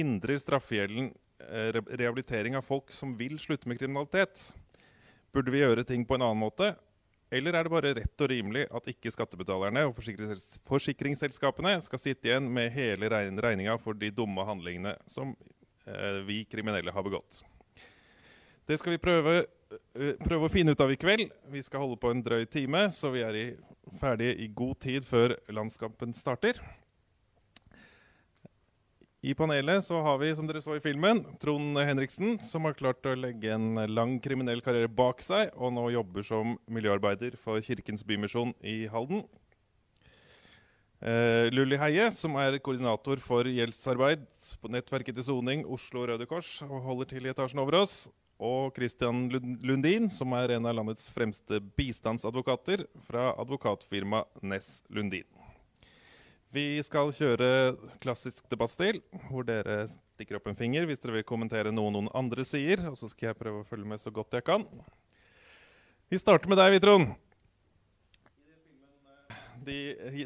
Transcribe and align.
hindrer 0.00 0.40
straffegjelden 0.40 1.12
eh, 1.46 1.80
rehabilitering 1.92 2.56
av 2.58 2.66
folk 2.66 2.90
som 2.96 3.12
vil 3.18 3.38
slutte 3.38 3.68
med 3.68 3.78
kriminalitet? 3.78 4.50
Burde 5.30 5.52
vi 5.54 5.62
gjøre 5.62 5.84
ting 5.86 6.06
på 6.08 6.16
en 6.16 6.24
annen 6.26 6.40
måte? 6.40 6.72
Eller 7.30 7.54
er 7.54 7.66
det 7.66 7.70
bare 7.70 7.92
rett 7.94 8.24
og 8.24 8.30
rimelig 8.32 8.64
at 8.74 8.88
ikke 8.90 9.12
skattebetalerne 9.14 9.84
og 9.86 9.94
forsikringsselskapene 10.66 11.76
skal 11.84 12.02
sitte 12.02 12.26
igjen 12.26 12.48
med 12.50 12.72
hele 12.74 13.06
regninga 13.12 13.76
for 13.78 13.94
de 13.94 14.10
dumme 14.10 14.42
handlingene 14.48 14.96
som 15.06 15.36
eh, 15.86 16.18
vi 16.26 16.42
kriminelle 16.50 16.90
har 16.90 17.06
begått? 17.06 17.44
Det 18.66 18.78
skal 18.78 18.96
vi 18.96 19.02
prøve, 19.02 19.36
uh, 19.98 20.10
prøve, 20.22 20.46
å 20.46 20.52
finne 20.52 20.74
ut 20.74 20.82
av 20.82 20.90
i 20.94 20.98
kveld. 20.98 21.30
Vi 21.50 21.62
skal 21.66 21.82
holde 21.82 21.98
på 22.02 22.12
en 22.12 22.20
drøy 22.22 22.44
time, 22.50 22.84
så 22.94 23.10
vi 23.14 23.22
er 23.26 23.38
i, 23.38 23.46
ferdige 23.98 24.36
i 24.44 24.50
god 24.54 24.76
tid 24.82 25.06
før 25.06 25.34
landskampen 25.50 26.14
starter. 26.14 26.60
I 29.20 29.34
panelet 29.36 29.84
så 29.84 29.98
har 30.00 30.16
vi, 30.16 30.30
som 30.32 30.46
dere 30.48 30.62
så 30.64 30.78
i 30.78 30.80
filmen, 30.80 31.18
Trond 31.42 31.76
Henriksen, 31.76 32.38
som 32.40 32.64
har 32.64 32.76
klart 32.78 33.04
å 33.04 33.12
legge 33.12 33.50
en 33.52 33.76
lang 33.92 34.14
kriminell 34.24 34.62
karriere 34.64 34.88
bak 34.88 35.20
seg, 35.20 35.50
og 35.60 35.74
nå 35.76 35.90
jobber 35.92 36.24
som 36.24 36.54
miljøarbeider 36.72 37.36
for 37.36 37.60
Kirkens 37.60 38.00
Bymisjon 38.08 38.54
i 38.64 38.86
Halden. 38.88 39.26
Uh, 41.04 41.52
Lulli 41.52 41.76
Heie, 41.80 42.06
som 42.16 42.38
er 42.40 42.56
koordinator 42.64 43.20
for 43.24 43.44
gjeldsarbeid 43.48 44.24
på 44.60 44.72
nettverket 44.72 45.16
til 45.20 45.28
soning 45.28 45.66
Oslo 45.68 46.06
Røde 46.08 46.28
Kors, 46.28 46.54
og 46.64 46.80
holder 46.88 47.12
til 47.12 47.28
i 47.28 47.32
etasjen 47.34 47.60
over 47.60 47.76
oss. 47.82 48.06
Og 48.40 48.72
Christian 48.72 49.26
Lundin, 49.60 50.08
som 50.08 50.32
er 50.40 50.56
en 50.56 50.68
av 50.68 50.78
landets 50.80 51.12
fremste 51.12 51.60
bistandsadvokater 51.76 52.86
fra 53.04 53.34
advokatfirmaet 53.36 54.40
Ness 54.40 54.78
Lundin. 54.88 55.28
Vi 56.50 56.80
skal 56.82 57.12
kjøre 57.14 57.76
klassisk 58.02 58.48
debattstil, 58.50 58.96
hvor 59.28 59.44
dere 59.46 59.84
stikker 59.86 60.40
opp 60.40 60.48
en 60.50 60.56
finger 60.58 60.88
hvis 60.88 60.98
dere 60.98 61.20
vil 61.20 61.28
kommentere 61.28 61.70
noe 61.70 61.92
noen 61.94 62.08
andre 62.10 62.42
sier. 62.42 62.82
Og 62.90 62.96
så 62.98 63.06
skal 63.12 63.28
jeg 63.28 63.38
prøve 63.38 63.60
å 63.60 63.68
følge 63.68 63.86
med 63.86 64.02
så 64.02 64.10
godt 64.10 64.34
jeg 64.34 64.46
kan. 64.48 64.64
Vi 66.10 66.18
starter 66.18 66.50
med 66.50 66.58
deg, 66.58 66.74
Vitron. 66.74 67.06
De, 69.62 69.78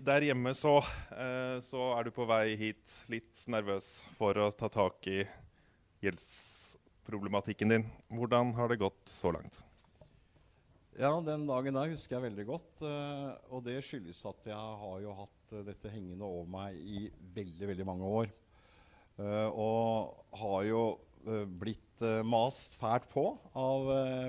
der 0.07 0.25
hjemme 0.31 0.55
så, 0.57 0.79
eh, 1.13 1.59
så, 1.61 1.91
er 1.99 2.09
du 2.09 2.15
på 2.17 2.25
vei 2.31 2.55
hit 2.57 2.97
litt 3.13 3.45
nervøs 3.51 3.91
for 4.17 4.39
å 4.41 4.49
ta 4.55 4.73
tak 4.73 5.05
i 5.11 5.27
gjeldsproblematikken 6.07 7.77
din. 7.77 7.89
Hvordan 8.09 8.57
har 8.57 8.73
det 8.73 8.81
gått 8.81 9.13
så 9.13 9.35
langt? 9.35 9.61
Ja, 10.95 11.11
den 11.27 11.43
dagen 11.49 11.75
der 11.75 11.91
husker 11.91 12.15
jeg 12.15 12.29
veldig 12.29 12.45
godt. 12.47 12.83
Uh, 12.85 13.35
og 13.51 13.65
det 13.67 13.81
skyldes 13.83 14.21
at 14.31 14.47
jeg 14.47 14.75
har 14.83 14.99
jo 15.03 15.15
hatt 15.19 15.55
uh, 15.57 15.63
dette 15.67 15.91
hengende 15.91 16.23
over 16.23 16.47
meg 16.53 16.77
i 16.79 17.09
veldig, 17.35 17.67
veldig 17.73 17.87
mange 17.89 18.11
år. 18.21 18.29
Uh, 19.19 19.49
og 19.51 20.39
har 20.39 20.61
jo 20.69 20.85
blitt 21.59 22.03
mast 22.29 22.75
fælt 22.77 23.07
på 23.09 23.23
av 23.57 23.87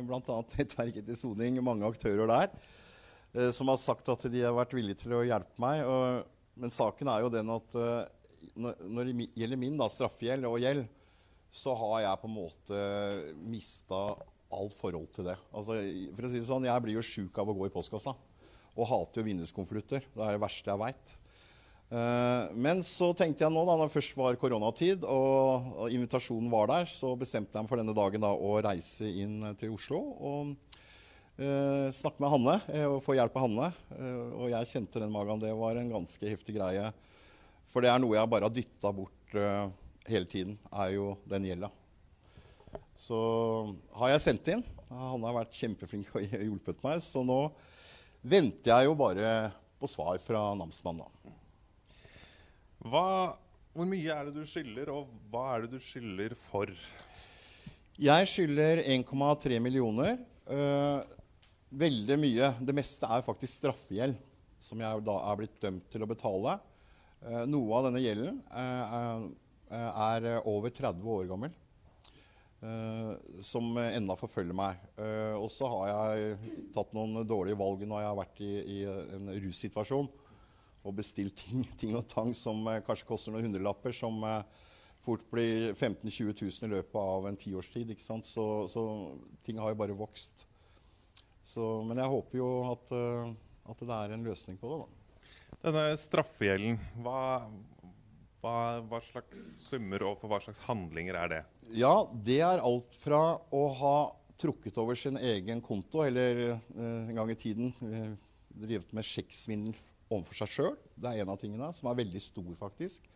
bl.a. 0.08 0.36
Nettverket 0.56 1.04
til 1.04 1.18
soning, 1.20 1.58
mange 1.66 1.84
aktører 1.84 2.30
der, 2.30 3.50
som 3.52 3.68
har 3.68 3.82
sagt 3.82 4.08
at 4.14 4.24
de 4.32 4.46
har 4.46 4.54
vært 4.56 4.78
villige 4.78 5.02
til 5.02 5.18
å 5.18 5.26
hjelpe 5.28 5.60
meg. 5.60 5.82
Men 6.56 6.72
saken 6.72 7.10
er 7.12 7.26
jo 7.26 7.34
den 7.34 7.52
at 7.52 7.76
når, 8.56 9.10
det 9.10 9.28
gjelder 9.36 9.60
min 9.60 9.76
da, 9.82 9.90
straffegjeld 9.92 10.48
og 10.48 10.62
gjeld, 10.64 10.86
så 11.52 11.76
har 11.82 12.06
jeg 12.06 12.22
på 12.22 12.32
en 12.32 12.38
måte 12.38 12.86
mista 13.44 14.06
alt 14.54 14.76
forhold 14.80 15.10
til 15.16 15.30
det. 15.30 15.36
Altså, 15.56 15.78
for 16.16 16.28
å 16.28 16.32
si 16.32 16.40
det 16.42 16.48
sånn, 16.48 16.68
Jeg 16.68 16.84
blir 16.84 16.98
jo 16.98 17.06
sjuk 17.06 17.38
av 17.42 17.50
å 17.50 17.56
gå 17.58 17.68
i 17.68 17.74
postkassa. 17.74 18.16
Og 18.76 18.90
hater 18.90 19.22
jo 19.22 19.28
vinduskonvolutter. 19.30 20.04
Det 20.14 20.24
er 20.24 20.36
det 20.36 20.44
verste 20.44 20.72
jeg 20.72 20.82
veit. 20.82 21.16
Uh, 21.86 21.98
eh, 21.98 22.56
men 22.58 22.82
så 22.84 23.12
tenkte 23.14 23.46
jeg 23.46 23.54
nå, 23.54 23.62
da 23.68 23.76
det 23.78 23.94
først 23.94 24.16
var 24.18 24.38
koronatid 24.42 25.04
og, 25.06 25.86
invitasjonen 25.94 26.50
var 26.50 26.72
der, 26.72 26.90
så 26.90 27.14
bestemte 27.14 27.54
jeg 27.54 27.62
meg 27.62 27.70
for 27.70 27.78
denne 27.78 27.94
dagen 27.94 28.26
da, 28.26 28.32
å 28.34 28.58
reise 28.66 29.06
inn 29.06 29.38
til 29.60 29.76
Oslo 29.76 30.00
og 30.02 30.56
uh, 31.38 31.94
snakke 31.94 32.26
med 32.26 32.34
Hanne 32.34 32.58
uh, 32.66 32.88
og 32.96 33.04
få 33.06 33.20
hjelp 33.20 33.38
av 33.38 33.46
Hanne. 33.46 33.70
og 34.34 34.50
jeg 34.50 34.72
kjente 34.74 35.04
den 35.04 35.14
magen. 35.14 35.46
Det 35.46 35.54
var 35.54 35.78
en 35.78 35.94
ganske 35.94 36.34
heftig 36.34 36.58
greie. 36.58 36.90
For 37.70 37.86
det 37.86 37.94
er 37.94 38.02
noe 38.02 38.18
jeg 38.18 38.34
bare 38.34 38.50
har 38.50 38.56
dytta 38.56 38.92
bort 38.96 39.40
hele 40.08 40.28
tiden, 40.32 40.56
er 40.72 40.94
jo 40.96 41.10
den 41.30 41.46
gjelda. 41.50 41.70
Så 42.96 43.20
har 44.00 44.14
jeg 44.14 44.24
sendt 44.24 44.50
inn. 44.54 44.64
Han 44.90 45.24
har 45.26 45.40
vært 45.42 45.58
kjempeflink 45.58 46.14
og 46.16 46.26
hjulpet 46.48 46.84
meg. 46.86 47.02
Så 47.04 47.24
nå 47.26 47.40
venter 48.26 48.72
jeg 48.74 48.90
jo 48.90 48.96
bare 49.00 49.34
på 49.82 49.90
svar 49.92 50.20
fra 50.24 50.48
namsmannen. 50.58 51.10
Hva, 52.86 53.08
hvor 53.74 53.90
mye 53.90 54.14
er 54.14 54.30
det 54.30 54.38
du 54.38 54.48
skylder, 54.48 54.92
og 54.94 55.10
hva 55.34 55.46
er 55.56 55.66
det 55.66 55.78
du 55.78 55.84
skylder 55.84 56.36
for? 56.48 56.70
Jeg 57.96 58.30
skylder 58.30 58.84
1,3 58.84 59.60
millioner. 59.64 60.20
Øh, 60.52 61.16
veldig 61.76 62.18
mye. 62.20 62.52
Det 62.62 62.76
meste 62.76 63.10
er 63.10 63.26
faktisk 63.26 63.60
straffegjeld, 63.60 64.18
som 64.62 64.82
jeg 64.82 65.04
da 65.08 65.18
er 65.32 65.40
blitt 65.40 65.60
dømt 65.64 65.88
til 65.92 66.06
å 66.06 66.10
betale. 66.10 66.58
Uh, 67.26 67.44
noe 67.50 67.78
av 67.78 67.88
denne 67.88 68.02
gjelden 68.04 68.36
uh, 68.54 69.24
er 69.74 70.28
over 70.46 70.70
30 70.70 71.08
år 71.16 71.30
gammel. 71.32 71.54
Uh, 72.66 73.42
som 73.46 73.76
enda 73.78 74.16
forfølger 74.18 74.56
meg. 74.58 74.80
Uh, 74.98 75.36
og 75.38 75.50
så 75.54 75.68
har 75.70 75.90
jeg 75.92 76.54
tatt 76.74 76.96
noen 76.98 77.20
dårlige 77.28 77.60
valg 77.60 77.84
når 77.86 78.02
jeg 78.02 78.10
har 78.10 78.18
vært 78.18 78.40
i, 78.42 78.54
i 78.58 78.78
en 78.88 79.30
russituasjon 79.44 80.08
og 80.86 80.96
bestilt 80.98 81.36
ting, 81.44 81.66
ting 81.78 81.94
og 82.00 82.08
tang 82.10 82.32
som 82.38 82.64
uh, 82.66 82.80
kanskje 82.86 83.10
koster 83.12 83.36
noen 83.36 83.46
hundrelapper, 83.46 83.94
som 83.94 84.24
fort 85.06 85.28
blir 85.30 85.76
15 85.76 86.10
000-20 86.10 86.42
000 86.42 86.66
i 86.66 86.72
løpet 86.74 86.98
av 87.04 87.30
en 87.30 87.38
tiårstid. 87.38 87.94
Så, 88.02 88.48
så, 88.72 88.86
ting 89.46 89.62
har 89.62 89.76
jo 89.76 89.82
bare 89.84 90.00
vokst. 90.00 90.48
Så, 91.46 91.62
men 91.86 92.02
jeg 92.02 92.10
håper 92.16 92.40
jo 92.40 92.50
at, 92.72 92.96
at, 93.70 93.84
det 93.84 94.00
er 94.00 94.16
en 94.16 94.26
løsning 94.26 94.58
på 94.58 94.72
det. 94.72 94.80
da. 94.82 95.60
Denne 95.68 95.86
straffegjelden, 96.02 96.80
hva, 97.06 97.20
hva, 98.46 98.84
hva, 98.86 99.02
slags 99.02 99.42
summer 99.66 100.06
og 100.06 100.20
for 100.22 100.32
hva 100.32 100.40
slags 100.44 100.62
handlinger 100.68 101.18
er 101.18 101.32
det? 101.32 101.42
Ja, 101.74 102.06
Det 102.14 102.40
er 102.46 102.64
alt 102.64 102.94
fra 103.02 103.40
å 103.50 103.66
ha 103.80 103.98
trukket 104.42 104.78
over 104.82 104.98
sin 105.00 105.18
egen 105.18 105.62
konto, 105.64 106.04
eller 106.04 106.42
eh, 106.52 106.58
en 106.78 107.16
gang 107.16 107.32
i 107.32 107.40
tiden 107.40 107.72
eh, 107.88 108.12
drevet 108.66 108.92
med 108.96 109.08
sjekksvindel 109.08 109.78
overfor 110.12 110.44
seg 110.44 110.52
sjøl. 110.58 110.76
Det 110.94 111.10
er 111.10 111.24
en 111.24 111.32
av 111.34 111.40
tingene, 111.42 111.72
som 111.74 111.90
er 111.90 112.02
veldig 112.04 112.22
stor, 112.22 112.52
faktisk. 112.60 113.08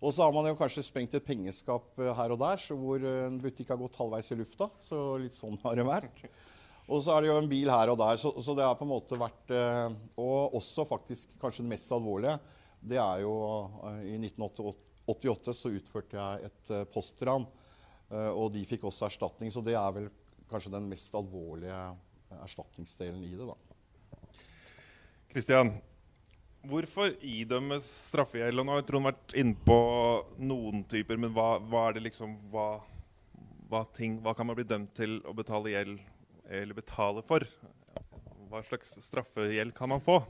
Og 0.00 0.12
så 0.12 0.24
har 0.24 0.32
man 0.34 0.48
jo 0.48 0.56
kanskje 0.58 0.84
sprengt 0.84 1.14
et 1.16 1.24
pengeskap 1.24 2.00
eh, 2.02 2.12
her 2.16 2.34
og 2.34 2.42
der, 2.42 2.66
hvor 2.80 3.06
en 3.12 3.40
butikk 3.42 3.72
har 3.72 3.80
gått 3.80 4.00
halvveis 4.00 4.32
i 4.32 4.40
lufta. 4.40 4.70
Så 4.82 5.02
litt 5.22 5.36
sånn 5.36 5.60
har 5.62 5.78
det 5.78 5.86
vært. 5.86 6.24
Og 6.86 7.02
så 7.02 7.14
er 7.14 7.24
det 7.24 7.32
jo 7.32 7.38
en 7.40 7.50
bil 7.50 7.70
her 7.72 7.92
og 7.92 8.00
der. 8.00 8.18
Så, 8.22 8.32
så 8.42 8.54
det 8.56 8.66
har 8.66 8.76
på 8.78 8.86
en 8.86 8.94
måte 8.94 9.18
vært 9.18 9.50
eh, 9.54 9.96
Og 10.22 10.56
også 10.58 10.86
faktisk 10.88 11.34
kanskje 11.42 11.64
det 11.64 11.72
mest 11.74 11.92
alvorlige 11.94 12.38
det 12.80 12.98
er 13.00 13.22
jo 13.24 13.34
eh, 13.86 14.02
I 14.14 14.18
1988 14.20 15.54
så 15.56 15.72
utførte 15.74 16.18
jeg 16.18 16.48
et 16.50 16.72
uh, 16.74 16.84
postran, 16.90 17.46
uh, 18.10 18.32
og 18.32 18.50
de 18.54 18.64
fikk 18.68 18.86
også 18.88 19.08
erstatning. 19.08 19.52
Så 19.54 19.62
det 19.64 19.76
er 19.78 19.92
vel 19.94 20.08
kanskje 20.50 20.74
den 20.74 20.88
mest 20.90 21.14
alvorlige 21.18 21.78
erstatningsdelen 22.42 23.22
i 23.26 23.34
det. 23.34 23.46
da. 23.46 23.56
Kristian, 25.30 25.72
hvorfor 26.66 27.14
idømmes 27.22 27.86
straffegjeld? 28.10 28.62
Nå 28.62 28.76
har 28.76 28.86
Trond 28.86 29.10
vært 29.10 29.34
inne 29.38 29.56
på 29.66 29.78
noen 30.42 30.84
typer, 30.90 31.18
men 31.20 31.34
hva, 31.36 31.56
hva 31.62 31.88
er 31.88 31.98
det 31.98 32.06
liksom 32.08 32.36
hva, 32.52 32.68
hva, 33.70 33.84
ting, 33.96 34.20
hva 34.24 34.34
kan 34.36 34.48
man 34.48 34.58
bli 34.58 34.66
dømt 34.66 34.94
til 34.96 35.18
å 35.26 35.34
betale 35.36 35.74
gjeld 35.74 36.00
eller 36.46 36.78
betale 36.78 37.22
for? 37.26 37.46
Hva 38.50 38.62
slags 38.66 38.94
straffegjeld 39.02 39.74
kan 39.76 39.90
man 39.90 40.02
få? 40.02 40.20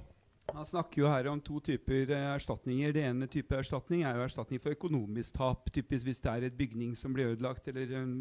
Han 0.55 0.67
snakker 0.67 1.01
jo 1.03 1.09
her 1.11 1.27
om 1.27 1.41
to 1.43 1.59
typer 1.61 2.11
eh, 2.15 2.27
erstatninger. 2.37 2.93
Det 2.95 3.03
ene 3.03 3.27
type 3.31 3.57
erstatning 3.59 4.05
er 4.07 4.15
jo 4.15 4.27
erstatning 4.27 4.63
for 4.63 4.77
økonomisk 4.77 5.35
tap. 5.41 5.67
Typisk 5.75 6.07
hvis 6.07 6.23
det 6.23 6.31
er 6.33 6.47
et 6.47 6.59
bygning 6.59 6.95
som 6.99 7.15
blir 7.15 7.33
ødelagt, 7.33 7.67
eller 7.69 7.97
en 7.99 8.13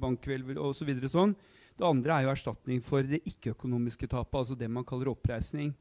bankhvelv 0.00 0.52
osv. 0.60 0.92
Så 1.00 1.12
sånn. 1.14 1.32
Det 1.78 1.88
andre 1.88 2.18
er 2.18 2.26
jo 2.26 2.34
erstatning 2.34 2.82
for 2.84 3.06
det 3.08 3.22
ikke-økonomiske 3.24 4.10
tapet, 4.12 4.36
altså 4.42 4.58
det 4.58 4.68
man 4.68 4.84
kaller 4.84 5.14
oppreisning. 5.14 5.72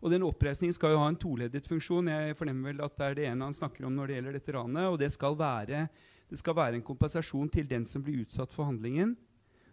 Og 0.00 0.12
den 0.12 0.24
oppreisningen 0.24 0.76
skal 0.76 0.94
jo 0.94 1.00
ha 1.00 1.08
en 1.08 1.18
toledet 1.20 1.66
funksjon. 1.68 2.12
Jeg 2.12 2.36
fornemmer 2.36 2.72
vel 2.72 2.84
at 2.84 2.96
det 2.96 3.06
er 3.06 3.16
det 3.16 3.26
ene 3.30 3.48
han 3.48 3.56
snakker 3.56 3.88
om 3.88 3.96
når 3.96 4.08
det 4.08 4.18
gjelder 4.18 4.36
dette 4.36 4.54
ranet. 4.56 4.86
Og 4.92 5.00
det 5.00 5.10
skal 5.12 5.36
være, 5.40 5.86
det 6.28 6.40
skal 6.40 6.56
være 6.56 6.78
en 6.78 6.84
kompensasjon 6.84 7.48
til 7.52 7.68
den 7.68 7.88
som 7.88 8.04
blir 8.04 8.22
utsatt 8.26 8.52
for 8.52 8.68
handlingen. 8.68 9.16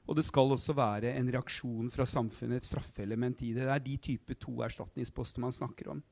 Og 0.07 0.15
det 0.15 0.23
skal 0.23 0.53
også 0.55 0.75
være 0.77 1.11
en 1.19 1.29
reaksjon 1.35 1.89
fra 1.91 2.05
samfunnet, 2.07 2.61
et 2.61 2.67
straffeelement 2.67 3.41
i 3.43 3.51
det. 3.51 3.65
Det 3.67 3.73
er 3.73 3.83
de 3.83 3.97
type 3.99 4.37
to 4.39 4.53
erstatningsposter 4.63 5.43
man 5.43 5.55
snakker 5.55 5.91
om. 5.91 6.03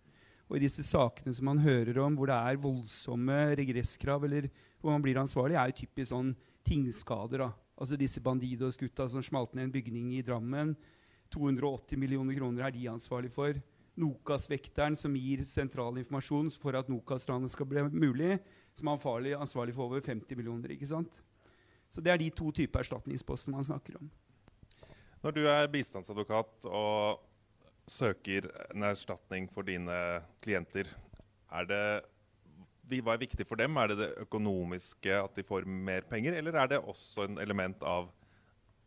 Og 0.50 0.58
i 0.58 0.66
disse 0.66 0.84
sakene 0.86 1.34
som 1.34 1.48
man 1.50 1.62
hører 1.64 1.98
om, 2.04 2.18
hvor 2.18 2.30
det 2.30 2.36
er 2.36 2.60
voldsomme 2.62 3.38
regresskrav, 3.58 4.28
eller 4.28 4.50
hvor 4.82 4.94
man 4.94 5.06
blir 5.06 5.18
ansvarlig, 5.18 5.56
er 5.58 5.72
jo 5.72 5.80
typisk 5.80 6.12
sånn 6.12 6.36
tingskader. 6.68 7.48
da. 7.48 7.50
Altså 7.80 7.98
disse 7.98 8.22
Bandidos-gutta 8.22 9.08
som 9.10 9.24
smalt 9.24 9.56
ned 9.56 9.70
en 9.70 9.74
bygning 9.74 10.12
i 10.20 10.26
Drammen. 10.26 10.76
280 11.34 11.98
millioner 11.98 12.38
kroner 12.38 12.68
er 12.68 12.76
de 12.76 12.86
ansvarlig 12.92 13.32
for. 13.34 13.58
Nokas-vekteren 13.98 14.96
som 15.00 15.16
gir 15.16 15.42
sentral 15.48 15.98
informasjon 15.98 16.52
for 16.60 16.76
at 16.78 16.92
Nokas-ranet 16.92 17.52
skal 17.52 17.66
bli 17.66 17.88
mulig. 17.96 18.40
som 18.76 18.90
er 18.90 19.40
ansvarlig 19.40 19.74
for 19.74 19.86
over 19.86 20.02
50 20.02 20.36
millioner. 20.36 20.70
ikke 20.72 20.88
sant? 20.88 21.22
Så 21.96 22.04
det 22.04 22.12
er 22.12 22.20
de 22.20 22.28
to 22.36 22.50
typer 22.52 22.84
erstatningsposter 22.84 23.56
man 23.56 23.64
snakker 23.64 23.96
om. 24.02 24.10
Når 25.24 25.32
du 25.32 25.46
er 25.48 25.70
bistandsadvokat 25.72 26.68
og 26.68 27.22
søker 27.88 28.50
en 28.74 28.84
erstatning 28.84 29.48
for 29.54 29.64
dine 29.64 29.96
klienter, 30.44 30.90
er 31.56 31.70
det, 31.70 31.86
hva 33.00 33.16
er 33.16 33.24
viktig 33.24 33.48
for 33.48 33.62
dem? 33.62 33.80
Er 33.80 33.94
det 33.94 33.98
det 34.02 34.10
økonomiske, 34.26 35.16
at 35.22 35.40
de 35.40 35.48
får 35.48 35.64
mer 35.66 36.04
penger, 36.10 36.36
eller 36.36 36.60
er 36.60 36.74
det 36.74 36.82
også 36.84 37.30
en 37.30 37.40
element 37.40 37.80
av 37.88 38.12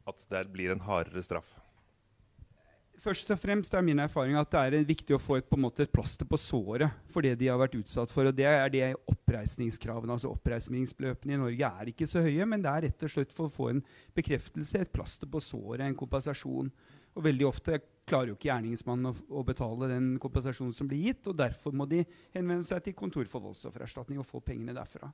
at 0.09 0.21
det 0.29 0.45
blir 0.53 0.75
en 0.75 0.85
hardere 0.85 1.25
straff? 1.25 1.49
Først 2.99 3.31
og 3.31 3.39
fremst 3.39 3.75
er 3.79 3.85
min 3.87 4.01
erfaring 4.03 4.35
at 4.41 4.51
det 4.51 4.61
er 4.81 4.87
viktig 4.87 5.15
å 5.15 5.21
få 5.23 5.37
et, 5.39 5.53
måte, 5.55 5.85
et, 5.87 5.93
plaster 5.95 6.27
på 6.27 6.39
såret 6.41 6.91
for 7.13 7.23
det 7.23 7.37
de 7.39 7.47
har 7.47 7.61
vært 7.61 7.77
utsatt 7.79 8.11
for. 8.11 8.27
og 8.27 8.35
Det 8.35 8.49
er 8.49 8.73
det 8.75 8.89
oppreisningskravene. 9.13 10.17
altså 10.17 10.33
Oppreisningsbeløpene 10.33 11.37
i 11.37 11.39
Norge 11.39 11.71
er 11.71 11.93
ikke 11.93 12.09
så 12.11 12.25
høye, 12.25 12.49
men 12.51 12.65
det 12.65 12.73
er 12.73 12.87
rett 12.89 13.07
og 13.07 13.13
slett 13.13 13.35
for 13.35 13.47
å 13.47 13.55
få 13.55 13.71
en 13.71 13.85
bekreftelse, 14.19 14.83
et 14.83 14.91
plaster 14.91 15.31
på 15.31 15.43
såret, 15.43 15.87
en 15.87 15.99
kompensasjon. 15.99 16.73
Og 17.15 17.25
veldig 17.29 17.47
ofte 17.47 17.79
klarer 18.09 18.33
jo 18.33 18.39
ikke 18.39 18.51
gjerningsmannen 18.51 19.13
å, 19.13 19.15
å, 19.31 19.47
betale 19.47 19.93
den 19.95 20.13
kompensasjonen 20.19 20.75
som 20.75 20.91
blir 20.91 21.07
gitt, 21.07 21.31
og 21.31 21.39
derfor 21.39 21.77
må 21.77 21.87
de 21.87 22.03
henvende 22.35 22.67
seg 22.67 22.83
til 22.83 22.99
Kontor 22.99 23.31
for 23.31 23.47
voldsoffererstatning 23.47 24.19
og 24.19 24.27
få 24.27 24.43
pengene 24.43 24.75
derfra. 24.75 25.13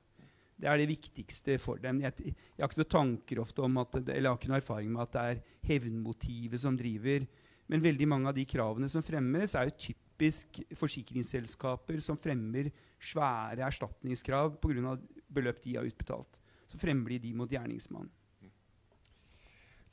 Det 0.57 0.69
er 0.71 0.79
det 0.79 0.89
viktigste 0.89 1.59
for 1.61 1.77
dem. 1.83 1.99
Jeg, 2.01 2.31
jeg 2.31 2.63
har 2.63 2.71
ikke 2.71 2.81
noen 2.81 2.93
tanker 2.97 3.41
ofte 3.43 3.61
om 3.65 3.81
at, 3.81 3.97
eller 3.99 4.23
jeg 4.23 4.31
har 4.31 4.39
ikke 4.39 4.53
noen 4.53 4.61
erfaring 4.61 4.93
med 4.93 5.03
at 5.03 5.17
det 5.17 5.25
er 5.25 5.41
hevnmotivet 5.69 6.61
som 6.63 6.77
driver 6.79 7.27
men 7.71 7.83
veldig 7.83 8.07
mange 8.07 8.29
av 8.29 8.37
de 8.37 8.45
kravene 8.47 8.89
som 8.91 9.03
fremmes, 9.05 9.55
er 9.57 9.69
jo 9.69 9.77
typisk 9.89 10.61
forsikringsselskaper 10.77 11.99
som 12.03 12.19
fremmer 12.19 12.71
svære 13.01 13.65
erstatningskrav 13.67 14.57
pga. 14.61 14.97
beløp 15.35 15.61
de 15.63 15.75
har 15.75 15.85
utbetalt. 15.85 16.39
Så 16.67 16.77
fremmer 16.77 17.09
de 17.15 17.19
de 17.19 17.33
mot 17.33 17.49
gjerningsmannen. 17.49 18.11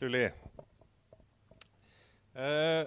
Lulli, 0.02 0.24
eh, 2.34 2.84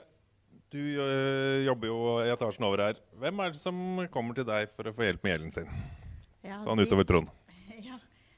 du 0.70 0.82
ø, 1.00 1.64
jobber 1.64 1.88
jo 1.88 2.00
i 2.26 2.32
etasjen 2.34 2.66
over 2.68 2.82
her. 2.84 2.98
Hvem 3.22 3.40
er 3.40 3.54
det 3.54 3.62
som 3.62 3.78
kommer 4.12 4.36
til 4.36 4.48
deg 4.48 4.74
for 4.76 4.90
å 4.90 4.94
få 4.96 5.06
hjelp 5.08 5.24
med 5.24 5.32
gjelden 5.32 5.54
sin? 5.56 5.70
Ja, 6.44 6.60
sånn 6.66 6.84
utover 6.84 7.08
Trond. 7.08 7.32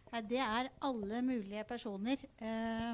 Ja, 0.08 0.22
det 0.24 0.40
er 0.40 0.70
alle 0.88 1.20
mulige 1.22 1.66
personer. 1.68 2.22
Eh, 2.40 2.94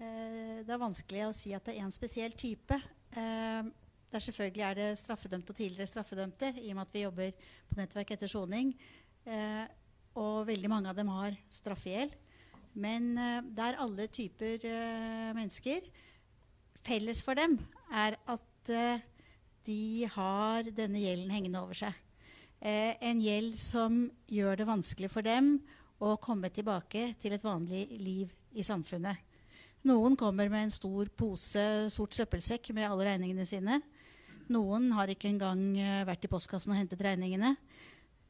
det 0.00 0.72
er 0.72 0.80
vanskelig 0.80 1.26
å 1.26 1.36
si 1.36 1.52
at 1.52 1.66
det 1.66 1.74
er 1.74 1.84
én 1.84 1.92
spesiell 1.92 2.32
type. 2.38 2.76
Eh, 3.12 3.68
der 4.10 4.22
selvfølgelig 4.24 4.64
er 4.64 4.78
det 4.78 4.86
straffedømte 4.98 5.52
og 5.52 5.58
tidligere 5.58 5.90
straffedømte, 5.90 6.54
i 6.62 6.70
og 6.72 6.78
med 6.78 6.86
at 6.86 6.94
vi 6.94 7.04
jobber 7.04 7.34
på 7.68 7.78
nettverk 7.78 8.14
etter 8.16 8.30
soning. 8.32 8.72
Eh, 9.28 9.66
og 10.16 10.46
veldig 10.48 10.70
mange 10.72 10.90
av 10.90 10.96
dem 10.96 11.10
har 11.12 11.36
straffegjeld. 11.52 12.16
Men 12.80 13.12
det 13.50 13.64
er 13.64 13.78
alle 13.82 14.06
typer 14.06 14.62
mennesker. 15.34 15.88
Felles 16.78 17.18
for 17.26 17.34
dem 17.34 17.56
er 17.90 18.14
at 18.30 18.70
de 19.66 20.06
har 20.14 20.70
denne 20.70 21.02
gjelden 21.02 21.34
hengende 21.34 21.64
over 21.64 21.74
seg. 21.74 21.94
en 22.60 23.20
gjeld 23.20 23.56
som 23.58 24.04
gjør 24.30 24.60
det 24.60 24.68
vanskelig 24.68 25.10
for 25.10 25.26
dem 25.26 25.56
å 25.98 26.14
komme 26.22 26.50
tilbake 26.54 27.14
til 27.18 27.34
et 27.34 27.44
vanlig 27.44 27.88
liv 27.98 28.30
i 28.54 28.62
samfunnet. 28.62 29.29
Noen 29.88 30.12
kommer 30.18 30.50
med 30.52 30.66
en 30.66 30.72
stor 30.74 31.08
pose 31.16 31.62
sort 31.88 32.12
søppelsekk 32.12 32.68
med 32.76 32.84
alle 32.84 33.06
regningene 33.08 33.46
sine. 33.48 33.78
Noen 34.52 34.90
har 34.92 35.08
ikke 35.08 35.30
engang 35.30 35.62
uh, 35.78 36.02
vært 36.08 36.26
i 36.26 36.30
postkassen 36.30 36.74
og 36.74 36.76
hentet 36.76 37.00
regningene. 37.06 37.54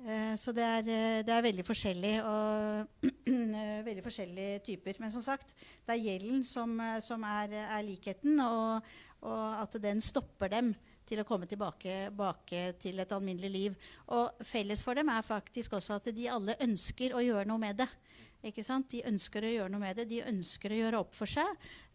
Uh, 0.01 0.37
så 0.39 0.55
det 0.55 0.63
er, 0.63 0.85
uh, 0.87 1.17
det 1.27 1.35
er, 1.35 1.47
veldig 1.49 1.65
forskjellig 1.67 2.13
og 2.23 3.09
veldig 3.89 4.05
forskjellige 4.05 4.61
typer. 4.69 5.01
Men 5.03 5.11
som 5.11 5.25
sagt, 5.25 5.51
det 5.89 5.97
er 5.97 6.05
gjelden 6.05 6.47
som, 6.47 6.77
som 7.03 7.27
er, 7.27 7.57
er, 7.65 7.83
likheten, 7.89 8.39
og, 8.47 8.87
og, 9.25 9.43
at 9.65 9.75
den 9.83 10.05
stopper 10.05 10.55
dem 10.55 10.71
til 11.11 11.19
å 11.19 11.27
komme 11.27 11.51
tilbake, 11.51 12.63
til 12.79 13.03
et 13.03 13.17
alminnelig 13.17 13.51
liv. 13.51 13.91
Og 14.15 14.45
felles 14.47 14.85
for 14.87 14.95
dem 14.95 15.11
er 15.11 15.27
faktisk 15.27 15.75
også 15.81 15.99
at 15.99 16.13
de 16.15 16.31
alle 16.31 16.55
ønsker 16.63 17.17
å 17.17 17.25
gjøre 17.27 17.49
noe 17.51 17.59
med 17.59 17.83
det. 17.83 17.91
De 18.41 19.03
ønsker 19.05 19.45
å 19.45 19.53
gjøre 19.53 19.73
noe 19.73 19.83
med 19.83 20.01
det. 20.01 20.09
De 20.11 20.23
ønsker 20.25 20.73
å 20.73 20.81
gjøre 20.81 21.01
opp 21.05 21.15
for 21.17 21.29
seg 21.29 21.49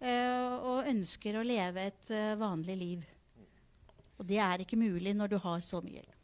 uh, 0.04 0.56
og 0.62 0.92
ønsker 0.92 1.40
å 1.40 1.46
leve 1.46 1.88
et 1.90 2.12
uh, 2.14 2.36
vanlig 2.38 2.78
liv. 2.78 3.08
Og 4.20 4.28
det 4.30 4.38
er 4.40 4.64
ikke 4.64 4.80
mulig 4.80 5.16
når 5.18 5.34
du 5.34 5.40
har 5.42 5.64
så 5.66 5.82
mye 5.84 5.98
gjeld. 5.98 6.16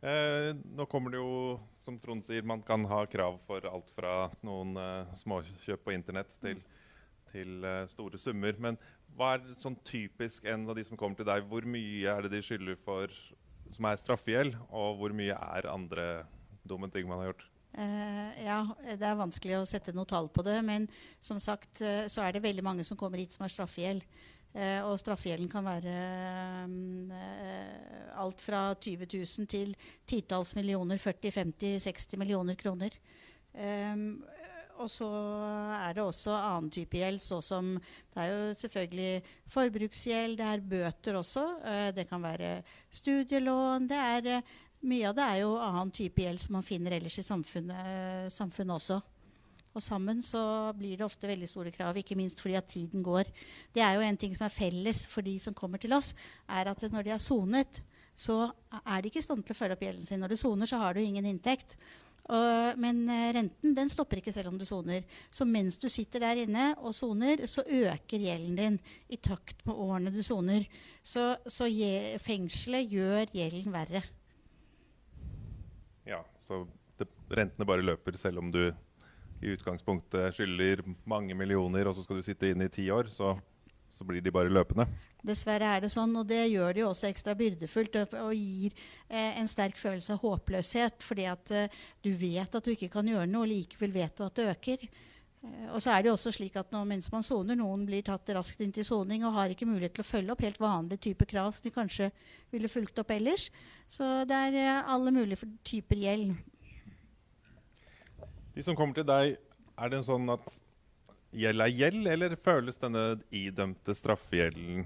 Eh, 0.00 0.54
nå 0.76 0.86
kommer 0.88 1.12
det 1.12 1.20
jo, 1.20 1.58
som 1.84 1.98
Trond 2.00 2.24
sier, 2.24 2.44
man 2.46 2.62
kan 2.64 2.86
ha 2.88 3.02
krav 3.08 3.36
for 3.44 3.64
alt 3.68 3.90
fra 3.92 4.30
noen 4.46 4.72
eh, 4.80 5.10
småkjøp 5.20 5.82
på 5.84 5.92
internett 5.92 6.32
til, 6.40 6.62
til 7.32 7.66
eh, 7.68 7.84
store 7.92 8.20
summer. 8.20 8.56
Men 8.56 8.80
hva 9.16 9.34
er 9.36 9.44
sånn 9.60 9.76
typisk 9.84 10.48
en 10.48 10.64
av 10.68 10.78
de 10.78 10.86
som 10.88 10.96
kommer 11.00 11.20
til 11.20 11.28
deg? 11.28 11.44
Hvor 11.50 11.68
mye 11.68 12.16
er 12.16 12.24
det 12.24 12.32
de 12.32 12.42
skylder 12.44 12.80
for 12.80 13.12
som 13.70 13.86
er 13.86 14.00
straffegjeld, 14.00 14.56
og 14.72 14.96
hvor 14.98 15.12
mye 15.14 15.36
er 15.36 15.68
andre 15.70 16.06
dumme 16.64 16.88
ting 16.92 17.08
man 17.08 17.20
har 17.22 17.34
gjort? 17.34 17.49
Uh, 17.70 18.30
ja, 18.42 18.64
det 18.98 19.06
er 19.06 19.18
vanskelig 19.18 19.60
å 19.60 19.68
sette 19.68 19.94
noe 19.94 20.08
tall 20.08 20.28
på 20.32 20.42
det. 20.46 20.58
Men 20.66 20.88
som 21.22 21.38
sagt 21.42 21.82
uh, 21.84 22.06
så 22.10 22.24
er 22.24 22.34
det 22.34 22.44
veldig 22.44 22.66
mange 22.66 22.86
som 22.86 22.98
kommer 22.98 23.20
hit 23.22 23.36
som 23.36 23.46
har 23.46 23.54
straffegjeld. 23.54 24.04
Uh, 24.50 24.82
og 24.88 24.98
straffegjelden 24.98 25.50
kan 25.50 25.62
være 25.62 25.94
alt 28.18 28.42
fra 28.42 28.64
20 28.74 29.06
000 29.06 29.46
til 29.50 29.76
titalls 30.10 30.56
millioner, 30.58 30.98
40-50-60 30.98 32.18
millioner 32.18 32.58
kroner. 32.58 32.96
Um, 33.54 34.24
og 34.80 34.88
så 34.88 35.06
er 35.76 35.92
det 35.92 36.02
også 36.02 36.32
annen 36.32 36.70
type 36.72 36.96
gjeld, 36.96 37.20
såsom 37.20 37.74
Det 37.76 38.22
er 38.22 38.30
jo 38.30 38.54
selvfølgelig 38.56 39.32
forbruksgjeld, 39.52 40.38
det 40.38 40.46
er 40.46 40.62
bøter 40.70 41.18
også. 41.20 41.44
det 41.92 42.06
kan 42.08 42.22
være 42.24 42.62
studielån. 42.88 43.88
Det 43.90 43.98
er 44.00 44.40
mye 44.80 45.08
av 45.10 45.16
det 45.16 45.24
er 45.26 45.40
jo 45.42 45.54
annen 45.60 45.92
type 45.94 46.22
gjeld 46.22 46.40
som 46.40 46.56
man 46.56 46.66
finner 46.66 46.96
ellers 46.96 47.18
i 47.20 47.24
samfunnet, 47.26 48.30
samfunnet, 48.32 48.76
også. 48.78 49.00
Og 49.70 49.84
sammen 49.84 50.18
så 50.24 50.40
blir 50.74 50.98
det 50.98 51.06
ofte 51.06 51.28
veldig 51.30 51.46
store 51.46 51.70
krav, 51.74 51.98
ikke 52.00 52.16
minst 52.18 52.40
fordi 52.42 52.56
at 52.58 52.66
tiden 52.70 53.04
går. 53.06 53.28
Det 53.74 53.84
er 53.84 53.94
jo 53.94 54.02
en 54.02 54.18
ting 54.18 54.34
som 54.34 54.48
er 54.48 54.54
felles 54.54 55.04
for 55.06 55.22
de 55.26 55.36
som 55.42 55.54
kommer 55.54 55.78
til 55.78 55.94
oss, 55.94 56.10
er 56.50 56.70
at 56.70 56.86
når 56.90 57.06
de 57.06 57.14
har 57.14 57.22
sonet, 57.22 57.82
så 58.16 58.50
er 58.82 59.00
de 59.00 59.10
ikke 59.10 59.22
i 59.22 59.24
stand 59.24 59.44
til 59.46 59.54
å 59.54 59.60
følge 59.60 59.76
opp 59.76 59.84
gjelden 59.86 60.06
sin. 60.06 60.20
Når 60.20 60.34
du 60.34 60.40
soner, 60.40 60.68
så 60.68 60.80
har 60.82 60.96
du 60.96 61.00
ingen 61.04 61.28
inntekt. 61.30 61.76
Men 62.78 63.02
eh, 63.10 63.30
renten 63.34 63.72
den 63.74 63.88
stopper 63.90 64.20
ikke 64.20 64.34
selv 64.34 64.52
om 64.52 64.58
du 64.58 64.66
soner. 64.68 65.06
Så 65.34 65.46
mens 65.48 65.78
du 65.80 65.88
sitter 65.90 66.22
der 66.22 66.42
inne 66.44 66.68
og 66.78 66.94
soner, 66.94 67.42
så 67.50 67.64
øker 67.64 68.22
gjelden 68.22 68.58
din 68.58 68.78
i 69.10 69.18
takt 69.18 69.64
med 69.66 69.74
årene 69.74 70.12
du 70.14 70.22
soner. 70.22 70.66
Så, 71.02 71.32
så 71.46 71.66
fengselet 72.22 72.92
gjør 72.92 73.32
gjelden 73.34 73.74
verre. 73.74 74.04
Så 76.50 76.64
det, 76.98 77.06
rentene 77.30 77.66
bare 77.68 77.84
løper 77.86 78.16
selv 78.18 78.42
om 78.42 78.48
du 78.50 78.64
i 79.40 79.52
utgangspunktet 79.54 80.34
skylder 80.34 80.82
mange 81.08 81.36
millioner, 81.38 81.86
og 81.86 81.94
så 81.94 82.02
skal 82.02 82.18
du 82.18 82.26
sitte 82.26 82.50
inne 82.50 82.66
i 82.66 82.72
ti 82.74 82.88
år, 82.90 83.06
så, 83.12 83.36
så, 83.94 84.04
blir 84.04 84.24
de 84.24 84.32
bare 84.34 84.50
løpende. 84.50 84.88
Dessverre 85.22 85.68
er 85.76 85.84
det 85.84 85.92
sånn, 85.94 86.12
og 86.18 86.26
det 86.26 86.42
gjør 86.50 86.74
det 86.74 86.82
jo 86.82 86.88
også 86.90 87.06
ekstra 87.08 87.36
byrdefullt 87.38 88.00
og 88.02 88.34
gir 88.34 88.74
eh, 89.06 89.38
en 89.38 89.48
sterk 89.48 89.78
følelse 89.78 90.16
av 90.16 90.24
håpløshet. 90.24 91.06
Fordi 91.06 91.28
at 91.30 91.54
eh, 91.54 91.78
du 92.02 92.10
vet 92.18 92.58
at 92.58 92.66
du 92.66 92.74
ikke 92.74 92.90
kan 92.98 93.08
gjøre 93.08 93.30
noe, 93.30 93.46
og 93.46 93.52
likevel 93.52 93.94
vet 93.94 94.18
du 94.18 94.26
at 94.26 94.42
det 94.42 94.50
øker. 94.56 94.90
Eh, 95.42 95.68
og 95.72 95.80
så 95.82 95.94
er 95.94 96.02
det 96.02 96.10
jo 96.10 96.16
også 96.16 96.32
slik 96.36 96.56
at 96.60 96.72
nå, 96.74 96.82
mens 96.88 97.10
man 97.12 97.24
soner, 97.26 97.58
Noen 97.58 97.86
blir 97.88 98.04
tatt 98.06 98.28
raskt 98.36 98.60
inn 98.64 98.72
til 98.76 98.86
soning 98.86 99.24
og 99.24 99.36
har 99.38 99.52
ikke 99.52 99.68
mulighet 99.68 99.96
til 99.96 100.04
å 100.04 100.10
følge 100.10 100.34
opp 100.34 100.44
helt 100.44 100.60
vanlige 100.60 101.04
typer 101.08 101.30
krav 101.30 101.52
som 101.56 101.66
de 101.66 101.74
kanskje 101.74 102.10
ville 102.52 102.70
fulgt 102.70 103.02
opp 103.02 103.12
ellers. 103.14 103.48
Så 103.88 104.24
det 104.28 104.40
er 104.48 104.58
eh, 104.60 104.90
alle 104.94 105.14
mulige 105.14 105.48
typer 105.66 106.02
gjeld. 106.04 106.34
De 108.54 108.66
som 108.66 108.76
kommer 108.76 108.98
til 108.98 109.06
deg, 109.08 109.38
er 109.80 109.92
det 109.92 110.02
sånn 110.04 110.28
at 110.32 110.58
gjeld 111.30 111.62
er 111.62 111.72
gjeld, 111.72 112.08
eller 112.10 112.34
føles 112.40 112.80
denne 112.80 113.04
idømte 113.30 113.94
straffegjelden 113.94 114.84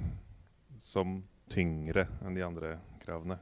som 0.84 1.16
tyngre 1.50 2.06
enn 2.22 2.36
de 2.36 2.44
andre 2.44 2.76
kravene? 3.02 3.38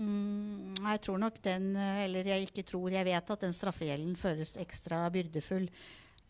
Mm, 0.00 0.76
jeg 0.78 1.00
tror 1.04 1.18
nok 1.20 1.40
den, 1.44 1.74
eh, 1.76 2.04
eller 2.06 2.30
jeg 2.30 2.48
ikke 2.48 2.64
tror, 2.64 2.88
jeg 2.94 3.04
vet 3.04 3.32
at 3.34 3.42
den 3.44 3.52
straffegjelden 3.52 4.14
føles 4.16 4.54
ekstra 4.62 5.02
byrdefull. 5.12 5.66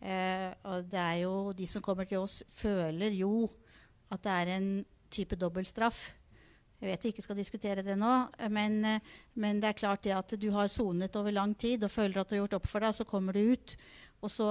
Eh, 0.00 0.48
og 0.64 0.86
det 0.88 1.00
er 1.00 1.16
jo 1.26 1.52
De 1.52 1.66
som 1.68 1.82
kommer 1.84 2.08
til 2.08 2.22
oss, 2.22 2.42
føler 2.48 3.12
jo 3.12 3.50
at 4.10 4.22
det 4.24 4.32
er 4.32 4.54
en 4.56 4.70
type 5.10 5.36
dobbeltstraff. 5.36 6.10
Jeg 6.80 6.88
vet 6.88 7.04
vi 7.04 7.10
ikke 7.12 7.22
skal 7.26 7.36
diskutere 7.36 7.82
det 7.84 7.94
nå, 8.00 8.12
men, 8.48 8.80
men, 9.36 9.58
det 9.60 9.68
er 9.68 9.76
klart 9.76 10.02
det 10.06 10.14
at 10.16 10.32
du 10.40 10.48
har 10.54 10.70
sonet 10.72 11.16
over 11.20 11.34
lang 11.34 11.52
tid 11.52 11.84
og 11.84 11.92
føler 11.92 12.22
at 12.22 12.30
du 12.30 12.34
har 12.34 12.40
gjort 12.46 12.56
opp 12.56 12.68
for 12.70 12.80
deg, 12.80 12.96
så 12.96 13.04
kommer 13.04 13.36
du 13.36 13.52
ut. 13.52 13.74
Og 14.24 14.32
så 14.32 14.48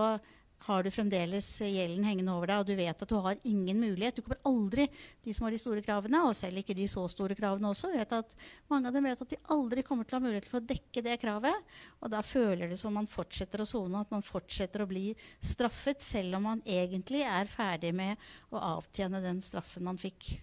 har 0.66 0.84
du 0.84 0.90
fremdeles 0.92 1.48
gjelden 1.64 2.04
hengende 2.06 2.34
over 2.36 2.52
deg, 2.52 2.62
og 2.62 2.68
du 2.68 2.76
vet 2.78 3.04
at 3.04 3.10
du 3.10 3.16
har 3.24 3.40
ingen 3.48 3.80
mulighet 3.80 4.18
Du 4.20 4.24
kommer 4.26 4.42
aldri, 4.48 4.88
de 5.24 5.34
som 5.36 5.48
har 5.48 5.56
de 5.56 5.62
store 5.62 5.84
kravene, 5.86 6.22
og 6.28 6.36
selv 6.38 6.62
ikke 6.62 6.76
de 6.78 6.88
så 6.92 7.06
store 7.12 7.38
kravene 7.38 7.72
også, 7.72 7.92
vet 7.94 8.14
at 8.18 8.36
mange 8.72 8.90
av 8.90 8.96
dem 8.96 9.08
vet 9.08 9.24
at 9.24 9.34
de 9.34 9.40
aldri 9.56 9.86
kommer 9.88 10.08
til 10.08 10.18
å 10.18 10.20
ha 10.20 10.26
mulighet 10.28 10.50
til 10.50 10.60
å 10.60 10.66
dekke 10.74 11.06
det 11.06 11.16
kravet. 11.22 11.72
Og 12.04 12.12
da 12.12 12.22
føler 12.26 12.70
det 12.72 12.80
som 12.82 12.94
man 12.96 13.10
fortsetter 13.10 13.64
å 13.64 13.70
sone, 13.70 14.04
at 14.04 14.14
man 14.14 14.26
fortsetter 14.26 14.84
å 14.84 14.90
bli 14.90 15.08
straffet, 15.40 16.04
selv 16.04 16.40
om 16.40 16.48
man 16.52 16.64
egentlig 16.68 17.24
er 17.26 17.50
ferdig 17.50 17.94
med 17.96 18.30
å 18.52 18.62
avtjene 18.76 19.24
den 19.24 19.42
straffen 19.46 19.88
man 19.88 20.00
fikk. 20.02 20.36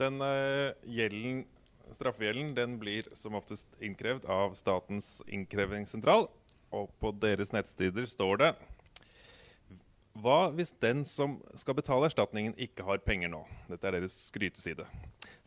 Den 0.00 0.16
uh, 0.24 0.72
gjelden, 0.88 1.44
straffegjelden 1.92 2.54
den 2.56 2.78
blir 2.80 3.10
som 3.18 3.36
oftest 3.36 3.68
innkrevd 3.84 4.24
av 4.32 4.56
Statens 4.56 5.18
innkrevingssentral 5.28 6.30
og 6.74 6.90
på 7.02 7.12
deres 7.22 7.52
nettsteder 7.54 8.06
står 8.08 8.40
det 8.40 8.50
Hva 10.20 10.50
hvis 10.54 10.72
den 10.82 11.04
som 11.08 11.38
skal 11.58 11.76
betale 11.78 12.08
erstatningen, 12.10 12.54
ikke 12.58 12.86
har 12.86 13.02
penger 13.04 13.32
nå? 13.32 13.44
Dette 13.70 13.88
er 13.88 13.98
deres 13.98 14.16
skryteside. 14.28 14.86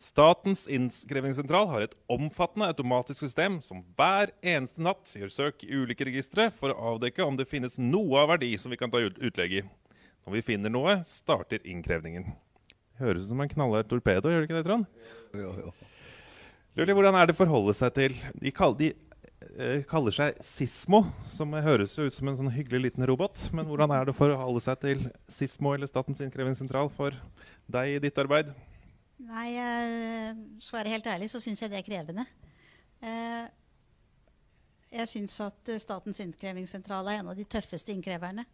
Statens 0.00 0.64
innkrevingssentral 0.66 1.68
har 1.70 1.84
et 1.86 1.94
omfattende 2.10 2.66
automatisk 2.72 3.20
system 3.22 3.60
som 3.62 3.84
hver 3.94 4.32
eneste 4.42 4.82
natt 4.82 5.12
gjør 5.14 5.30
søk 5.30 5.64
i 5.66 5.70
ulike 5.70 6.08
registre 6.08 6.48
for 6.54 6.74
å 6.74 6.94
avdekke 6.94 7.22
om 7.24 7.38
det 7.38 7.46
finnes 7.50 7.78
noe 7.78 8.24
av 8.24 8.32
verdi 8.34 8.54
som 8.58 8.74
vi 8.74 8.80
kan 8.80 8.90
ta 8.90 9.02
utlegg 9.04 9.60
i. 9.60 9.64
Når 10.24 10.38
vi 10.38 10.46
finner 10.46 10.72
noe, 10.72 10.98
starter 11.06 11.62
innkrevningen. 11.68 12.32
Høres 12.98 13.26
ut 13.26 13.32
som 13.32 13.42
en 13.44 13.50
knallhard 13.50 13.90
torpedo, 13.90 14.30
gjør 14.30 14.42
det 14.42 14.48
ikke 14.48 14.56
det, 14.56 14.66
Trond? 14.66 14.86
Ja, 15.36 15.50
ja. 15.66 15.90
Lurer, 16.74 16.94
hvordan 16.96 17.16
er 17.18 17.28
det 17.28 17.36
å 17.36 17.38
forholde 17.38 17.74
seg 17.76 17.92
til 17.94 18.14
de, 18.34 18.50
de 18.80 18.88
kaller 19.90 20.14
seg 20.14 20.38
Sismo, 20.44 21.02
som 21.32 21.52
høres 21.52 21.94
ut 21.98 22.14
som 22.14 22.28
en 22.30 22.38
sånn 22.38 22.52
hyggelig 22.54 22.88
liten 22.88 23.06
robot. 23.08 23.48
Men 23.54 23.66
hvordan 23.68 23.92
er 23.94 24.08
det 24.08 24.14
for 24.16 24.32
å 24.32 24.38
holde 24.40 24.62
seg 24.64 24.78
til 24.82 25.02
Sismo 25.30 25.74
eller 25.74 25.90
Statens 25.90 26.22
innkrevingssentral 26.24 26.90
for 26.94 27.16
deg 27.70 27.96
i 27.96 28.00
ditt 28.02 28.18
arbeid? 28.22 28.54
Nei, 29.24 29.50
for 30.60 30.74
å 30.74 30.80
være 30.80 30.94
helt 30.96 31.10
ærlig 31.12 31.30
så 31.32 31.40
syns 31.42 31.62
jeg 31.62 31.72
det 31.72 31.80
er 31.80 31.86
krevende. 31.86 32.24
Eh, 33.04 33.44
jeg 34.94 35.10
syns 35.10 35.36
at 35.44 35.74
Statens 35.82 36.20
innkrevingssentral 36.24 37.08
er 37.10 37.20
en 37.20 37.30
av 37.32 37.38
de 37.38 37.46
tøffeste 37.48 37.94
innkreverne. 37.94 38.46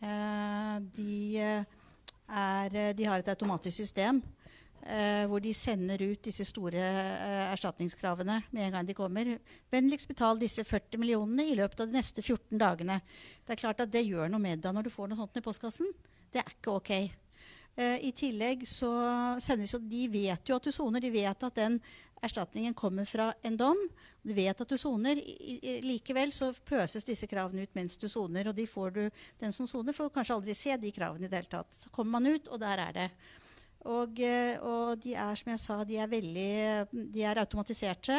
Eh, 0.00 0.76
de, 0.96 1.16
er, 1.44 2.78
de 2.96 3.08
har 3.08 3.22
et 3.22 3.32
automatisk 3.32 3.82
system 3.82 4.22
Uh, 4.80 5.26
hvor 5.28 5.42
de 5.44 5.50
sender 5.52 6.00
ut 6.00 6.22
disse 6.24 6.46
store 6.48 6.80
uh, 6.80 7.50
erstatningskravene 7.52 8.38
med 8.48 8.64
en 8.64 8.76
gang 8.78 8.86
de 8.88 8.94
kommer. 8.96 9.28
Vennligst 9.68 10.08
betal 10.08 10.40
disse 10.40 10.64
40 10.64 11.02
millionene 11.02 11.44
i 11.50 11.56
løpet 11.58 11.82
av 11.82 11.90
de 11.90 11.98
neste 11.98 12.24
14 12.24 12.56
dagene. 12.58 12.96
Det 13.44 13.52
er 13.52 13.60
klart 13.60 13.82
at 13.84 13.92
det 13.92 14.06
gjør 14.06 14.32
noe 14.32 14.40
med 14.40 14.62
deg 14.64 14.72
når 14.72 14.88
du 14.88 14.94
får 14.94 15.10
noe 15.10 15.20
sånt 15.20 15.36
i 15.36 15.44
postkassen. 15.44 15.90
Det 16.32 16.40
er 16.40 16.48
ikke 16.54 16.78
ok. 16.78 16.92
Uh, 17.76 17.98
I 18.08 18.12
tillegg 18.16 18.64
så 18.66 18.88
sendes 19.44 19.76
jo 19.76 19.82
De 19.84 20.06
vet 20.10 20.48
jo 20.48 20.56
at 20.56 20.64
du 20.64 20.72
soner. 20.72 21.04
De 21.04 21.12
vet 21.12 21.44
at 21.50 21.60
den 21.60 21.76
erstatningen 22.24 22.72
kommer 22.74 23.04
fra 23.04 23.34
en 23.44 23.58
dom. 23.60 23.78
Du 24.22 24.32
vet 24.36 24.64
at 24.64 24.72
du 24.72 24.78
soner. 24.80 25.20
Likevel 25.84 26.32
så 26.32 26.54
pøses 26.66 27.04
disse 27.04 27.28
kravene 27.28 27.68
ut 27.68 27.76
mens 27.76 28.00
du 28.00 28.08
soner. 28.08 28.48
Og 28.48 28.56
de 28.56 28.64
du, 28.96 29.04
den 29.44 29.52
som 29.52 29.68
soner, 29.68 29.92
får 29.92 30.08
kanskje 30.16 30.40
aldri 30.40 30.56
se 30.56 30.76
de 30.76 30.90
kravene 30.92 31.28
i 31.28 31.28
det 31.28 31.42
hele 31.42 31.52
tatt. 31.52 31.76
Så 31.84 31.92
kommer 31.92 32.16
man 32.16 32.32
ut, 32.32 32.48
og 32.48 32.60
der 32.64 32.88
er 32.88 32.96
det. 32.96 33.10
Og, 33.88 34.20
eh, 34.20 34.58
og, 34.60 35.00
de 35.00 35.14
er 35.16 35.38
som 35.38 35.50
jeg 35.54 35.62
sa, 35.62 35.78
de 35.88 35.96
er, 35.96 36.10
veldig, 36.10 36.52
de 37.14 37.24
er 37.24 37.40
automatiserte 37.40 38.18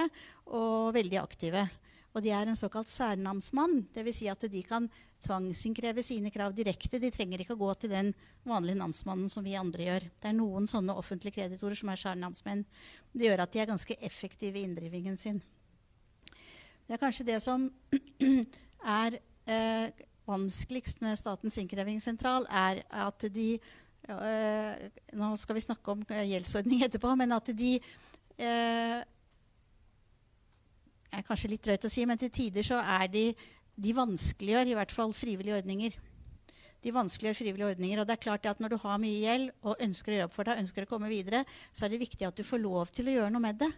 og 0.50 0.94
veldig 0.96 1.20
aktive. 1.22 1.68
Og 2.12 2.24
de 2.26 2.32
er 2.36 2.50
en 2.50 2.58
såkalt 2.60 2.90
særnamsmann. 2.92 3.86
Dvs. 3.94 4.18
Si 4.18 4.28
at 4.28 4.44
de 4.52 4.64
kan 4.68 4.90
tvangsinnkreve 5.22 6.04
sine 6.04 6.32
krav 6.34 6.56
direkte. 6.58 7.00
De 7.00 7.12
trenger 7.14 7.44
ikke 7.44 7.56
å 7.56 7.62
gå 7.62 7.72
til 7.80 7.94
den 7.94 8.12
vanlige 8.48 8.82
namsmannen 8.82 9.30
som 9.32 9.46
vi 9.46 9.56
andre 9.56 9.86
gjør. 9.86 10.08
Det 10.20 10.32
er 10.32 10.36
noen 10.36 10.68
sånne 10.68 10.98
offentlige 10.98 11.38
kreditorer 11.38 11.78
som 11.78 11.94
er 11.94 12.02
særnamsmenn. 12.02 12.66
Det 13.14 13.30
gjør 13.30 13.46
at 13.46 13.54
de 13.54 13.64
er 13.64 13.72
ganske 13.72 13.98
effektive 14.02 14.60
i 14.60 14.66
inndrivingen 14.68 15.16
sin. 15.20 15.40
Det 16.88 16.98
er 16.98 17.00
kanskje 17.00 17.30
det 17.30 17.38
som 17.46 17.70
er 19.02 19.20
eh, 19.48 20.04
vanskeligst 20.28 21.00
med 21.06 21.20
Statens 21.20 21.60
innkrevingssentral, 21.62 22.50
er 22.50 22.84
at 22.90 23.30
de 23.32 23.54
nå 25.18 25.32
skal 25.40 25.58
vi 25.58 25.64
snakke 25.68 25.96
om 25.96 26.04
gjeldsordning 26.06 26.84
etterpå, 26.88 27.16
men 27.20 27.38
at 27.38 27.52
de 27.56 27.72
det 31.12 31.20
er 31.20 31.28
kanskje 31.28 31.52
litt 31.52 31.66
drøyt 31.66 31.86
å 31.86 31.92
si, 31.92 32.06
men 32.08 32.18
til 32.18 32.32
tider 32.34 32.64
så 32.66 32.80
er 32.80 33.10
de 33.12 33.26
de 33.82 33.94
vanskeliggjør 33.96 34.72
i 34.72 34.78
hvert 34.78 34.94
fall 34.94 35.14
frivillige 35.16 35.58
ordninger. 35.62 35.96
De 36.82 36.94
vanskeliggjør 36.94 37.38
frivillige 37.38 37.70
ordninger, 37.76 38.02
og 38.02 38.08
det 38.08 38.16
er 38.16 38.24
klart 38.24 38.46
at 38.50 38.60
Når 38.60 38.74
du 38.74 38.78
har 38.82 38.98
mye 39.02 39.20
gjeld 39.22 39.52
og 39.62 39.82
ønsker 39.86 40.12
å 40.12 40.16
gjøre 40.16 40.30
opp 40.30 40.36
for 40.36 40.50
deg, 40.50 40.62
ønsker 40.64 40.86
å 40.86 40.90
komme 40.90 41.12
videre, 41.12 41.44
så 41.74 41.86
er 41.86 41.94
det 41.94 42.02
viktig 42.02 42.28
at 42.28 42.38
du 42.38 42.44
får 42.44 42.62
lov 42.62 42.92
til 42.94 43.10
å 43.10 43.16
gjøre 43.18 43.34
noe 43.34 43.44
med 43.44 43.60
det. 43.62 43.72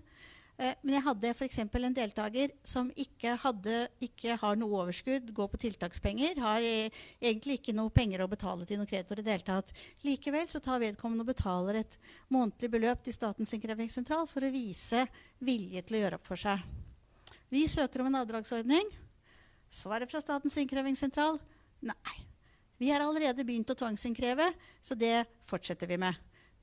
Eh, 0.58 0.76
men 0.84 0.96
jeg 0.96 1.04
hadde 1.08 1.32
f.eks. 1.34 1.60
en 1.64 1.96
deltaker 1.98 2.52
som 2.68 2.92
ikke, 3.00 3.34
hadde, 3.42 3.78
ikke, 4.06 4.36
har 4.38 4.58
noe 4.60 4.84
overskudd, 4.84 5.32
går 5.34 5.50
på 5.50 5.60
tiltakspenger, 5.66 6.38
har 6.44 6.66
eh, 6.66 7.04
egentlig 7.18 7.58
ikke 7.60 7.74
noe 7.74 7.94
penger 7.94 8.22
å 8.22 8.30
betale 8.30 8.68
til 8.70 8.78
noen 8.78 8.90
kreditor 8.90 9.22
i 9.22 9.26
det 9.26 9.34
hele 9.34 9.48
tatt. 9.48 9.74
Likevel 10.06 10.46
så 10.52 10.62
tar 10.62 10.84
vedkommende 10.84 11.26
og 11.26 11.32
betaler 11.32 11.82
et 11.82 11.98
månedlig 12.34 12.70
beløp 12.76 13.02
til 13.06 13.18
Statens 13.18 13.56
innkrevingssentral 13.58 14.30
for 14.30 14.46
å 14.46 14.52
vise 14.54 15.08
vilje 15.42 15.82
til 15.88 15.98
å 15.98 16.04
gjøre 16.04 16.20
opp 16.22 16.30
for 16.30 16.44
seg. 16.44 16.62
Vi 17.54 17.66
søker 17.70 18.04
om 18.04 18.12
en 18.12 18.22
avdragsordning. 18.22 18.94
Svaret 19.74 20.12
fra 20.12 20.22
Statens 20.22 20.58
innkrevingssentral 20.62 21.42
nei. 21.82 22.20
Vi 22.78 22.92
har 22.92 23.02
allerede 23.02 23.46
begynt 23.46 23.70
å 23.74 23.78
tvangsinnkreve, 23.78 24.52
så 24.82 24.98
det 24.98 25.24
fortsetter 25.50 25.90
vi 25.90 25.98
med. 26.02 26.14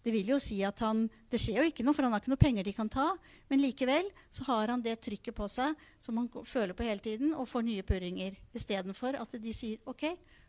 Det 0.01 0.13
vil 0.15 0.31
jo 0.33 0.39
si 0.41 0.63
at 0.65 0.81
han, 0.81 1.03
det 1.29 1.39
skjer 1.41 1.61
jo 1.61 1.69
ikke 1.69 1.85
noe, 1.85 1.93
for 1.97 2.07
han 2.07 2.15
har 2.15 2.23
ikke 2.23 2.33
noe 2.33 2.41
penger 2.41 2.65
de 2.65 2.73
kan 2.77 2.89
ta. 2.89 3.07
Men 3.53 3.61
likevel 3.61 4.09
så 4.33 4.47
har 4.49 4.73
han 4.73 4.85
det 4.85 4.97
trykket 5.05 5.37
på 5.37 5.49
seg 5.53 5.77
som 6.01 6.17
han 6.17 6.31
føler 6.49 6.73
på 6.77 6.87
hele 6.87 7.05
tiden, 7.05 7.35
og 7.37 7.49
får 7.51 7.67
nye 7.67 7.85
purringer. 7.87 8.39
Istedenfor 8.57 9.19
at 9.21 9.37
de 9.37 9.53
sier 9.57 9.91
OK, 9.91 10.07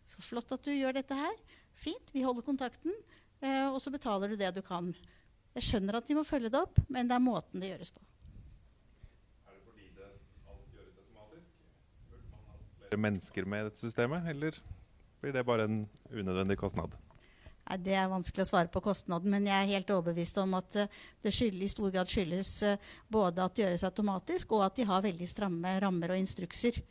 så 0.07 0.23
flott 0.23 0.55
at 0.55 0.63
du 0.63 0.71
gjør 0.71 0.95
dette 0.95 1.17
her. 1.17 1.35
Fint, 1.75 2.15
vi 2.15 2.23
holder 2.23 2.47
kontakten, 2.47 2.95
eh, 3.43 3.67
og 3.67 3.81
så 3.83 3.91
betaler 3.91 4.31
du 4.31 4.39
det 4.39 4.53
du 4.55 4.61
kan. 4.63 4.93
Jeg 5.51 5.67
skjønner 5.67 5.99
at 5.99 6.07
de 6.07 6.15
må 6.15 6.23
følge 6.23 6.51
det 6.51 6.63
opp, 6.63 6.79
men 6.87 7.11
det 7.11 7.17
er 7.17 7.27
måten 7.27 7.59
det 7.59 7.73
gjøres 7.73 7.91
på. 7.91 8.03
Er 9.51 9.57
det 9.57 9.63
fordi 9.67 9.91
det 9.99 10.09
alt 10.47 10.75
gjøres 10.77 10.95
automatisk? 10.95 11.53
Burde 12.07 12.27
man 12.31 12.49
hatt 12.53 12.67
flere 12.79 13.03
mennesker 13.03 13.53
med 13.55 13.67
dette 13.67 13.83
systemet, 13.83 14.31
eller 14.31 14.63
blir 15.19 15.35
det 15.35 15.47
bare 15.47 15.67
en 15.67 15.81
unødvendig 16.07 16.55
kostnad? 16.63 16.95
Det 17.79 17.93
er 17.95 18.09
vanskelig 18.11 18.43
å 18.43 18.49
svare 18.49 18.71
på 18.71 18.81
kostnaden, 18.83 19.31
men 19.31 19.45
jeg 19.47 19.55
er 19.55 19.69
helt 19.75 19.91
overbevist 19.93 20.39
om 20.41 20.57
at 20.59 20.73
det 20.75 20.87
det 21.23 21.31
i 21.31 21.69
stor 21.71 21.91
grad 21.93 22.09
skyldes 22.09 22.49
eh, 22.67 22.89
både 23.07 23.43
at 23.43 23.55
det 23.55 23.63
gjøres 23.63 23.85
automatisk, 23.87 24.51
og 24.51 24.65
at 24.65 24.75
de 24.75 24.87
har 24.89 25.05
veldig 25.05 25.27
stramme 25.29 25.75
rammer 25.79 26.11
og 26.11 26.19
instrukser 26.19 26.81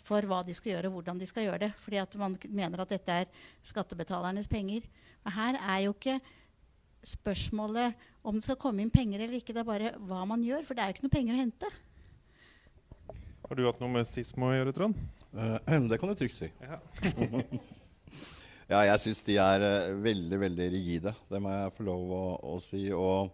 for 0.00 0.24
hva 0.24 0.40
de 0.46 0.54
skal 0.56 0.74
gjøre, 0.74 0.88
og 0.88 0.98
hvordan 0.98 1.20
de 1.20 1.28
skal 1.28 1.44
gjøre 1.46 1.64
det. 1.66 1.70
Fordi 1.82 2.00
at 2.00 2.16
man 2.20 2.36
mener 2.48 2.80
at 2.80 2.94
dette 2.94 3.18
er 3.22 3.28
skattebetalernes 3.66 4.48
penger. 4.48 4.86
Men 5.24 5.36
her 5.36 5.60
er 5.60 5.82
jo 5.84 5.92
ikke 5.96 6.16
spørsmålet 7.04 8.08
om 8.24 8.36
det 8.36 8.44
skal 8.44 8.60
komme 8.60 8.84
inn 8.84 8.92
penger 8.92 9.20
eller 9.20 9.40
ikke. 9.40 9.54
Det 9.56 9.62
er 9.62 9.68
bare 9.68 9.92
hva 10.08 10.24
man 10.28 10.44
gjør, 10.44 10.64
for 10.68 10.76
det 10.76 10.84
er 10.84 10.90
jo 10.90 10.98
ikke 10.98 11.06
noe 11.08 11.16
penger 11.18 11.36
å 11.36 11.42
hente. 11.42 11.72
Har 13.50 13.58
du 13.58 13.66
hatt 13.66 13.80
noe 13.82 13.90
med 13.90 14.06
Sismo 14.06 14.46
å 14.46 14.54
gjøre, 14.54 14.74
Trond? 14.76 15.04
Uh, 15.34 15.58
det 15.90 16.00
kan 16.00 16.12
du 16.12 16.16
trygt 16.16 16.36
si. 16.36 16.50
Ja. 16.62 16.80
Ja, 18.70 18.84
jeg 18.86 19.00
syns 19.02 19.24
de 19.26 19.34
er 19.42 19.64
uh, 19.66 19.96
veldig, 19.98 20.36
veldig 20.38 20.66
rigide. 20.70 21.10
Det 21.26 21.38
må 21.42 21.50
jeg 21.50 21.72
få 21.74 21.86
lov 21.88 22.10
å, 22.14 22.24
å 22.52 22.58
si. 22.62 22.84
Og 22.94 23.32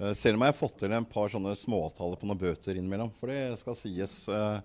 uh, 0.00 0.12
selv 0.16 0.38
om 0.38 0.44
jeg 0.46 0.54
har 0.54 0.56
fått 0.56 0.78
til 0.80 0.94
en 0.96 1.04
par 1.04 1.28
sånne 1.28 1.52
småavtaler 1.60 2.16
på 2.16 2.30
noen 2.30 2.40
bøter 2.40 2.80
innimellom, 2.80 3.10
for 3.18 3.28
det 3.28 3.58
skal 3.60 3.76
sies. 3.76 4.22
Uh, 4.24 4.64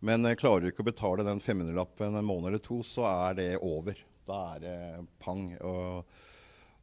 men 0.00 0.30
klarer 0.40 0.64
du 0.64 0.70
ikke 0.70 0.80
å 0.80 0.88
betale 0.88 1.28
den 1.28 1.44
500-lappen 1.44 2.16
en 2.16 2.24
måned 2.24 2.54
eller 2.54 2.64
to, 2.64 2.78
så 2.88 3.04
er 3.10 3.36
det 3.36 3.50
over. 3.60 4.00
Da 4.24 4.40
er 4.54 4.64
det 4.64 4.78
pang. 5.20 5.44
Og, 5.60 6.16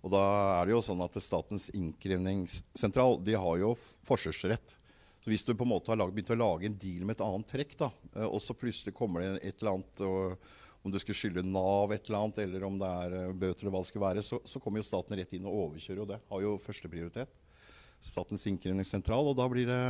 og 0.05 0.13
da 0.13 0.23
er 0.59 0.69
det 0.69 0.77
jo 0.77 0.85
sånn 0.85 1.01
at 1.01 1.17
Statens 1.17 1.71
innkrevingssentral 1.73 3.23
de 3.25 3.41
har 3.41 3.57
jo 3.63 3.73
forkjørsrett. 4.05 4.77
Så 5.25 5.33
hvis 5.33 5.49
du 5.49 5.55
på 5.55 5.65
en 5.65 5.73
måte 5.73 5.89
har 5.89 6.13
begynt 6.13 6.33
å 6.37 6.37
lage 6.37 6.69
en 6.69 6.77
deal 6.77 7.09
med 7.09 7.17
et 7.17 7.25
annet 7.25 7.49
trekk, 7.57 7.77
da, 7.81 7.89
og 8.29 8.37
så 8.41 8.53
plutselig 8.57 8.93
kommer 8.97 9.25
det 9.25 9.49
et 9.49 9.61
eller 9.61 9.79
annet 9.79 10.05
og 10.05 10.51
om 10.81 10.91
du 10.91 10.97
skulle 10.99 11.17
skylde 11.17 11.43
Nav 11.45 11.93
et 11.93 12.07
eller 12.09 12.23
annet, 12.23 12.39
eller 12.41 12.63
om 12.65 12.79
det 12.81 12.89
er 13.03 13.15
uh, 13.27 13.35
bøter 13.37 13.65
eller 13.65 13.75
hva 13.75 13.83
det 13.83 13.89
skulle 13.91 14.07
være, 14.07 14.23
så, 14.25 14.39
så 14.49 14.61
kommer 14.61 14.81
jo 14.81 14.87
staten 14.87 15.17
rett 15.19 15.35
inn 15.37 15.45
og 15.45 15.67
overkjører 15.67 16.01
jo 16.01 16.09
det. 16.09 16.17
Har 16.31 16.45
jo 16.45 16.55
førsteprioritet. 16.63 17.35
Statens 18.01 18.47
innkrevingssentral. 18.49 19.29
Og 19.29 19.37
da 19.37 19.45
blir 19.51 19.67
det 19.69 19.81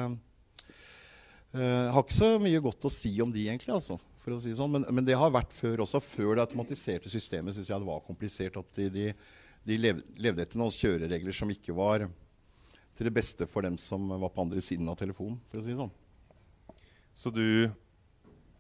eh, 1.56 1.88
Har 1.96 2.02
ikke 2.04 2.18
så 2.18 2.34
mye 2.44 2.60
godt 2.64 2.90
å 2.90 2.92
si 2.92 3.14
om 3.24 3.32
de, 3.32 3.46
egentlig. 3.48 3.72
altså, 3.72 3.96
for 4.20 4.36
å 4.36 4.40
si 4.44 4.52
sånn. 4.58 4.74
Men, 4.74 4.88
men, 4.92 5.08
det 5.08 5.16
har 5.16 5.32
vært 5.32 5.56
før 5.56 5.86
også. 5.86 6.02
Før 6.04 6.36
det 6.36 6.44
automatiserte 6.44 7.12
systemet 7.14 7.56
syns 7.56 7.72
jeg 7.72 7.80
det 7.80 7.88
var 7.88 8.04
komplisert. 8.04 8.60
At 8.60 8.76
de, 8.76 8.90
de, 8.92 9.08
de 9.64 9.80
levde 9.80 10.44
etter 10.44 10.60
noen 10.60 10.76
kjøreregler 10.76 11.40
som 11.40 11.56
ikke 11.56 11.78
var 11.78 12.04
til 12.98 13.08
det 13.08 13.16
beste 13.16 13.48
for 13.48 13.64
dem 13.64 13.80
som 13.80 14.12
var 14.12 14.34
på 14.34 14.44
andre 14.44 14.60
siden 14.64 14.92
av 14.92 15.00
telefonen. 15.00 15.40
for 15.48 15.62
å 15.62 15.66
si 15.66 15.78
sånn. 15.78 15.96
Så 17.16 17.32
du 17.32 17.72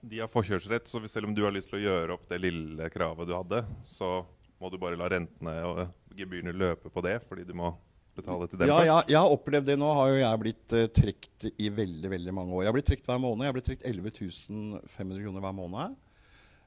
de 0.01 0.19
har 0.21 0.29
forkjørsrett, 0.31 0.89
så 0.89 1.01
selv 1.07 1.29
om 1.29 1.35
du 1.37 1.43
har 1.45 1.53
lyst 1.53 1.69
til 1.71 1.79
å 1.79 1.85
gjøre 1.85 2.15
opp 2.15 2.27
det 2.29 2.41
lille 2.41 2.89
kravet 2.93 3.29
du 3.29 3.35
hadde, 3.37 3.61
så 3.89 4.21
må 4.61 4.69
du 4.69 4.77
bare 4.81 4.97
la 4.99 5.09
rentene 5.09 5.55
og 5.65 5.81
gebyrene 6.17 6.53
løpe 6.53 6.91
på 6.93 7.03
det, 7.05 7.19
fordi 7.29 7.45
du 7.47 7.53
må 7.57 7.71
betale 8.17 8.47
til 8.49 8.61
dem 8.61 8.69
Ja, 8.69 8.81
ja, 8.85 8.99
jeg 9.07 9.17
har 9.17 9.33
opplevd 9.33 9.69
det. 9.71 9.77
Nå 9.79 9.89
har 9.97 10.11
jo 10.11 10.21
jeg 10.21 10.41
blitt 10.43 10.75
uh, 10.75 10.85
trukket 10.93 11.49
i 11.55 11.71
veldig 11.73 12.11
veldig 12.11 12.33
mange 12.35 12.55
år. 12.55 12.65
Jeg 12.65 12.71
har 12.71 12.77
blitt 12.77 12.89
trukket 12.91 13.11
hver 13.11 13.21
måned. 13.23 13.45
Jeg 13.45 13.53
har 13.53 13.57
blitt 13.57 13.69
trukket 13.69 13.91
11 13.91 14.81
500 14.95 15.25
kroner 15.25 15.45
hver 15.45 15.55
måned. 15.57 15.99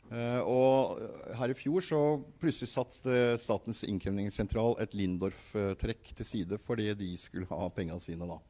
Uh, 0.04 0.40
og 0.44 1.34
her 1.38 1.52
i 1.52 1.56
fjor 1.56 1.84
så 1.84 2.00
plutselig 2.40 2.70
satte 2.74 3.20
Statens 3.40 3.82
innkrevingssentral 3.88 4.76
et 4.82 4.96
Lindorf-trekk 4.96 6.12
til 6.18 6.28
side 6.28 6.58
fordi 6.60 6.90
de 6.98 7.14
skulle 7.20 7.48
ha 7.50 7.70
pengene 7.72 8.02
sine. 8.02 8.28
da. 8.28 8.40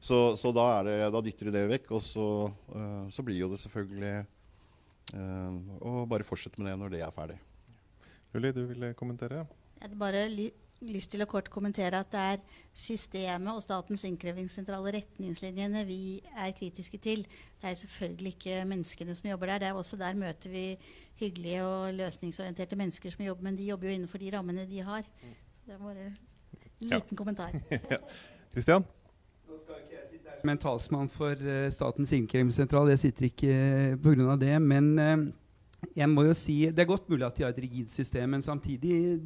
Så, 0.00 0.36
så 0.38 0.52
da, 0.54 0.64
er 0.78 0.86
det, 0.86 0.96
da 1.14 1.22
dytter 1.24 1.48
de 1.48 1.56
det 1.56 1.64
vekk, 1.72 1.90
og 1.98 2.02
så, 2.04 2.26
uh, 2.70 3.06
så 3.10 3.24
blir 3.26 3.40
jo 3.40 3.48
det 3.50 3.58
selvfølgelig 3.58 4.14
eh, 5.18 5.58
å 5.82 6.04
bare 6.06 6.26
fortsette 6.26 6.60
med 6.60 6.70
det 6.70 6.76
når 6.78 6.94
det 6.94 7.02
er 7.02 7.14
ferdig. 7.14 7.38
Lulli, 8.34 8.52
du 8.54 8.62
ville 8.68 8.92
kommentere? 8.98 9.42
Jeg 9.78 9.86
hadde 9.88 10.00
bare 10.00 10.24
ly 10.30 10.48
lyst 10.86 11.10
til 11.10 11.24
å 11.24 11.26
kort 11.26 11.48
kommentere 11.50 11.98
at 11.98 12.10
det 12.12 12.20
er 12.34 12.42
systemet 12.76 13.50
og 13.50 13.62
Statens 13.64 14.04
innkrevingssentral 14.06 14.84
og 14.84 14.94
retningslinjene 14.94 15.82
vi 15.88 16.20
er 16.30 16.52
kritiske 16.54 17.00
til. 17.02 17.24
Det 17.58 17.72
er 17.72 17.80
selvfølgelig 17.80 18.34
ikke 18.36 18.60
menneskene 18.70 19.16
som 19.18 19.30
jobber 19.32 19.50
der. 19.54 19.64
Det 19.64 19.70
er 19.72 19.80
også 19.80 19.98
Der 19.98 20.14
møter 20.14 20.54
vi 20.54 20.64
hyggelige 21.18 21.64
og 21.66 21.94
løsningsorienterte 21.98 22.78
mennesker 22.78 23.10
som 23.10 23.24
jobber, 23.26 23.48
men 23.48 23.58
de 23.58 23.66
jobber 23.72 23.90
jo 23.90 23.96
innenfor 23.96 24.22
de 24.22 24.30
rammene 24.36 24.68
de 24.70 24.84
har. 24.86 25.02
Så 25.56 25.66
det 25.66 25.74
er 25.74 25.82
bare 25.82 26.06
en 26.06 26.94
liten 26.94 27.18
kommentar. 27.18 27.58
Kristian? 28.54 28.86
Nå 30.38 30.54
skal 30.54 30.54
ikke 30.54 30.68
jeg 30.68 30.78
sitte 30.78 30.78
her 30.78 30.78
som 30.78 30.94
en 30.98 31.08
talsmann 31.08 31.08
for 31.10 31.34
uh, 31.34 31.70
Statens 31.70 32.12
innkrevingssentral. 32.12 32.88
Jeg 32.92 32.98
sitter 32.98 33.24
ikke 33.26 33.50
uh, 33.50 33.98
pga. 33.98 34.36
det. 34.36 34.62
Men 34.62 34.98
uh, 34.98 35.32
jeg 35.96 36.08
må 36.08 36.24
jo 36.24 36.34
si 36.34 36.70
det 36.70 36.82
er 36.84 36.86
godt 36.86 37.08
mulig 37.08 37.26
at 37.26 37.36
de 37.36 37.42
har 37.42 37.50
et 37.50 37.58
rigid 37.62 37.88
system, 37.88 38.30
men 38.30 38.42
samtidig 38.42 39.20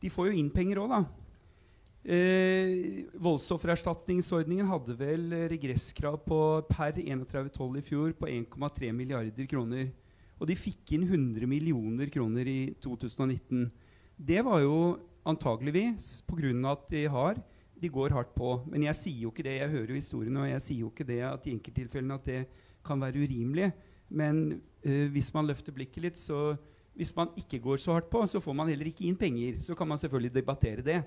De 0.00 0.10
får 0.10 0.28
jo 0.28 0.38
inn 0.38 0.50
penger 0.50 0.78
òg, 0.78 0.90
da. 0.92 1.04
Eh, 2.08 3.04
voldsoffererstatningsordningen 3.18 4.68
hadde 4.70 4.94
vel 4.94 5.32
regresskrav 5.50 6.20
på 6.22 6.38
per 6.70 6.92
31.12. 6.94 7.78
i 7.78 7.82
fjor 7.82 8.12
på 8.14 8.28
1,3 8.30 8.92
milliarder 8.92 9.46
kroner. 9.50 9.90
Og 10.38 10.46
de 10.46 10.54
fikk 10.54 10.94
inn 10.94 11.02
100 11.02 11.50
millioner 11.50 12.06
kroner 12.06 12.46
i 12.46 12.74
2019. 12.80 13.72
Det 14.16 14.44
var 14.46 14.62
jo 14.62 14.98
antageligvis 15.26 16.22
pga. 16.30 16.70
at 16.70 16.88
de 16.88 17.06
har 17.08 17.42
de 17.80 17.90
går 17.92 18.14
hardt 18.16 18.34
på. 18.34 18.54
Men 18.70 18.86
jeg 18.88 18.98
sier 18.98 19.26
jo 19.26 19.32
ikke 19.32 19.46
det. 19.46 19.58
Jeg 19.60 19.72
hører 19.74 19.92
jo 19.92 19.98
historiene, 19.98 20.40
og 20.42 20.50
jeg 20.50 20.64
sier 20.64 20.82
jo 20.82 20.90
ikke 20.92 21.06
det 21.08 21.20
at 21.26 21.46
i 21.46 21.54
enkelttilfellene 21.54 22.18
at 22.18 22.26
det 22.26 22.40
kan 22.86 23.00
være 23.00 23.22
urimelig. 23.22 23.70
Men 24.08 24.60
øh, 24.82 25.10
hvis 25.12 25.30
man 25.34 25.46
løfter 25.46 25.74
blikket 25.76 26.02
litt, 26.02 26.18
så 26.18 26.56
hvis 26.98 27.14
man 27.14 27.30
ikke 27.38 27.60
går 27.62 27.78
så 27.78 27.94
hardt 27.94 28.10
på, 28.10 28.24
så 28.26 28.40
får 28.42 28.56
man 28.58 28.70
heller 28.72 28.88
ikke 28.90 29.06
inn 29.06 29.18
penger. 29.18 29.60
Så 29.62 29.76
kan 29.78 29.88
man 29.88 29.98
selvfølgelig 29.98 30.34
debattere 30.34 30.82
det. 30.82 31.02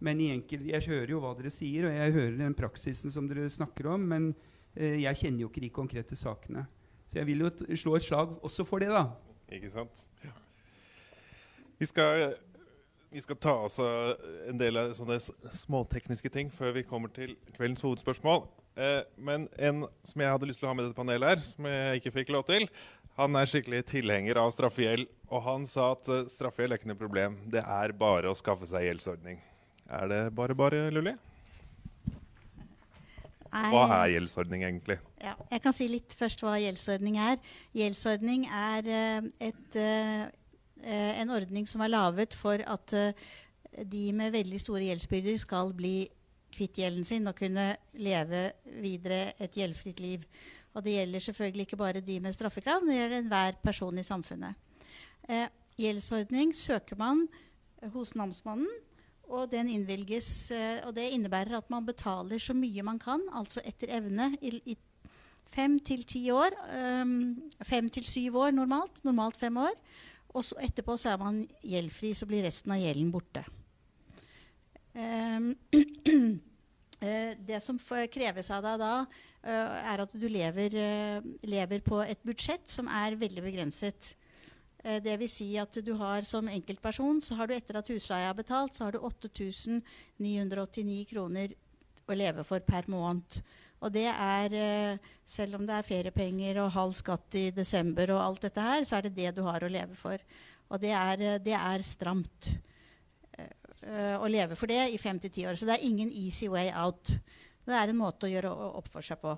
Men 0.00 0.20
i 0.20 0.30
enkel, 0.34 0.66
jeg 0.70 0.86
hører 0.88 1.12
jo 1.14 1.20
hva 1.22 1.34
dere 1.36 1.52
sier, 1.52 1.88
og 1.88 1.94
jeg 1.96 2.14
hører 2.16 2.38
den 2.40 2.56
praksisen 2.56 3.12
som 3.12 3.28
dere 3.28 3.50
snakker 3.52 3.90
om. 3.92 4.08
Men 4.14 4.30
øh, 4.76 5.02
jeg 5.02 5.20
kjenner 5.20 5.44
jo 5.44 5.50
ikke 5.52 5.66
de 5.66 5.74
konkrete 5.74 6.16
sakene. 6.16 6.64
Så 7.06 7.18
jeg 7.20 7.28
vil 7.28 7.44
jo 7.44 7.50
slå 7.76 7.98
et 7.98 8.06
slag 8.06 8.38
også 8.44 8.64
for 8.64 8.80
det, 8.80 8.88
da. 8.88 9.04
Ikke 9.52 9.70
sant? 9.70 10.08
Ja. 10.24 10.32
Vi 11.78 11.86
skal 11.90 12.32
vi 13.14 13.20
skal 13.20 13.36
ta 13.36 13.52
oss 13.52 13.78
av 13.78 14.16
en 14.48 14.58
del 14.58 14.74
av 14.80 14.90
sånne 14.96 15.20
småtekniske 15.54 16.30
ting 16.34 16.48
før 16.50 16.72
vi 16.74 16.82
kommer 16.82 17.12
til 17.14 17.36
kveldens 17.54 17.84
hovedspørsmål. 17.86 18.42
Eh, 18.74 19.04
men 19.14 19.44
en 19.54 19.84
som 20.02 20.24
jeg 20.24 20.32
hadde 20.34 20.48
lyst 20.50 20.58
til 20.58 20.66
å 20.66 20.72
ha 20.72 20.74
med 20.74 20.88
dette 20.88 20.98
panelet, 20.98 21.36
her, 21.36 21.44
som 21.46 21.68
jeg 21.70 22.00
ikke 22.00 22.14
fikk 22.16 22.34
lov 22.34 22.42
til, 22.48 22.66
han 23.14 23.38
er 23.38 23.46
skikkelig 23.46 23.84
tilhenger 23.92 24.42
av 24.42 24.50
straffegjeld. 24.56 25.06
Og 25.30 25.46
han 25.46 25.68
sa 25.70 25.92
at 25.94 26.10
uh, 26.10 26.24
straffegjeld 26.30 26.74
er 26.74 26.82
ikke 26.82 26.90
noe 26.90 27.02
problem. 27.04 27.38
Det 27.54 27.62
er 27.62 27.94
bare 28.02 28.34
å 28.34 28.38
skaffe 28.38 28.66
seg 28.66 28.88
gjeldsordning. 28.88 29.38
Er 29.94 30.10
det 30.10 30.20
bare 30.34 30.58
bare, 30.58 30.88
Lulli? 30.90 31.14
Hva 33.54 33.86
er 34.00 34.16
gjeldsordning 34.16 34.66
egentlig? 34.66 34.98
Ja, 35.22 35.36
jeg 35.54 35.62
kan 35.62 35.74
si 35.76 35.86
litt 35.86 36.18
først 36.18 36.42
hva 36.42 36.58
gjeldsordning 36.58 37.22
er. 37.22 37.38
Gjeldsordning 37.78 38.48
er 38.50 38.90
uh, 38.90 39.34
et 39.46 39.78
uh, 39.78 40.24
Eh, 40.24 40.43
en 41.22 41.32
ordning 41.34 41.68
som 41.68 41.82
er 41.84 41.92
laget 41.92 42.34
for 42.36 42.60
at 42.60 42.94
eh, 42.98 43.24
de 43.90 44.04
med 44.14 44.34
veldig 44.34 44.60
store 44.60 44.84
gjeldsbyrder 44.88 45.40
skal 45.40 45.72
bli 45.74 46.04
kvitt 46.54 46.78
gjelden 46.78 47.06
sin 47.06 47.26
og 47.26 47.36
kunne 47.38 47.72
leve 47.98 48.46
videre 48.82 49.32
et 49.42 49.56
gjeldfritt 49.58 50.02
liv. 50.02 50.26
Og 50.74 50.84
det 50.84 50.96
gjelder 50.96 51.26
selvfølgelig 51.26 51.66
ikke 51.66 51.80
bare 51.80 52.02
de 52.04 52.20
med 52.22 52.34
straffekrav, 52.34 52.82
men 52.82 52.92
det 52.92 53.00
gjelder 53.00 53.22
enhver 53.22 53.58
person 53.62 53.98
i 53.98 54.06
samfunnet. 54.06 54.54
Eh, 55.28 55.46
gjeldsordning 55.80 56.54
søker 56.54 56.98
man 56.98 57.26
hos 57.94 58.14
namsmannen, 58.18 58.70
og 59.24 59.50
den 59.50 59.70
innvilges. 59.72 60.50
Eh, 60.54 60.80
og 60.86 60.94
det 60.96 61.10
innebærer 61.14 61.58
at 61.58 61.70
man 61.72 61.86
betaler 61.86 62.42
så 62.42 62.54
mye 62.54 62.86
man 62.86 62.98
kan, 63.02 63.22
altså 63.32 63.62
etter 63.64 63.94
evne, 63.98 64.32
i, 64.42 64.54
i 64.66 64.76
fem 65.54 65.78
til 65.78 66.02
ti 66.08 66.26
år. 66.34 66.54
Um, 67.02 67.36
fem 67.62 67.90
til 67.90 68.06
syv 68.06 68.36
år 68.42 68.54
normalt. 68.54 69.04
Normalt 69.04 69.38
fem 69.40 69.56
år. 69.56 69.74
Og 70.34 70.42
så 70.42 70.58
etterpå 70.66 70.96
så 70.98 71.12
er 71.12 71.20
man 71.20 71.36
gjeldfri, 71.62 72.10
så 72.16 72.26
blir 72.26 72.42
resten 72.46 72.72
av 72.74 72.80
gjelden 72.82 73.12
borte. 73.14 73.44
Um, 74.94 75.54
det 77.48 77.60
som 77.62 77.78
kreves 78.10 78.50
av 78.54 78.62
deg 78.66 78.76
da, 78.82 78.94
uh, 79.46 79.78
er 79.92 79.98
at 80.04 80.12
du 80.14 80.26
lever, 80.30 80.70
uh, 80.74 81.18
lever, 81.46 81.80
på 81.86 82.02
et 82.02 82.20
budsjett 82.26 82.66
som 82.70 82.88
er 82.90 83.20
veldig 83.20 83.42
begrenset. 83.46 84.16
Det 84.84 85.16
vil 85.16 85.30
si 85.32 85.56
at 85.56 85.72
du 85.80 85.94
har 85.96 86.26
som 86.28 86.44
enkeltperson, 86.52 87.16
så 87.24 87.32
har 87.38 87.48
du 87.48 87.54
etter 87.56 87.78
at 87.80 87.88
husleia 87.88 88.28
er 88.28 88.36
betalt, 88.36 88.76
så 88.76 88.84
har 88.84 88.92
du 88.92 89.00
8989 89.00 91.08
kroner 91.08 91.56
å 92.04 92.12
leve 92.12 92.44
for 92.44 92.60
per 92.60 92.84
måned. 92.92 93.40
Og 93.84 93.92
det 93.92 94.06
er, 94.08 94.54
eh, 94.56 95.12
selv 95.28 95.58
om 95.58 95.66
det 95.68 95.76
er 95.76 95.86
feriepenger 95.86 96.62
og 96.62 96.72
halv 96.72 96.94
skatt 96.96 97.36
i 97.36 97.50
desember 97.52 98.14
og 98.14 98.22
alt 98.22 98.46
dette 98.46 98.64
her, 98.64 98.84
så 98.88 98.96
er 98.96 99.06
det 99.06 99.16
det 99.18 99.34
du 99.36 99.42
har 99.44 99.60
å 99.60 99.68
leve 99.70 99.96
for. 99.98 100.16
Og 100.72 100.80
det 100.80 100.94
er, 100.96 101.20
eh, 101.20 101.40
det 101.44 101.56
er 101.58 101.84
stramt 101.84 102.54
uh, 103.84 104.16
å 104.16 104.28
leve 104.30 104.56
for 104.56 104.70
det 104.70 104.94
i 104.94 105.00
fem 105.00 105.18
til 105.20 105.30
ti 105.30 105.44
år. 105.44 105.58
Så 105.60 105.68
det 105.68 105.76
er 105.76 105.84
ingen 105.84 106.08
easy 106.08 106.48
way 106.48 106.70
out. 106.72 107.12
Det 107.66 107.76
er 107.76 107.92
en 107.92 108.00
måte 108.00 108.24
å 108.24 108.32
gjøre 108.32 108.52
opp 108.78 108.88
for 108.88 109.04
seg 109.04 109.20
på. 109.20 109.36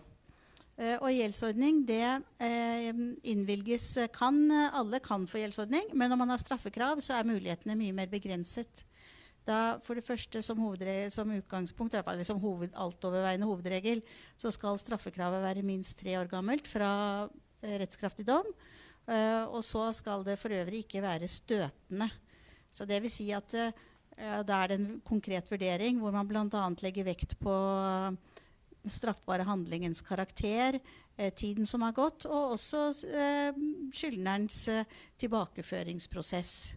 Og 0.76 1.08
gjeldsordning, 1.08 1.86
det 1.88 2.04
innvilges 3.24 3.86
kan, 4.12 4.36
Alle 4.52 5.00
kan 5.00 5.24
få 5.24 5.40
gjeldsordning, 5.40 5.88
men 5.96 6.12
når 6.12 6.20
man 6.20 6.34
har 6.34 6.42
straffekrav, 6.42 7.00
så 7.00 7.16
er 7.16 7.30
mulighetene 7.30 7.78
mye 7.80 7.94
mer 7.96 8.10
begrenset. 8.12 8.84
Da, 9.46 9.78
for 9.78 9.94
det 9.94 10.02
første, 10.02 10.40
som, 10.42 10.58
som 11.14 11.34
utgangspunkt, 11.36 11.94
eller 11.94 12.26
som 12.26 12.40
hoved, 12.42 12.72
altoverveiende 12.74 13.46
hovedregel, 13.46 14.02
så 14.34 14.50
skal 14.50 14.78
straffekravet 14.80 15.44
være 15.44 15.62
minst 15.66 16.00
tre 16.00 16.16
år 16.18 16.26
gammelt 16.30 16.66
fra 16.66 16.90
uh, 17.30 17.74
rettskraftig 17.78 18.26
dom. 18.26 18.48
Uh, 19.06 19.46
og 19.54 19.62
så 19.62 19.84
skal 19.94 20.26
det 20.26 20.34
for 20.40 20.50
øvrig 20.50 20.82
ikke 20.82 21.04
være 21.04 21.30
støtende. 21.30 22.08
Så 22.74 22.88
det 22.90 22.98
vil 23.04 23.12
si 23.12 23.28
at 23.30 23.54
uh, 23.54 24.40
da 24.42 24.64
er 24.64 24.72
det 24.72 24.78
en 24.80 24.88
konkret 25.06 25.46
vurdering 25.50 26.00
hvor 26.02 26.14
man 26.16 26.26
bl.a. 26.26 26.62
legger 26.82 27.06
vekt 27.06 27.36
på 27.38 27.54
den 27.54 28.90
straffbare 28.90 29.46
handlingens 29.46 30.00
karakter, 30.02 30.78
tiden 31.36 31.66
som 31.68 31.82
har 31.84 31.94
gått, 31.96 32.24
og 32.28 32.54
også 32.54 32.86
skyldnerens 33.92 34.58
tilbakeføringsprosess. 35.20 36.72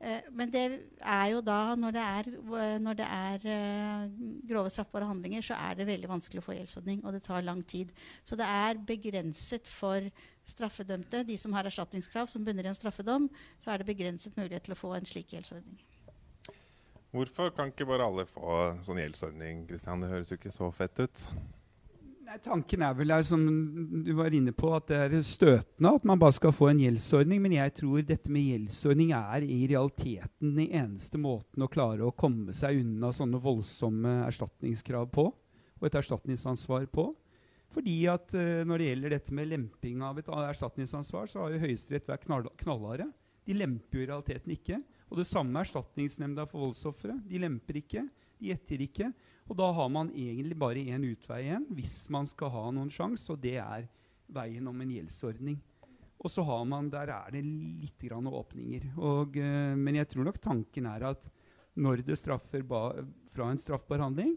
Eh, 0.00 0.28
men 0.32 0.48
det 0.48 0.64
er 1.04 1.26
jo 1.34 1.42
da, 1.44 1.74
når 1.76 1.92
det 1.92 2.02
er, 2.02 2.28
når 2.80 2.96
det 2.96 3.06
er 3.06 3.42
uh, 3.44 4.20
grove 4.48 4.72
straffbare 4.72 5.08
handlinger, 5.10 5.44
så 5.44 5.58
er 5.60 5.76
det 5.76 5.88
veldig 5.90 6.08
vanskelig 6.08 6.40
å 6.40 6.46
få 6.46 6.56
gjeldsordning, 6.56 7.02
og 7.04 7.12
det 7.12 7.22
tar 7.26 7.44
lang 7.44 7.60
tid. 7.68 7.92
Så 8.24 8.38
det 8.40 8.48
er 8.48 8.80
begrenset 8.88 9.68
for 9.68 10.08
straffedømte, 10.48 11.22
de 11.28 11.36
som 11.38 11.52
har 11.54 11.68
erstatningskrav 11.68 12.32
som 12.32 12.46
bunner 12.46 12.64
i 12.64 12.72
en 12.72 12.78
straffedom, 12.78 13.28
så 13.60 13.74
er 13.74 13.80
det 13.80 13.90
begrenset 13.92 14.40
mulighet 14.40 14.64
til 14.66 14.74
å 14.74 14.80
få 14.80 14.94
en 14.96 15.08
slik 15.08 15.36
gjeldsordning. 15.36 15.84
Hvorfor 17.10 17.52
kan 17.52 17.72
ikke 17.72 17.88
bare 17.90 18.06
alle 18.06 18.24
få 18.30 18.56
sånn 18.86 19.02
gjeldsordning? 19.02 19.64
Kristian? 19.68 20.00
Det 20.00 20.12
høres 20.12 20.30
jo 20.30 20.38
ikke 20.38 20.54
så 20.54 20.70
fett 20.72 21.02
ut. 21.02 21.24
Tanken 22.38 22.82
er 22.86 22.92
vel, 22.94 23.10
som 23.26 23.42
du 24.04 24.12
var 24.14 24.30
inne 24.34 24.52
på, 24.54 24.68
at 24.76 24.86
det 24.86 24.98
er 25.02 25.22
støtende 25.26 25.90
at 25.98 26.04
man 26.06 26.20
bare 26.20 26.36
skal 26.36 26.52
få 26.54 26.68
en 26.70 26.82
gjeldsordning. 26.82 27.40
Men 27.42 27.56
jeg 27.56 27.72
tror 27.80 28.04
dette 28.06 28.30
med 28.30 28.46
gjeldsordning 28.46 29.10
er 29.16 29.42
i 29.42 29.64
realiteten 29.70 30.52
den 30.54 30.68
eneste 30.68 31.18
måten 31.18 31.64
å 31.64 31.70
klare 31.70 32.06
å 32.06 32.14
komme 32.14 32.54
seg 32.54 32.84
unna 32.84 33.10
sånne 33.16 33.40
voldsomme 33.42 34.20
erstatningskrav 34.28 35.08
på, 35.10 35.26
og 35.80 35.88
et 35.88 35.98
erstatningsansvar 35.98 36.86
på. 36.94 37.08
Fordi 37.70 37.96
at 38.10 38.34
uh, 38.34 38.62
Når 38.66 38.78
det 38.78 38.86
gjelder 38.88 39.16
dette 39.16 39.34
med 39.34 39.50
lemping 39.50 40.00
av 40.02 40.18
et 40.18 40.30
erstatningsansvar, 40.30 41.26
så 41.30 41.44
har 41.44 41.54
jo 41.54 41.64
Høyesterett 41.64 42.08
vært 42.10 42.28
knall 42.28 42.46
knallharde. 42.62 43.08
De 43.46 43.58
lemper 43.58 43.98
jo 43.98 44.06
i 44.06 44.10
realiteten 44.10 44.54
ikke. 44.54 44.80
Og 45.10 45.18
det 45.18 45.26
samme 45.26 45.58
er 45.58 45.66
Erstatningsnemnda 45.66 46.46
for 46.50 46.68
voldsofre. 46.68 47.16
De 47.26 47.42
lemper 47.42 47.80
ikke. 47.82 48.04
De 48.38 48.50
gjetter 48.52 48.86
ikke. 48.86 49.10
Og 49.50 49.56
da 49.58 49.66
har 49.74 49.88
man 49.90 50.12
egentlig 50.14 50.54
bare 50.58 50.84
én 50.94 51.04
utvei 51.10 51.42
igjen 51.48 51.66
hvis 51.74 52.04
man 52.14 52.28
skal 52.30 52.52
ha 52.54 52.68
noen 52.70 52.92
sjanse, 52.94 53.26
og 53.34 53.40
det 53.42 53.56
er 53.58 53.88
veien 54.30 54.68
om 54.70 54.78
en 54.78 54.92
gjeldsordning. 54.94 55.58
Og 56.20 56.30
så 56.30 56.44
har 56.46 56.66
man, 56.68 56.90
der 56.92 57.10
er 57.10 57.32
det 57.34 57.42
litt 57.42 58.02
grann 58.04 58.28
åpninger. 58.28 58.90
Og, 59.00 59.38
eh, 59.40 59.72
men 59.74 59.96
jeg 59.98 60.10
tror 60.10 60.28
nok 60.28 60.38
tanken 60.42 60.86
er 60.86 61.08
at 61.08 61.26
når 61.80 62.04
det 62.06 62.18
straffer 62.20 62.62
fra 62.62 63.48
en 63.48 63.58
straffbar 63.58 64.04
handling, 64.04 64.36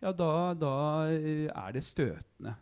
ja, 0.00 0.12
da, 0.14 0.54
da 0.54 0.76
eh, 1.10 1.50
er 1.50 1.74
det 1.74 1.82
støtende. 1.84 2.54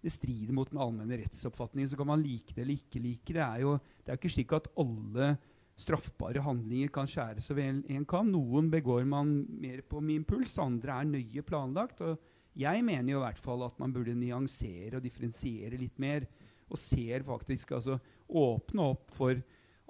Det 0.00 0.12
strider 0.14 0.54
mot 0.54 0.70
den 0.70 0.80
allmenne 0.80 1.18
rettsoppfatningen. 1.18 1.90
Så 1.90 1.98
kan 1.98 2.08
man 2.12 2.22
like 2.22 2.54
det 2.54 2.62
eller 2.62 2.78
ikke 2.78 3.02
like 3.02 3.34
det. 3.34 3.42
Er 3.42 3.64
jo, 3.64 3.76
det 4.00 4.12
er 4.12 4.16
jo 4.16 4.22
ikke 4.22 4.34
slik 4.36 4.54
at 4.54 4.70
alle 4.78 5.32
straffbare 5.76 6.40
handlinger 6.40 6.88
kan 6.92 7.08
skjæres 7.10 7.50
over 7.52 7.62
en 7.66 8.06
kam. 8.08 8.30
Noen 8.32 8.70
begår 8.72 9.04
man 9.08 9.42
mer 9.60 9.82
på 9.84 10.00
min 10.00 10.24
puls, 10.24 10.56
andre 10.62 11.00
er 11.00 11.10
nøye 11.10 11.44
planlagt. 11.44 12.00
og 12.00 12.16
jeg 12.56 12.84
mener 12.84 13.12
jo 13.12 13.20
i 13.20 13.26
hvert 13.26 13.40
fall 13.40 13.66
at 13.66 13.76
man 13.78 13.92
burde 13.92 14.14
nyansere 14.16 14.96
og 14.96 15.04
differensiere 15.04 15.76
litt 15.76 15.98
mer. 16.00 16.24
Og 16.72 16.80
ser 16.80 17.22
faktisk 17.22 17.76
altså 17.76 17.98
åpne 18.26 18.88
opp 18.94 19.12
for 19.14 19.36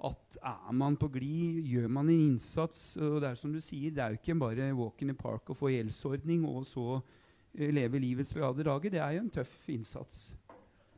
at 0.07 0.37
er 0.45 0.73
man 0.77 0.97
på 0.99 1.07
glid, 1.09 1.63
gjør 1.65 1.87
man 1.89 2.09
en 2.11 2.19
innsats 2.21 2.97
og 3.01 3.21
Det 3.21 3.31
er 3.31 3.39
som 3.39 3.53
du 3.53 3.61
sier, 3.61 3.89
det 3.89 4.03
er 4.03 4.13
jo 4.13 4.19
ikke 4.19 4.39
bare 4.39 4.73
walk 4.77 5.01
in 5.01 5.09
the 5.09 5.15
park 5.17 5.49
og 5.49 5.57
få 5.57 5.71
gjeldsordning 5.73 6.45
og 6.45 6.67
så 6.69 6.99
uh, 6.99 7.69
leve 7.73 7.99
livets 7.99 8.33
glade 8.33 8.63
dager. 8.63 8.93
Det 8.93 9.01
er 9.01 9.15
jo 9.15 9.23
en 9.23 9.33
tøff 9.33 9.69
innsats. 9.73 10.35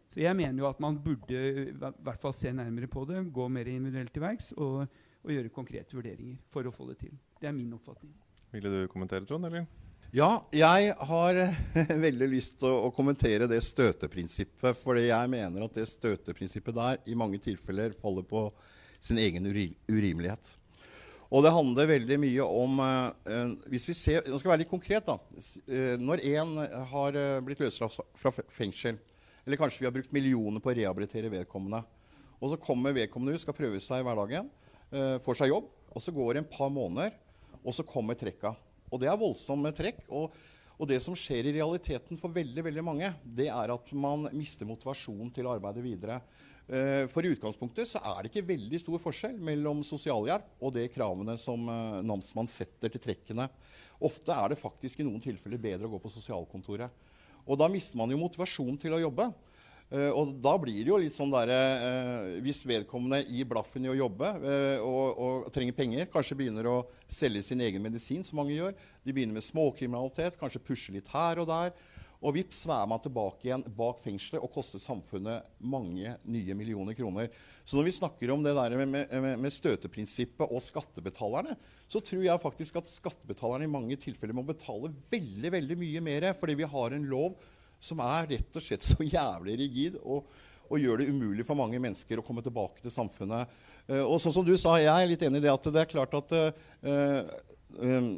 Så 0.10 0.24
jeg 0.24 0.34
mener 0.38 0.64
jo 0.64 0.70
at 0.70 0.80
man 0.82 0.98
burde 1.04 1.42
i 1.68 1.74
hvert 1.78 2.22
fall 2.22 2.34
se 2.34 2.52
nærmere 2.56 2.90
på 2.90 3.04
det, 3.10 3.28
gå 3.34 3.46
mer 3.52 3.70
individuelt 3.70 4.14
til 4.14 4.24
verks 4.26 4.52
og, 4.58 4.88
og, 5.22 5.34
gjøre 5.36 5.54
konkrete 5.54 5.98
vurderinger 5.98 6.40
for 6.50 6.66
å 6.66 6.74
få 6.74 6.90
det 6.90 6.98
til. 7.04 7.14
Det 7.38 7.50
er 7.50 7.54
min 7.54 7.76
oppfatning. 7.78 8.16
Ville 8.50 8.72
du 8.74 8.90
kommentere, 8.90 9.28
Trond? 9.30 9.46
eller? 9.46 9.68
Ja, 10.10 10.40
jeg 10.50 10.96
har 10.98 11.38
veldig 12.08 12.30
lyst 12.32 12.58
til 12.64 12.72
å, 12.74 12.90
kommentere 12.96 13.46
det 13.50 13.62
støteprinsippet. 13.62 14.78
Fordi 14.82 15.06
jeg 15.12 15.30
mener 15.30 15.68
at 15.68 15.78
det 15.78 15.86
støteprinsippet 15.92 16.78
der 16.80 17.04
i 17.06 17.18
mange 17.18 17.38
tilfeller 17.44 17.94
faller 18.02 18.26
på 18.26 18.48
sin 18.98 19.22
egen 19.22 19.46
urimelighet. 19.46 20.56
Og 21.30 21.46
det 21.46 21.54
handler 21.54 21.92
veldig 21.92 22.18
mye 22.18 22.46
om 22.50 22.80
uh, 22.82 23.12
hvis 23.70 23.86
vi 23.86 23.94
ser, 23.94 24.24
Nå 24.26 24.40
skal 24.40 24.50
jeg 24.50 24.54
være 24.56 24.64
litt 24.64 24.72
konkret. 24.72 25.06
da. 25.06 25.20
Uh, 25.70 25.94
når 26.02 26.26
én 26.26 26.58
har 26.90 27.20
uh, 27.22 27.38
blitt 27.46 27.62
løslatt 27.62 28.02
fra 28.18 28.34
fengsel, 28.50 28.98
eller 29.46 29.60
kanskje 29.60 29.84
vi 29.84 29.90
har 29.90 29.96
brukt 29.96 30.14
millioner 30.16 30.64
på 30.64 30.72
å 30.72 30.78
rehabilitere 30.78 31.32
vedkommende, 31.34 31.84
og 32.40 32.54
så 32.54 32.60
kommer 32.62 32.96
vedkommende 32.96 33.36
ut, 33.36 33.44
skal 33.44 33.58
prøve 33.58 33.82
seg 33.84 34.02
i 34.02 34.08
hverdagen, 34.08 34.48
får 35.26 35.42
seg 35.42 35.52
jobb, 35.52 35.68
og 35.92 36.04
så 36.04 36.14
går 36.16 36.34
det 36.34 36.44
en 36.44 36.52
par 36.54 36.70
måneder, 36.72 37.18
og 37.60 37.76
så 37.76 37.86
kommer 37.88 38.18
trekka. 38.18 38.54
Og 38.90 39.02
det 39.02 39.10
er 39.10 39.20
voldsomme 39.20 39.72
trekk. 39.76 40.06
Og, 40.10 40.34
og, 40.78 40.86
det 40.90 41.00
som 41.04 41.18
skjer 41.18 41.50
i 41.50 41.56
realiteten 41.60 42.20
for 42.20 42.34
veldig 42.34 42.66
veldig 42.66 42.86
mange, 42.86 43.12
det 43.24 43.50
er 43.54 43.74
at 43.74 43.92
man 43.94 44.30
mister 44.36 44.70
motivasjonen 44.70 45.34
til 45.36 45.50
å 45.50 45.56
arbeide 45.58 45.84
videre. 45.86 46.22
Uh, 46.70 47.08
for 47.10 47.26
i 47.26 47.32
utgangspunktet 47.34 47.90
så 47.90 48.02
er 48.12 48.22
det 48.22 48.30
ikke 48.30 48.46
veldig 48.52 48.78
stor 48.78 49.02
forskjell 49.02 49.40
mellom 49.42 49.80
sosialhjelp 49.88 50.62
og 50.62 50.76
de 50.76 50.84
kravene 50.94 51.34
som 51.42 51.64
uh, 51.66 52.02
namsmann 52.06 52.50
setter 52.50 52.94
til 52.94 53.02
trekkene. 53.08 53.48
Ofte 54.06 54.36
er 54.36 54.54
det 54.54 54.62
faktisk 54.62 55.02
i 55.02 55.08
noen 55.08 55.24
tilfeller 55.24 55.62
bedre 55.62 55.90
å 55.90 55.96
gå 55.96 56.02
på 56.04 56.14
sosialkontoret. 56.14 57.09
Og 57.46 57.60
da 57.60 57.70
mister 57.72 58.00
man 58.00 58.12
jo 58.12 58.20
motivasjonen 58.22 58.80
til 58.82 58.96
å 58.98 59.04
jobbe. 59.04 59.30
Uh, 59.90 60.12
og 60.14 60.36
da 60.38 60.52
blir 60.62 60.84
det 60.84 60.92
jo 60.92 61.00
litt 61.02 61.16
sånn 61.18 61.32
derre 61.34 61.56
uh, 61.82 62.26
Hvis 62.46 62.60
vedkommende 62.70 63.24
gir 63.26 63.48
blaffen 63.50 63.88
i 63.88 63.90
å 63.90 63.96
jobbe 63.98 64.28
uh, 64.44 64.84
og, 64.86 65.08
og, 65.18 65.48
trenger 65.50 65.74
penger, 65.74 66.06
kanskje 66.14 66.38
begynner 66.38 66.70
å 66.70 66.76
selge 67.10 67.42
sin 67.48 67.64
egen 67.66 67.82
medisin, 67.82 68.22
som 68.22 68.38
mange 68.38 68.54
gjør 68.54 68.76
De 68.78 69.16
begynner 69.16 69.40
med 69.40 69.48
småkriminalitet, 69.48 70.38
kanskje 70.38 70.62
pusher 70.62 70.94
litt 70.94 71.10
her 71.10 71.42
og 71.42 71.50
der. 71.50 71.74
Og 72.20 72.36
vips, 72.36 72.66
så 72.66 72.74
er 72.76 72.88
man 72.92 73.00
tilbake 73.00 73.48
igjen 73.48 73.64
bak 73.78 74.02
fengselet 74.04 74.44
og 74.44 74.52
koster 74.52 74.82
samfunnet 74.82 75.46
mange 75.64 76.18
nye 76.28 76.58
millioner 76.58 76.98
kroner. 76.98 77.30
Så 77.64 77.78
når 77.78 77.88
vi 77.88 77.94
snakker 77.96 78.34
om 78.34 78.44
det 78.44 78.56
der 78.58 78.76
med, 78.82 79.08
med, 79.08 79.38
med 79.40 79.56
støteprinsippet 79.56 80.52
og 80.52 80.60
skattebetalerne, 80.64 81.56
så 81.88 82.04
tror 82.04 82.26
jeg 82.26 82.44
faktisk 82.44 82.82
at 82.82 82.92
skattebetalerne 82.92 83.70
i 83.70 83.72
mange 83.72 83.96
tilfeller 84.04 84.36
må 84.36 84.44
betale 84.48 84.92
veldig, 85.14 85.54
veldig 85.56 85.80
mye 85.80 86.04
mer 86.04 86.28
fordi 86.40 86.60
vi 86.60 86.68
har 86.68 86.96
en 86.96 87.08
lov 87.08 87.40
som 87.80 88.04
er 88.04 88.28
rett 88.36 88.60
og 88.60 88.64
slett 88.66 88.84
så 88.84 89.00
jævlig 89.00 89.56
rigid 89.62 89.96
og, 90.04 90.28
og 90.68 90.84
gjør 90.84 91.00
det 91.00 91.12
umulig 91.14 91.46
for 91.48 91.56
mange 91.56 91.80
mennesker 91.80 92.20
å 92.20 92.26
komme 92.26 92.44
tilbake 92.44 92.84
til 92.84 92.94
samfunnet. 92.94 93.48
Uh, 93.88 94.04
og 94.04 94.20
sånn 94.20 94.36
som 94.36 94.44
du 94.44 94.58
sa, 94.60 94.76
jeg 94.82 94.92
er 94.92 95.08
litt 95.08 95.24
enig 95.24 95.40
i 95.40 95.48
det 95.48 95.54
at 95.56 95.72
det 95.72 95.86
er 95.86 95.94
klart 95.96 96.20
at 96.20 96.36
uh, 96.36 97.32
um, 97.80 98.18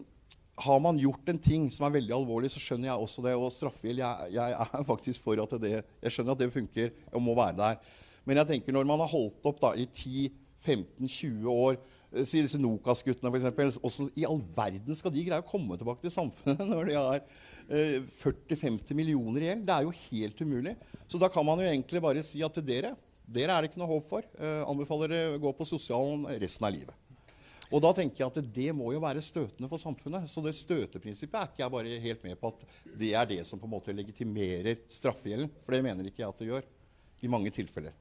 har 0.61 0.81
man 0.83 0.99
gjort 1.01 1.29
en 1.31 1.39
ting 1.41 1.67
som 1.73 1.87
er 1.87 1.95
veldig 1.97 2.13
alvorlig, 2.15 2.51
så 2.53 2.61
skjønner 2.61 2.91
jeg 2.91 3.05
også 3.05 3.23
det. 3.25 3.33
Og 3.37 3.53
straffegjeld 3.55 4.03
jeg, 4.03 4.33
jeg, 4.35 4.57
er 4.61 4.85
faktisk 4.87 5.23
for 5.25 5.41
at 5.43 5.55
det 5.61 5.73
Jeg 5.79 6.13
skjønner 6.13 6.35
at 6.35 6.43
det 6.43 6.51
funker 6.53 6.93
og 7.11 7.25
må 7.25 7.35
være 7.37 7.57
der. 7.57 7.97
Men 8.25 8.41
jeg 8.41 8.51
tenker 8.53 8.75
når 8.75 8.87
man 8.89 9.01
har 9.01 9.11
holdt 9.11 9.49
opp 9.49 9.61
da, 9.63 9.73
i 9.75 9.87
10-15-20 9.87 11.49
år 11.53 11.81
Si 12.27 12.41
disse 12.43 12.59
Nokas-guttene, 12.59 13.29
f.eks. 13.31 13.77
Hvordan 13.79 14.09
i 14.19 14.25
all 14.27 14.41
verden 14.51 14.97
skal 14.99 15.13
de 15.15 15.21
greie 15.23 15.39
å 15.39 15.47
komme 15.47 15.77
tilbake 15.79 16.03
til 16.03 16.11
samfunnet 16.11 16.59
når 16.73 16.89
de 16.89 16.97
har 16.97 17.21
40-50 17.71 18.97
millioner 18.99 19.45
i 19.45 19.47
gjeld. 19.47 19.63
Det 19.69 19.77
er 19.77 19.85
jo 19.87 19.93
helt 19.95 20.43
umulig. 20.43 20.73
Så 21.07 21.21
da 21.21 21.29
kan 21.31 21.47
man 21.47 21.63
jo 21.63 21.69
egentlig 21.69 22.03
bare 22.03 22.25
si 22.27 22.43
at 22.43 22.57
til 22.57 22.67
dere 22.67 22.91
dere 23.31 23.55
er 23.55 23.63
det 23.63 23.71
ikke 23.71 23.79
noe 23.79 23.91
håp 23.93 24.09
for. 24.09 24.25
Eh, 24.43 24.63
anbefaler 24.67 25.13
dere 25.13 25.37
å 25.37 25.41
gå 25.41 25.53
på 25.55 25.67
sosialen 25.69 26.25
resten 26.41 26.67
av 26.67 26.75
livet. 26.75 26.97
Og 27.71 27.79
da 27.83 27.93
tenker 27.95 28.23
jeg 28.23 28.31
at 28.31 28.53
det 28.55 28.69
må 28.75 28.91
jo 28.91 29.01
være 29.03 29.23
støtende 29.23 29.69
for 29.71 29.79
samfunnet. 29.79 30.27
Så 30.29 30.43
det 30.43 30.53
støteprinsippet 30.59 31.39
er 31.39 31.49
ikke 31.49 31.63
jeg 31.63 31.73
bare 31.77 32.03
helt 32.05 32.23
med 32.27 32.39
på 32.39 32.51
at 32.51 32.65
det 32.99 33.13
er 33.15 33.27
det 33.29 33.41
som 33.47 33.61
på 33.61 33.69
en 33.69 33.75
måte 33.77 33.95
legitimerer 33.95 34.83
straffegjelden. 34.91 35.51
For 35.63 35.75
det 35.75 35.83
mener 35.87 36.07
ikke 36.07 36.25
jeg 36.25 36.33
at 36.33 36.41
det 36.43 36.49
gjør 36.51 36.71
i 37.21 37.31
mange 37.31 37.53
tilfeller. 37.55 37.95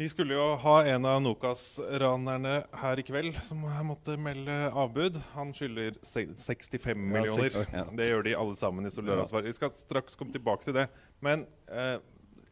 Vi 0.00 0.06
skulle 0.08 0.32
jo 0.32 0.44
ha 0.62 0.74
en 0.88 1.04
av 1.04 1.18
Nokas-ranerne 1.20 2.54
her 2.80 3.00
i 3.02 3.02
kveld 3.04 3.34
som 3.44 3.66
måtte 3.84 4.14
melde 4.16 4.54
avbud. 4.72 5.18
Han 5.34 5.50
skylder 5.52 5.98
65 6.00 6.96
millioner. 6.96 7.58
Det 7.98 8.06
gjør 8.08 8.24
de 8.24 8.32
alle 8.40 8.56
sammen 8.56 8.88
i 8.88 8.94
solidaransvar. 8.94 9.44
Vi 9.44 9.52
skal 9.58 9.74
straks 9.76 10.16
komme 10.16 10.32
tilbake 10.32 10.64
til 10.64 10.78
det. 10.78 10.86
Men 11.20 11.44
eh, 11.68 11.98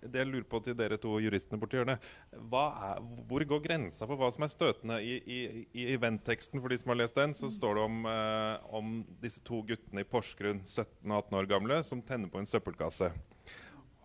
det 0.03 0.21
jeg 0.23 0.31
lurer 0.31 0.47
på 0.49 0.61
til 0.63 0.77
dere 0.79 0.99
to 1.01 1.17
juristene 1.23 1.59
borti 1.61 1.79
hjørnet 1.79 2.05
er, 2.33 3.01
Hvor 3.29 3.45
går 3.53 3.63
grensa 3.65 4.07
for 4.07 4.21
hva 4.21 4.29
som 4.35 4.47
er 4.47 4.53
støtende? 4.53 4.99
I, 5.03 5.17
i, 5.23 5.39
i 5.75 5.89
eventteksten 5.95 6.63
for 6.63 6.71
de 6.71 6.79
som 6.79 6.93
har 6.93 7.01
lest 7.01 7.19
den, 7.19 7.35
så 7.35 7.51
står 7.51 7.79
det 7.79 7.87
om, 7.89 7.99
eh, 8.13 8.69
om 8.79 8.93
disse 9.23 9.43
to 9.47 9.63
guttene 9.67 10.05
i 10.05 10.09
Porsgrunn, 10.09 10.63
17 10.65 11.11
og 11.11 11.19
18 11.25 11.41
år 11.41 11.51
gamle, 11.51 11.83
som 11.87 12.05
tenner 12.05 12.31
på 12.31 12.43
en 12.43 12.49
søppelkasse 12.49 13.11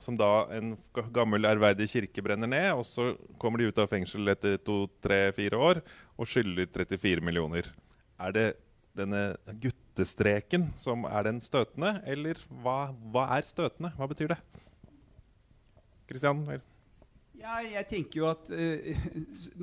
som 0.04 0.18
da 0.20 0.46
en 0.52 0.74
gammel, 1.16 1.48
ærverdig 1.48 1.88
kirke 1.92 2.24
brenner 2.26 2.50
ned. 2.50 2.70
Og 2.76 2.84
så 2.88 3.14
kommer 3.40 3.62
de 3.62 3.70
ut 3.72 3.80
av 3.80 3.88
fengsel 3.92 4.34
etter 4.34 4.60
to-tre-fire 4.66 5.60
år 5.70 5.80
og 6.18 6.30
skylder 6.30 6.68
34 6.68 7.24
millioner. 7.24 7.70
Er 8.20 8.36
det 8.36 8.48
denne 8.98 9.24
guttestreken 9.64 10.70
som 10.78 11.08
er 11.10 11.30
den 11.30 11.40
støtende, 11.42 11.96
eller 12.06 12.38
hva, 12.62 12.94
hva 13.14 13.30
er 13.38 13.48
støtende? 13.48 13.94
Hva 13.98 14.10
betyr 14.12 14.36
det? 14.36 14.42
Kristian? 16.14 16.46
Ja, 17.34 17.58
jeg 17.66 17.88
tenker 17.90 18.20
jo 18.20 18.28
at 18.30 18.50
uh, 18.54 19.06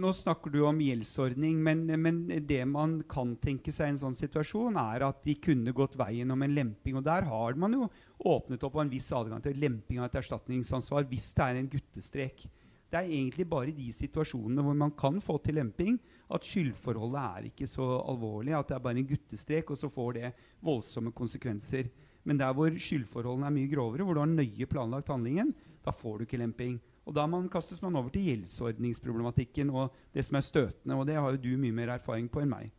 Nå 0.03 0.11
snakker 0.17 0.53
du 0.53 0.59
om 0.67 0.81
gjeldsordning, 0.83 1.61
men, 1.63 1.85
men, 2.03 2.25
det 2.45 2.65
man 2.69 2.99
kan 3.09 3.37
tenke 3.41 3.73
seg 3.73 3.89
i 3.89 3.95
en 3.95 4.01
sånn 4.01 4.19
situasjon, 4.19 4.77
er 4.81 5.07
at 5.07 5.23
de 5.25 5.37
kunne 5.41 5.75
gått 5.77 5.95
veien 6.01 6.35
om 6.35 6.43
en 6.43 6.57
lemping. 6.57 6.99
Og 6.99 7.07
der 7.07 7.29
har 7.31 7.61
man 7.61 7.79
jo 7.79 7.87
åpnet 8.27 8.67
opp 8.67 8.81
en 8.83 8.91
viss 8.91 9.09
adgang 9.17 9.41
til 9.45 9.63
lemping 9.63 10.03
av 10.03 10.11
et 10.11 10.19
erstatningsansvar 10.21 11.07
hvis 11.09 11.31
det 11.39 11.47
er 11.47 11.61
en 11.61 11.71
guttestrek. 11.71 12.45
Det 12.91 12.99
er 12.99 13.07
egentlig 13.07 13.47
bare 13.47 13.71
i 13.71 13.77
de 13.77 13.89
situasjonene 13.95 14.67
hvor 14.67 14.75
man 14.75 14.91
kan 14.99 15.23
få 15.23 15.39
til 15.45 15.61
lemping, 15.61 15.97
at 16.35 16.47
skyldforholdet 16.47 17.23
er 17.23 17.49
ikke 17.53 17.71
så 17.71 17.87
alvorlig. 18.03 18.57
At 18.59 18.73
det 18.73 18.81
er 18.81 18.87
bare 18.89 18.99
en 18.99 19.11
guttestrek, 19.15 19.71
og 19.71 19.79
så 19.79 19.89
får 19.95 20.19
det 20.19 20.33
voldsomme 20.67 21.15
konsekvenser. 21.15 21.87
Men 22.27 22.43
der 22.43 22.53
hvor 22.53 22.75
skyldforholdene 22.75 23.47
er 23.47 23.55
mye 23.55 23.71
grovere, 23.71 24.05
hvor 24.05 24.19
du 24.19 24.25
har 24.25 24.33
nøye 24.35 24.67
planlagt 24.69 25.09
handlingen, 25.15 25.55
da 25.85 25.95
får 25.95 26.19
du 26.19 26.27
ikke 26.27 26.41
lemping. 26.41 26.81
Og 27.07 27.15
Da 27.15 27.27
man, 27.27 27.49
kastes 27.49 27.83
man 27.83 27.97
over 27.97 28.09
til 28.09 28.23
gjeldsordningsproblematikken 28.29 29.71
og 29.71 29.95
det 30.15 30.25
som 30.25 30.37
er 30.37 30.47
støtende. 30.47 30.95
Og 30.95 31.07
det 31.07 31.17
har 31.17 31.31
jo 31.31 31.37
du 31.43 31.57
mye 31.59 31.73
mer 31.73 31.95
erfaring 31.97 32.29
på 32.31 32.43
enn 32.45 32.53
meg. 32.53 32.71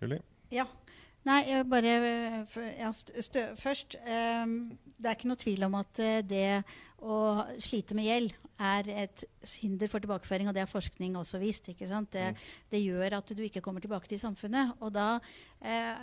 Julie? 0.00 0.20
Ja. 0.52 0.66
Nei, 1.28 1.42
bare 1.68 1.90
ja, 2.78 2.88
stø, 2.96 3.42
først 3.60 3.98
um, 4.00 4.54
Det 4.96 5.04
er 5.04 5.16
ikke 5.18 5.28
noe 5.28 5.40
tvil 5.40 5.66
om 5.66 5.74
at 5.76 6.00
uh, 6.00 6.20
det 6.24 6.62
å 7.04 7.16
slite 7.60 7.96
med 7.96 8.08
gjeld 8.08 8.32
er 8.60 8.88
et 9.04 9.24
hinder 9.60 9.88
for 9.88 10.00
tilbakeføring, 10.00 10.48
og 10.48 10.56
det 10.56 10.62
har 10.64 10.70
forskning 10.70 11.18
også 11.20 11.40
vist. 11.40 11.68
Det, 11.68 11.88
mm. 11.88 12.40
det, 12.72 12.80
gjør 12.80 13.18
at 13.18 13.32
du 13.36 13.42
ikke 13.44 13.62
kommer 13.64 13.84
tilbake 13.84 14.08
til 14.08 14.20
samfunnet. 14.20 14.74
Og 14.80 14.92
da 14.96 15.14
uh, 15.16 16.02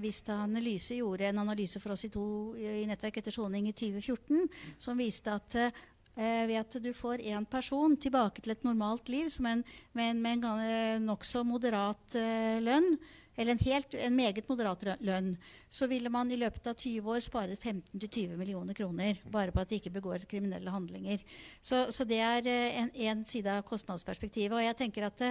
Vista 0.00 0.38
Analyse 0.44 0.96
gjorde 0.96 1.28
en 1.28 1.42
analyse 1.42 1.80
for 1.80 1.92
oss 1.92 2.06
i, 2.06 2.12
to, 2.12 2.24
i 2.56 2.84
Nettverk 2.88 3.18
etter 3.20 3.34
soning 3.34 3.68
i 3.68 3.74
2014 3.76 4.46
som 4.80 5.00
viste 5.00 5.32
at 5.32 5.56
eh, 5.58 6.46
ved 6.48 6.58
at 6.60 6.78
du 6.84 6.92
får 6.96 7.24
én 7.24 7.44
person 7.48 7.96
tilbake 7.96 8.40
til 8.40 8.54
et 8.54 8.64
normalt 8.64 9.08
liv 9.12 9.28
en, 9.40 9.64
med 9.92 10.10
en, 10.10 10.22
med 10.22 10.44
en 10.44 11.06
nokså 11.06 11.44
moderat 11.44 12.16
eh, 12.16 12.60
lønn, 12.64 12.96
eller 13.36 13.52
en, 13.52 13.64
helt, 13.64 13.94
en 13.94 14.16
meget 14.16 14.48
moderat 14.48 14.84
lønn, 15.00 15.32
så 15.70 15.88
ville 15.88 16.10
man 16.12 16.30
i 16.30 16.38
løpet 16.40 16.66
av 16.68 16.76
20 16.76 17.14
år 17.14 17.24
spare 17.24 17.56
15-20 17.56 18.36
millioner 18.36 18.76
kroner 18.76 19.22
bare 19.24 19.54
på 19.54 19.62
at 19.62 19.72
de 19.72 19.80
ikke 19.80 19.94
begår 19.94 20.26
kriminelle 20.28 20.70
handlinger. 20.70 21.24
Så, 21.60 21.86
så 21.90 22.04
det 22.04 22.20
er 22.20 22.46
en, 22.52 22.92
en, 22.92 23.24
side 23.24 23.48
av 23.48 23.64
kostnadsperspektivet. 23.64 24.56
Og 24.56 24.64
jeg 24.64 24.76
tenker 24.76 25.08
at 25.08 25.24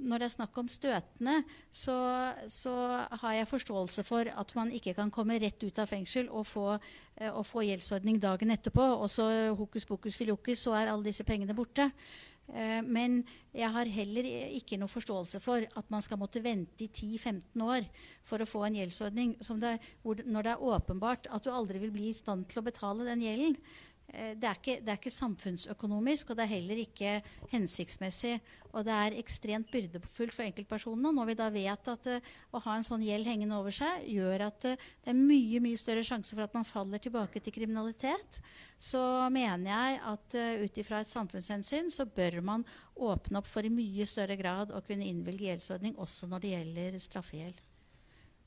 når 0.00 0.22
det 0.22 0.26
er 0.28 0.32
snakk 0.32 0.58
om 0.62 0.68
støtene, 0.70 1.34
så, 1.72 1.96
så, 2.48 2.72
har 3.20 3.34
jeg 3.36 3.50
forståelse 3.50 4.04
for 4.06 4.30
at 4.30 4.54
man 4.56 4.70
ikke 4.72 4.94
kan 4.96 5.10
komme 5.12 5.36
rett 5.42 5.60
ut 5.60 5.82
av 5.82 5.90
fengsel 5.90 6.30
og 6.30 6.46
få, 6.48 6.66
og 7.34 7.44
få 7.46 7.66
gjeldsordning 7.66 8.20
dagen 8.22 8.54
etterpå, 8.54 8.86
og 8.96 9.10
så 9.12 9.26
hokus 9.58 9.84
pokus 9.88 10.16
filiokus, 10.16 10.64
så 10.64 10.78
er 10.78 10.92
alle 10.92 11.10
disse 11.10 11.26
pengene 11.28 11.56
borte. 11.56 11.90
Eh, 12.50 12.80
men 12.82 13.20
jeg 13.54 13.70
har 13.70 13.90
heller 13.90 14.26
ikke 14.56 14.78
noe 14.80 14.90
forståelse 14.90 15.40
for 15.42 15.62
at 15.62 15.92
man 15.92 16.02
skal 16.02 16.18
måtte 16.18 16.42
vente 16.42 16.86
i 16.86 16.90
10-15 16.90 17.62
år 17.62 17.86
for 18.26 18.42
å 18.42 18.48
få 18.48 18.64
en 18.66 18.78
gjeldsordning 18.80 19.36
det, 19.62 19.76
når 20.02 20.46
det 20.46 20.54
er 20.54 20.64
åpenbart 20.72 21.30
at 21.30 21.46
du 21.46 21.52
aldri 21.54 21.82
vil 21.82 21.94
bli 21.94 22.10
i 22.10 22.16
stand 22.16 22.48
til 22.50 22.62
å 22.62 22.66
betale 22.66 23.06
den 23.06 23.22
gjelden. 23.26 23.56
Eh, 24.10 24.32
det 24.34 24.48
er, 24.48 24.58
ikke, 24.58 24.76
det 24.82 24.90
er, 24.90 24.98
ikke, 24.98 25.12
samfunnsøkonomisk, 25.14 26.30
og 26.30 26.38
det 26.38 26.44
er 26.44 26.54
heller 26.54 26.80
ikke 26.82 27.12
hensiktsmessig. 27.52 28.34
Og 28.72 28.84
det 28.86 28.94
er 28.94 29.16
ekstremt 29.18 29.70
byrdefullt 29.70 30.34
for 30.34 30.46
enkeltpersonene. 30.46 31.12
Når 31.14 31.30
vi 31.30 31.36
da 31.38 31.48
vet 31.54 31.90
at 31.92 32.10
uh, 32.10 32.28
å 32.54 32.62
ha 32.66 32.76
en 32.76 32.86
sånn 32.86 33.04
gjeld 33.06 33.26
hengende 33.26 33.58
over 33.58 33.74
seg 33.74 34.04
gjør 34.10 34.46
at 34.46 34.68
uh, 34.70 34.76
det 35.04 35.12
er 35.12 35.18
mye 35.18 35.62
mye 35.62 35.78
større 35.78 36.04
sjanse 36.06 36.34
for 36.34 36.46
at 36.46 36.54
man 36.54 36.66
faller 36.66 37.02
tilbake 37.02 37.42
til 37.42 37.54
kriminalitet, 37.54 38.38
så 38.78 39.02
mener 39.34 39.72
jeg 39.72 40.02
at 40.12 40.38
uh, 40.38 40.62
ut 40.66 40.82
ifra 40.82 41.02
et 41.02 41.10
samfunnshensyn 41.10 41.90
så 41.94 42.06
bør 42.06 42.40
man 42.46 42.66
åpne 42.94 43.42
opp 43.42 43.50
for 43.50 43.66
i 43.66 43.74
mye 43.74 44.06
større 44.06 44.38
grad 44.38 44.74
å 44.74 44.84
kunne 44.86 45.08
innvilge 45.08 45.50
gjeldsordning 45.50 45.98
også 45.98 46.30
når 46.30 46.46
det 46.46 46.54
gjelder 46.54 47.02
straffegjeld. 47.02 47.66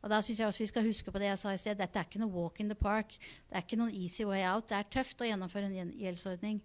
Og 0.03 0.11
da 0.11 0.19
synes 0.21 0.41
jeg 0.41 0.49
også 0.49 0.63
vi 0.65 0.67
skal 0.67 0.87
huske 0.87 1.11
på 1.15 1.19
det 1.21 1.29
jeg 1.29 1.39
sa 1.39 1.53
i 1.55 1.59
sted. 1.59 1.77
Dette 1.79 1.99
er 1.99 2.07
ikke 2.07 2.19
noe 2.19 2.33
walk 2.33 2.59
in 2.59 2.71
the 2.71 2.75
park. 2.75 3.15
Det 3.47 3.55
er 3.55 3.63
ikke 3.63 3.79
noen 3.79 3.93
easy 3.95 4.25
way 4.27 4.43
out. 4.43 4.67
Det 4.67 4.75
er 4.75 4.89
tøft 4.91 5.23
å 5.23 5.29
gjennomføre 5.29 5.69
en 5.71 5.93
gjeldsordning. 5.95 6.59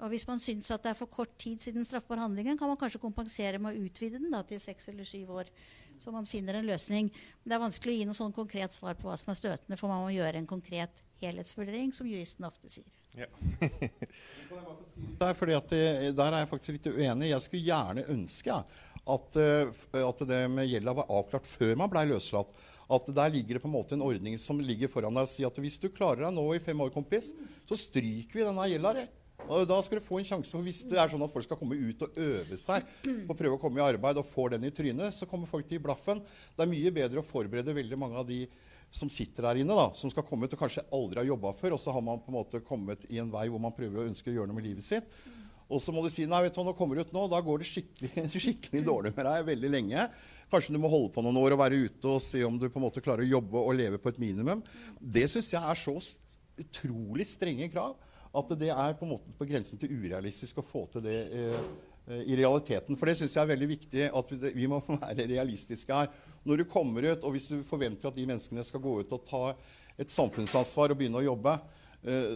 Og 0.00 0.14
hvis 0.14 0.24
man 0.28 0.40
syns 0.40 0.70
at 0.72 0.84
det 0.84 0.94
er 0.94 0.96
for 0.96 1.10
kort 1.12 1.34
tid 1.40 1.60
siden 1.60 1.84
straffbar 1.84 2.22
handlingen, 2.22 2.56
kan 2.56 2.70
man 2.70 2.78
kanskje 2.80 3.02
kompensere 3.02 3.58
med 3.60 3.74
å 3.74 3.88
utvide 3.88 4.22
den 4.22 4.32
da, 4.32 4.40
til 4.46 4.62
seks 4.62 4.88
eller 4.92 5.04
syv 5.04 5.34
år. 5.42 5.50
Så 6.00 6.14
man 6.14 6.28
finner 6.28 6.56
en 6.56 6.70
løsning. 6.70 7.10
Men 7.42 7.52
det 7.52 7.58
er 7.58 7.64
vanskelig 7.66 7.92
å 7.92 7.98
gi 7.98 8.06
noe 8.08 8.16
sånn 8.16 8.32
konkret 8.32 8.72
svar 8.72 8.96
på 8.96 9.10
hva 9.10 9.18
som 9.20 9.34
er 9.34 9.40
støtende, 9.42 9.76
for 9.76 9.92
man 9.92 10.06
må 10.06 10.14
gjøre 10.14 10.40
en 10.40 10.48
konkret 10.48 11.02
helhetsvurdering, 11.20 11.92
som 11.92 12.08
juristen 12.08 12.48
ofte 12.48 12.70
sier. 12.72 12.88
Ja. 13.18 13.26
der, 15.20 15.42
det, 15.68 15.82
der 16.16 16.32
er 16.32 16.38
jeg 16.38 16.50
faktisk 16.54 16.78
litt 16.78 16.88
uenig. 16.94 17.32
Jeg 17.34 17.44
skulle 17.44 17.66
gjerne 17.66 18.06
ønske 18.14 18.62
at, 19.14 19.38
eh, 19.40 20.02
at 20.02 20.26
det 20.28 20.42
med 20.52 20.68
gjelda 20.70 20.94
var 21.00 21.10
avklart 21.20 21.48
før 21.48 21.76
man 21.80 21.92
blei 21.92 22.06
løslatt. 22.10 22.52
At 22.90 23.06
der 23.14 23.30
ligger 23.30 23.56
det 23.56 23.62
på 23.62 23.68
en 23.70 23.76
måte 23.76 23.94
en 23.94 24.02
ordning 24.02 24.38
som 24.42 24.58
ligger 24.58 24.90
foran 24.90 25.14
deg 25.14 25.26
og 25.26 25.30
sier 25.30 25.50
at 25.50 25.58
hvis 25.62 25.78
du 25.78 25.86
klarer 25.94 26.24
deg 26.26 26.34
nå 26.34 26.44
i 26.56 26.62
fem 26.62 26.80
år, 26.82 26.90
kompis, 26.94 27.30
så 27.68 27.78
stryker 27.78 28.40
vi 28.40 28.46
denne 28.46 28.66
gjelda. 28.72 29.06
Da 29.68 29.76
skal 29.82 30.00
du 30.00 30.04
få 30.04 30.18
en 30.20 30.26
sjanse. 30.26 30.52
for 30.52 30.66
Hvis 30.66 30.82
det 30.88 30.98
er 30.98 31.12
sånn 31.12 31.22
at 31.24 31.32
folk 31.32 31.46
skal 31.46 31.58
komme 31.60 31.78
ut 31.78 32.02
og 32.04 32.18
øve 32.18 32.58
seg 32.60 32.84
og 33.28 33.36
prøve 33.38 33.56
å 33.56 33.62
komme 33.62 33.80
i 33.80 33.86
arbeid 33.86 34.18
og 34.20 34.26
får 34.28 34.56
den 34.56 34.66
i 34.68 34.74
trynet, 34.74 35.14
så 35.16 35.28
kommer 35.30 35.50
folk 35.50 35.68
til 35.70 35.80
blaffen. 35.82 36.20
Det 36.56 36.66
er 36.66 36.72
mye 36.72 36.92
bedre 36.98 37.22
å 37.22 37.26
forberede 37.26 37.76
veldig 37.76 37.98
mange 37.98 38.18
av 38.20 38.26
de 38.28 38.44
som 38.90 39.10
sitter 39.12 39.46
der 39.46 39.60
inne, 39.62 39.74
da, 39.76 39.86
som 39.94 40.10
skal 40.10 40.26
komme 40.26 40.48
ut 40.48 40.54
og 40.56 40.64
kanskje 40.64 40.82
aldri 40.90 41.22
har 41.22 41.28
jobba 41.28 41.52
før, 41.54 41.76
og 41.76 41.80
så 41.80 41.94
har 41.94 42.02
man 42.02 42.18
på 42.18 42.32
en 42.32 42.40
måte 42.40 42.60
kommet 42.66 43.06
i 43.06 43.20
en 43.22 43.30
vei 43.30 43.46
hvor 43.46 43.62
man 43.62 43.74
prøver 43.74 44.02
å 44.02 44.08
ønske 44.08 44.32
å 44.32 44.34
gjøre 44.34 44.50
noe 44.50 44.58
med 44.58 44.66
livet 44.66 44.86
sitt. 44.86 45.06
Og 45.70 45.78
så 45.82 45.94
må 45.94 46.02
du 46.02 46.10
si 46.10 46.26
nei, 46.26 46.42
vet 46.44 46.56
du, 46.56 46.62
nå 46.66 46.74
kommer 46.74 46.98
du 46.98 47.04
ut 47.04 47.12
nå, 47.14 47.24
da 47.30 47.38
går 47.44 47.62
det 47.62 47.68
skikkelig, 47.68 48.26
skikkelig 48.46 48.82
dårlig 48.86 49.12
med 49.14 49.28
deg 49.28 49.46
veldig 49.52 49.70
lenge. 49.70 50.06
Kanskje 50.50 50.74
du 50.74 50.80
må 50.82 50.90
holde 50.90 51.12
på 51.14 51.22
noen 51.22 51.38
år 51.38 51.54
og 51.54 51.62
være 51.62 51.78
ute 51.86 52.10
og 52.10 52.22
se 52.24 52.42
om 52.46 52.58
du 52.58 52.66
på 52.66 52.80
en 52.80 52.86
måte 52.88 53.02
klarer 53.04 53.22
å 53.22 53.32
jobbe 53.38 53.62
og 53.62 53.76
leve 53.78 54.00
på 54.02 54.10
et 54.10 54.18
minimum. 54.22 54.64
Det 54.98 55.28
syns 55.30 55.52
jeg 55.54 55.62
er 55.62 55.78
så 55.78 55.94
utrolig 56.60 57.28
strenge 57.30 57.70
krav 57.72 57.94
at 58.36 58.52
det 58.58 58.70
er 58.70 58.96
på 58.98 59.06
på 59.38 59.46
grensen 59.46 59.78
til 59.78 59.94
urealistisk 59.94 60.60
å 60.60 60.66
få 60.66 60.84
til 60.92 61.06
det 61.06 61.20
eh, 61.34 61.62
eh 62.10 62.22
i 62.30 62.36
realiteten. 62.38 62.96
For 62.98 63.06
det 63.06 63.16
syns 63.18 63.36
jeg 63.36 63.42
er 63.42 63.52
veldig 63.52 63.68
viktig 63.70 64.06
at 64.10 64.32
vi, 64.32 64.52
vi, 64.54 64.66
må 64.70 64.80
være 64.88 65.28
realistiske 65.30 65.94
her. 65.94 66.10
Når 66.42 66.62
du 66.62 66.64
kommer 66.64 67.06
ut, 67.12 67.24
og 67.24 67.34
hvis 67.34 67.50
du 67.52 67.62
forventer 67.66 68.10
at 68.10 68.16
de 68.16 68.26
menneskene 68.26 68.64
skal 68.66 68.82
gå 68.82 69.00
ut 69.02 69.12
og 69.12 69.26
ta 69.26 69.42
et 70.00 70.10
samfunnsansvar 70.10 70.90
og 70.90 70.98
begynne 70.98 71.20
å 71.20 71.26
jobbe, 71.26 71.58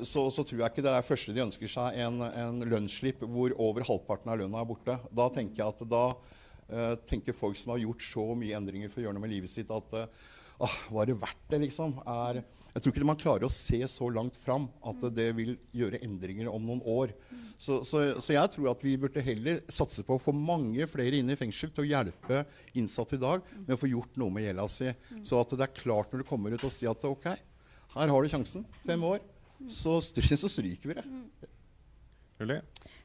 så, 0.04 0.26
så, 0.28 0.44
tror 0.44 0.60
jeg 0.60 0.72
ikke 0.74 0.84
det 0.84 0.92
er 0.92 1.06
første 1.06 1.32
de 1.32 1.40
ønsker 1.46 1.70
seg 1.72 1.96
en, 2.04 2.20
en 2.20 2.60
lønnsslipp 2.68 3.22
hvor 3.24 3.54
over 3.56 3.86
halvparten 3.88 4.32
av 4.32 4.42
lønna 4.42 4.60
er 4.60 4.68
borte. 4.68 4.98
Da 5.08 5.28
tenker 5.32 5.62
jeg 5.62 5.72
at 5.72 5.84
da 5.88 6.04
uh, 6.12 6.94
tenker 7.08 7.36
folk 7.36 7.56
som 7.56 7.72
har 7.72 7.80
gjort 7.84 8.04
så 8.04 8.26
mye 8.36 8.58
endringer 8.58 8.92
for 8.92 9.00
å 9.00 9.06
gjøre 9.06 9.16
noe 9.16 9.24
med 9.24 9.32
livet 9.32 9.52
sitt, 9.52 9.72
at 9.72 9.96
uh, 9.96 10.04
ah, 10.68 10.76
var 10.92 11.08
det 11.08 11.16
verdt 11.22 11.48
det, 11.48 11.62
liksom? 11.64 11.96
Er, 12.04 12.42
jeg 12.74 12.84
tror 12.84 12.92
ikke 12.92 13.08
man 13.08 13.20
klarer 13.20 13.48
å 13.48 13.52
se 13.52 13.80
så 13.88 14.10
langt 14.12 14.36
fram 14.40 14.68
at 14.84 15.08
det 15.16 15.30
vil 15.38 15.54
gjøre 15.72 16.02
endringer 16.04 16.52
om 16.52 16.64
noen 16.68 16.84
år. 16.84 17.16
Så, 17.56 17.80
så, 17.86 18.04
så, 18.18 18.34
jeg 18.34 18.50
tror 18.52 18.72
at 18.74 18.84
vi 18.84 18.96
burde 19.00 19.22
heller 19.24 19.60
satse 19.72 20.04
på 20.04 20.18
å 20.18 20.20
få 20.20 20.34
mange 20.36 20.84
flere 20.90 21.16
inn 21.20 21.30
i 21.32 21.38
fengsel 21.38 21.72
til 21.72 21.86
å 21.86 21.88
hjelpe 21.88 22.44
innsatte 22.76 23.16
i 23.16 23.22
dag 23.22 23.46
med 23.62 23.76
å 23.76 23.80
få 23.80 23.88
gjort 23.88 24.18
noe 24.20 24.34
med 24.34 24.48
gjelda 24.48 24.68
si. 24.68 24.90
Så 25.24 25.40
at 25.40 25.54
det 25.56 25.68
er 25.70 25.78
klart 25.78 26.12
når 26.12 26.24
du 26.24 26.28
kommer 26.28 26.52
ut 26.52 26.66
og 26.66 26.74
sier 26.74 26.92
at 26.92 27.08
OK, 27.08 27.30
her 27.94 28.10
har 28.10 28.26
du 28.26 28.28
sjansen. 28.28 28.66
Fem 28.84 29.06
år 29.06 29.22
så, 29.68 30.00
så 30.36 30.48
stryker 30.48 30.88
vi 30.88 30.94
det. 30.94 31.04
Julie? 32.40 32.62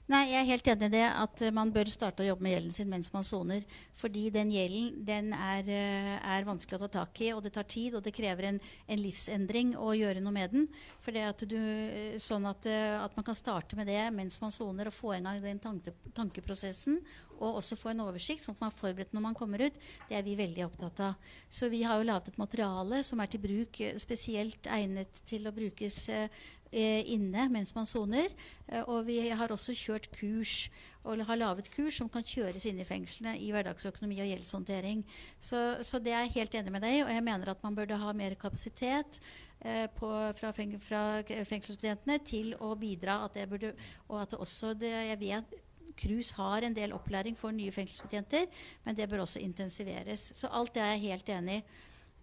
Nei, 0.10 0.32
Jeg 0.32 0.40
er 0.42 0.48
helt 0.50 0.68
enig 0.72 0.88
i 0.88 0.94
det 0.96 1.04
at 1.06 1.42
man 1.54 1.70
bør 1.70 1.90
starte 1.94 2.24
å 2.24 2.26
jobbe 2.26 2.42
med 2.42 2.56
gjelden 2.56 2.74
sin 2.74 2.88
mens 2.90 3.12
man 3.14 3.22
soner. 3.22 3.62
Fordi 3.94 4.32
den 4.34 4.50
gjelden 4.50 5.04
den 5.06 5.28
er, 5.38 5.68
eh, 5.70 6.16
er, 6.18 6.48
vanskelig 6.48 6.80
å 6.80 6.88
ta 6.88 7.04
tak 7.06 7.22
i, 7.22 7.28
og 7.36 7.44
det 7.46 7.52
tar 7.54 7.68
tid. 7.70 7.94
Og 7.94 8.02
det 8.02 8.16
krever 8.18 8.48
en, 8.50 8.58
en 8.90 9.04
livsendring 9.04 9.76
å 9.78 9.94
gjøre 9.94 10.24
noe 10.26 10.34
med 10.34 10.56
den. 10.56 10.66
For 10.98 11.14
det 11.14 11.28
at 11.28 11.46
du, 11.46 11.54
eh, 11.56 12.18
sånn 12.18 12.50
at, 12.50 12.66
eh, 12.66 12.98
at, 12.98 13.14
man 13.14 13.28
kan 13.28 13.38
starte 13.38 13.78
med 13.78 13.86
det 13.86 14.02
mens 14.16 14.42
man 14.42 14.50
soner, 14.50 14.90
og 14.90 14.98
få 14.98 15.14
en 15.14 15.30
gang 15.30 15.44
den 15.46 15.62
tanke, 15.62 15.94
tankeprosessen. 16.18 16.98
Og 17.38 17.62
også 17.62 17.78
få 17.78 17.94
en 17.94 18.02
oversikt, 18.08 18.42
sånn 18.42 18.58
at 18.58 18.66
man 18.66 18.74
er 18.74 18.82
forberedt 18.82 19.14
når 19.14 19.28
man 19.28 19.38
kommer 19.38 19.62
ut. 19.62 19.78
Det 20.10 20.18
er 20.18 20.26
vi 20.26 20.34
veldig 20.42 20.66
opptatt 20.66 21.06
av. 21.06 21.30
Så 21.54 21.70
vi 21.70 21.84
har 21.86 22.02
jo 22.02 22.10
laget 22.10 22.34
et 22.34 22.42
materiale 22.42 23.04
som 23.06 23.22
er 23.22 23.30
til 23.30 23.46
bruk 23.46 23.78
spesielt 24.02 24.74
egnet 24.74 25.22
til 25.30 25.46
å 25.46 25.54
brukes 25.54 26.10
Eh, 26.10 26.30
inne 26.72 27.48
mens 27.50 27.74
man 27.76 27.88
soner. 27.90 28.30
Eh, 28.68 28.84
og 28.86 29.08
vi 29.08 29.20
har 29.30 29.52
også 29.52 29.76
kjørt 29.78 30.10
kurs 30.14 30.70
og 31.08 31.22
har 31.26 31.40
laget 31.40 31.70
kurs 31.72 31.98
som 31.98 32.10
kan 32.12 32.26
kjøres 32.28 32.66
inn 32.68 32.82
i 32.82 32.86
fengslene 32.86 33.38
i 33.40 33.50
hverdagsøkonomi 33.54 34.20
og 34.20 34.28
gjeldshåndtering. 34.30 35.06
Så, 35.40 35.80
så, 35.86 36.02
det 36.04 36.14
er 36.14 36.26
jeg 36.28 36.36
helt 36.36 36.60
enig 36.60 36.74
med 36.76 36.84
deg 36.86 37.00
og 37.06 37.14
jeg 37.14 37.26
mener 37.26 37.54
at 37.54 37.64
man 37.64 37.78
burde 37.78 37.98
ha 37.98 38.14
mer 38.14 38.36
kapasitet 38.40 39.22
eh, 39.64 39.88
på, 39.96 40.12
fra, 40.38 40.52
feng, 40.56 40.76
fra 40.84 41.24
fengselsbetjentene 41.26 42.20
til 42.28 42.54
å 42.60 42.76
bidra. 42.80 43.24
At 43.26 43.40
det 43.40 43.50
burde, 43.50 43.74
og 44.08 44.22
at 44.22 44.36
det 44.36 44.44
også 44.44 44.76
det, 44.78 44.94
jeg 45.14 45.22
vet 45.24 45.60
KRUS 46.00 46.32
har 46.38 46.64
en 46.64 46.76
del 46.76 46.94
opplæring 46.96 47.36
for 47.36 47.52
nye 47.52 47.74
fengselsbetjenter, 47.76 48.46
men 48.86 48.96
det 48.96 49.10
bør 49.10 49.26
også 49.26 49.42
intensiveres. 49.44 50.30
Så 50.38 50.48
alt 50.48 50.76
det 50.78 50.84
er 50.84 50.94
jeg 50.96 51.10
helt 51.10 51.32
enig 51.34 51.60
i. 51.60 51.64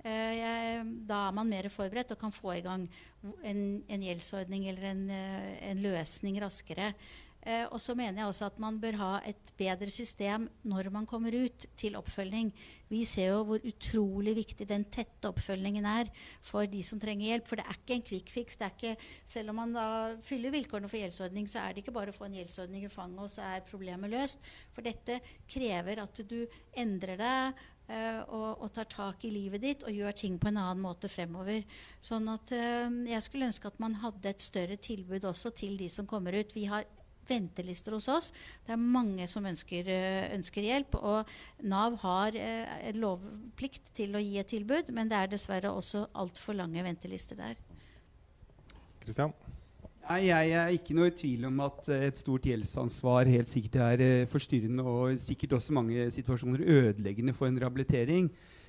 Eh, 0.06 0.86
da 1.08 1.26
er 1.26 1.34
man 1.34 1.48
mer 1.50 1.66
forberedt 1.72 2.14
og 2.14 2.20
kan 2.20 2.34
få 2.34 2.54
i 2.54 2.64
gang 2.64 2.84
en, 3.42 3.62
en 3.90 4.04
gjeldsordning 4.06 4.68
eller 4.70 4.90
en, 4.92 5.06
eh, 5.10 5.54
en, 5.72 5.80
løsning 5.82 6.38
raskere. 6.42 6.92
Eh, 7.46 7.64
og 7.70 7.80
så 7.82 7.94
mener 7.94 8.20
jeg 8.20 8.30
også 8.30 8.46
at 8.48 8.60
man 8.62 8.78
bør 8.82 8.98
ha 9.00 9.10
et 9.26 9.52
bedre 9.58 9.90
system 9.90 10.48
når 10.66 10.90
man 10.94 11.06
kommer 11.10 11.34
ut, 11.34 11.66
til 11.78 11.98
oppfølging. 11.98 12.52
Vi 12.90 13.02
ser 13.06 13.32
jo 13.32 13.42
hvor 13.48 13.66
utrolig 13.66 14.36
viktig 14.38 14.68
den 14.70 14.86
tette 14.94 15.30
oppfølgingen 15.30 15.86
er 15.90 16.10
for 16.42 16.70
de 16.70 16.82
som 16.86 17.02
trenger 17.02 17.32
hjelp. 17.32 17.50
For 17.50 17.58
det 17.58 17.66
er 17.66 17.78
ikke 17.78 17.98
en 17.98 18.08
quick 18.10 18.34
fix. 18.34 18.58
Ikke, 18.62 18.94
selv 19.26 19.50
om 19.50 19.62
man 19.62 19.74
da 19.74 19.86
fyller 20.26 20.54
vilkårene 20.54 20.90
for 20.90 21.02
gjeldsordning, 21.02 21.50
så 21.50 21.64
er 21.64 21.74
det 21.74 21.82
ikke 21.82 21.94
bare 21.98 22.14
å 22.14 22.18
få 22.18 22.28
en 22.28 22.38
gjeldsordning 22.38 22.86
i 22.86 22.92
fanget, 22.92 23.24
og 23.26 23.32
så 23.32 23.46
er 23.56 23.66
problemet 23.66 24.14
løst. 24.14 24.54
For 24.74 24.86
dette 24.86 25.18
krever 25.50 26.02
at 26.02 26.22
du 26.30 26.44
endrer 26.78 27.18
deg 27.18 27.66
og, 27.88 28.62
og, 28.64 28.68
tar 28.74 28.88
tak 28.90 29.24
i 29.24 29.30
livet 29.30 29.62
ditt 29.62 29.84
og 29.86 29.94
gjør 29.94 30.14
ting 30.18 30.38
på 30.42 30.50
en 30.50 30.58
annen 30.58 30.82
måte 30.82 31.10
fremover. 31.10 31.62
Sånn 32.02 32.26
at 32.32 32.52
uh, 32.54 32.90
Jeg 33.06 33.22
skulle 33.24 33.48
ønske 33.50 33.70
at 33.70 33.80
man 33.82 33.98
hadde 34.02 34.32
et 34.32 34.42
større 34.42 34.76
tilbud 34.76 35.26
også 35.28 35.52
til 35.54 35.76
de 35.78 35.88
som 35.92 36.08
kommer 36.08 36.34
ut. 36.34 36.54
Vi 36.56 36.66
har 36.70 36.86
ventelister 37.26 37.94
hos 37.96 38.08
oss. 38.10 38.32
Det 38.66 38.74
er 38.74 38.82
mange 38.82 39.26
som 39.30 39.46
ønsker, 39.46 39.90
uh, 39.90 40.34
ønsker 40.34 40.66
hjelp. 40.66 40.98
Og 40.98 41.36
Nav 41.66 41.98
har 42.02 42.38
eh, 42.38 42.90
lovplikt 42.96 43.92
til 43.96 44.14
å 44.16 44.22
gi 44.22 44.38
et 44.42 44.50
tilbud, 44.50 44.92
men 44.94 45.10
det 45.10 45.20
er 45.20 45.34
dessverre 45.34 45.74
også 45.74 46.08
altfor 46.14 46.58
lange 46.58 46.84
ventelister 46.86 47.38
der. 47.38 47.58
Christian? 49.02 49.34
Nei, 50.06 50.28
Jeg 50.28 50.52
er 50.54 50.68
ikke 50.70 50.94
noe 50.94 51.08
i 51.10 51.14
tvil 51.18 51.48
om 51.48 51.56
at 51.64 51.88
eh, 51.90 52.04
et 52.06 52.18
stort 52.18 52.44
gjeldsansvar 52.46 53.26
helt 53.26 53.48
sikkert 53.50 53.78
er 53.82 54.02
uh, 54.04 54.28
forstyrrende 54.30 54.84
og 54.86 55.16
sikkert 55.18 55.56
også 55.56 55.74
mange 55.74 56.04
situasjoner 56.14 56.62
ødeleggende 56.62 57.34
for 57.34 57.48
en 57.50 57.58
rehabilitering. 57.58 58.28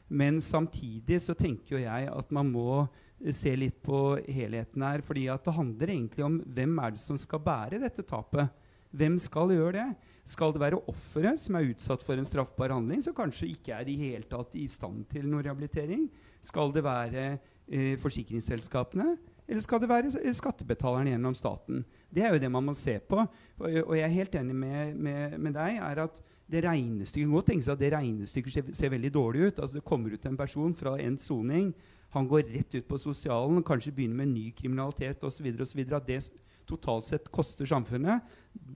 Men 0.09 0.39
samtidig 0.41 1.19
så 1.21 1.35
tenker 1.37 1.75
jo 1.75 1.83
jeg 1.83 2.09
at 2.09 2.33
man 2.33 2.49
må 2.49 2.79
uh, 2.87 3.29
se 3.29 3.53
litt 3.53 3.77
på 3.85 4.17
helheten 4.25 4.81
her. 4.81 5.05
fordi 5.05 5.27
at 5.29 5.45
det 5.45 5.53
handler 5.53 5.93
egentlig 5.93 6.25
om 6.25 6.41
hvem 6.41 6.75
er 6.81 6.97
det 6.97 7.03
som 7.05 7.21
skal 7.21 7.45
bære 7.45 7.83
dette 7.85 8.01
tapet. 8.01 8.49
Hvem 8.89 9.21
skal 9.21 9.53
gjøre 9.53 9.77
det? 9.77 9.87
Skal 10.25 10.57
det 10.57 10.65
være 10.65 10.81
offeret 10.89 11.37
som 11.37 11.61
er 11.61 11.69
utsatt 11.69 12.01
for 12.01 12.17
en 12.17 12.25
straffbar 12.25 12.73
handling, 12.73 13.03
som 13.05 13.13
kanskje 13.13 13.53
ikke 13.53 13.77
er 13.77 13.85
i 13.85 13.99
hele 14.09 14.25
tatt 14.25 14.57
i 14.57 14.65
stand 14.65 15.05
til 15.13 15.29
noen 15.29 15.45
rehabilitering? 15.45 16.09
Skal 16.41 16.73
det 16.73 16.81
være 16.81 17.37
eh, 17.69 17.93
forsikringsselskapene? 18.01 19.13
Eller 19.47 19.63
skal 19.63 19.79
det 19.79 19.89
være 19.89 20.33
skattebetaleren 20.35 21.07
gjennom 21.07 21.35
staten? 21.37 21.85
Det 22.11 22.23
er 22.25 22.33
jo 22.35 22.41
det 22.43 22.49
man 22.51 22.65
må 22.67 22.73
se 22.75 22.97
på. 22.99 23.21
Og, 23.63 23.93
jeg 23.95 24.03
er 24.03 24.15
helt 24.15 24.35
enig 24.35 24.55
med, 24.55 24.95
med, 24.95 25.37
med 25.39 25.55
deg. 25.55 25.79
er 25.79 26.01
at 26.03 26.19
det 26.47 26.63
regnestykket, 26.63 27.31
godt 27.31 27.49
tenke 27.51 27.65
seg 27.65 27.77
at 27.77 27.83
det 27.83 27.93
regnestykket 27.95 28.53
ser, 28.53 28.73
ser 28.75 28.91
veldig 28.91 29.11
dårlig 29.15 29.47
ut. 29.47 29.61
Altså 29.61 29.79
Det 29.79 29.85
kommer 29.87 30.11
ut 30.11 30.27
en 30.27 30.39
person 30.39 30.75
fra 30.75 30.97
endt 30.99 31.23
soning. 31.23 31.71
Han 32.15 32.27
går 32.27 32.51
rett 32.51 32.75
ut 32.75 32.87
på 32.87 32.99
sosialen, 32.99 33.63
kanskje 33.63 33.95
begynner 33.95 34.21
med 34.21 34.33
ny 34.35 34.51
kriminalitet 34.55 35.23
osv. 35.27 35.47
At 35.47 36.07
det 36.07 36.21
totalt 36.67 37.07
sett 37.07 37.31
koster 37.31 37.67
samfunnet. 37.67 38.23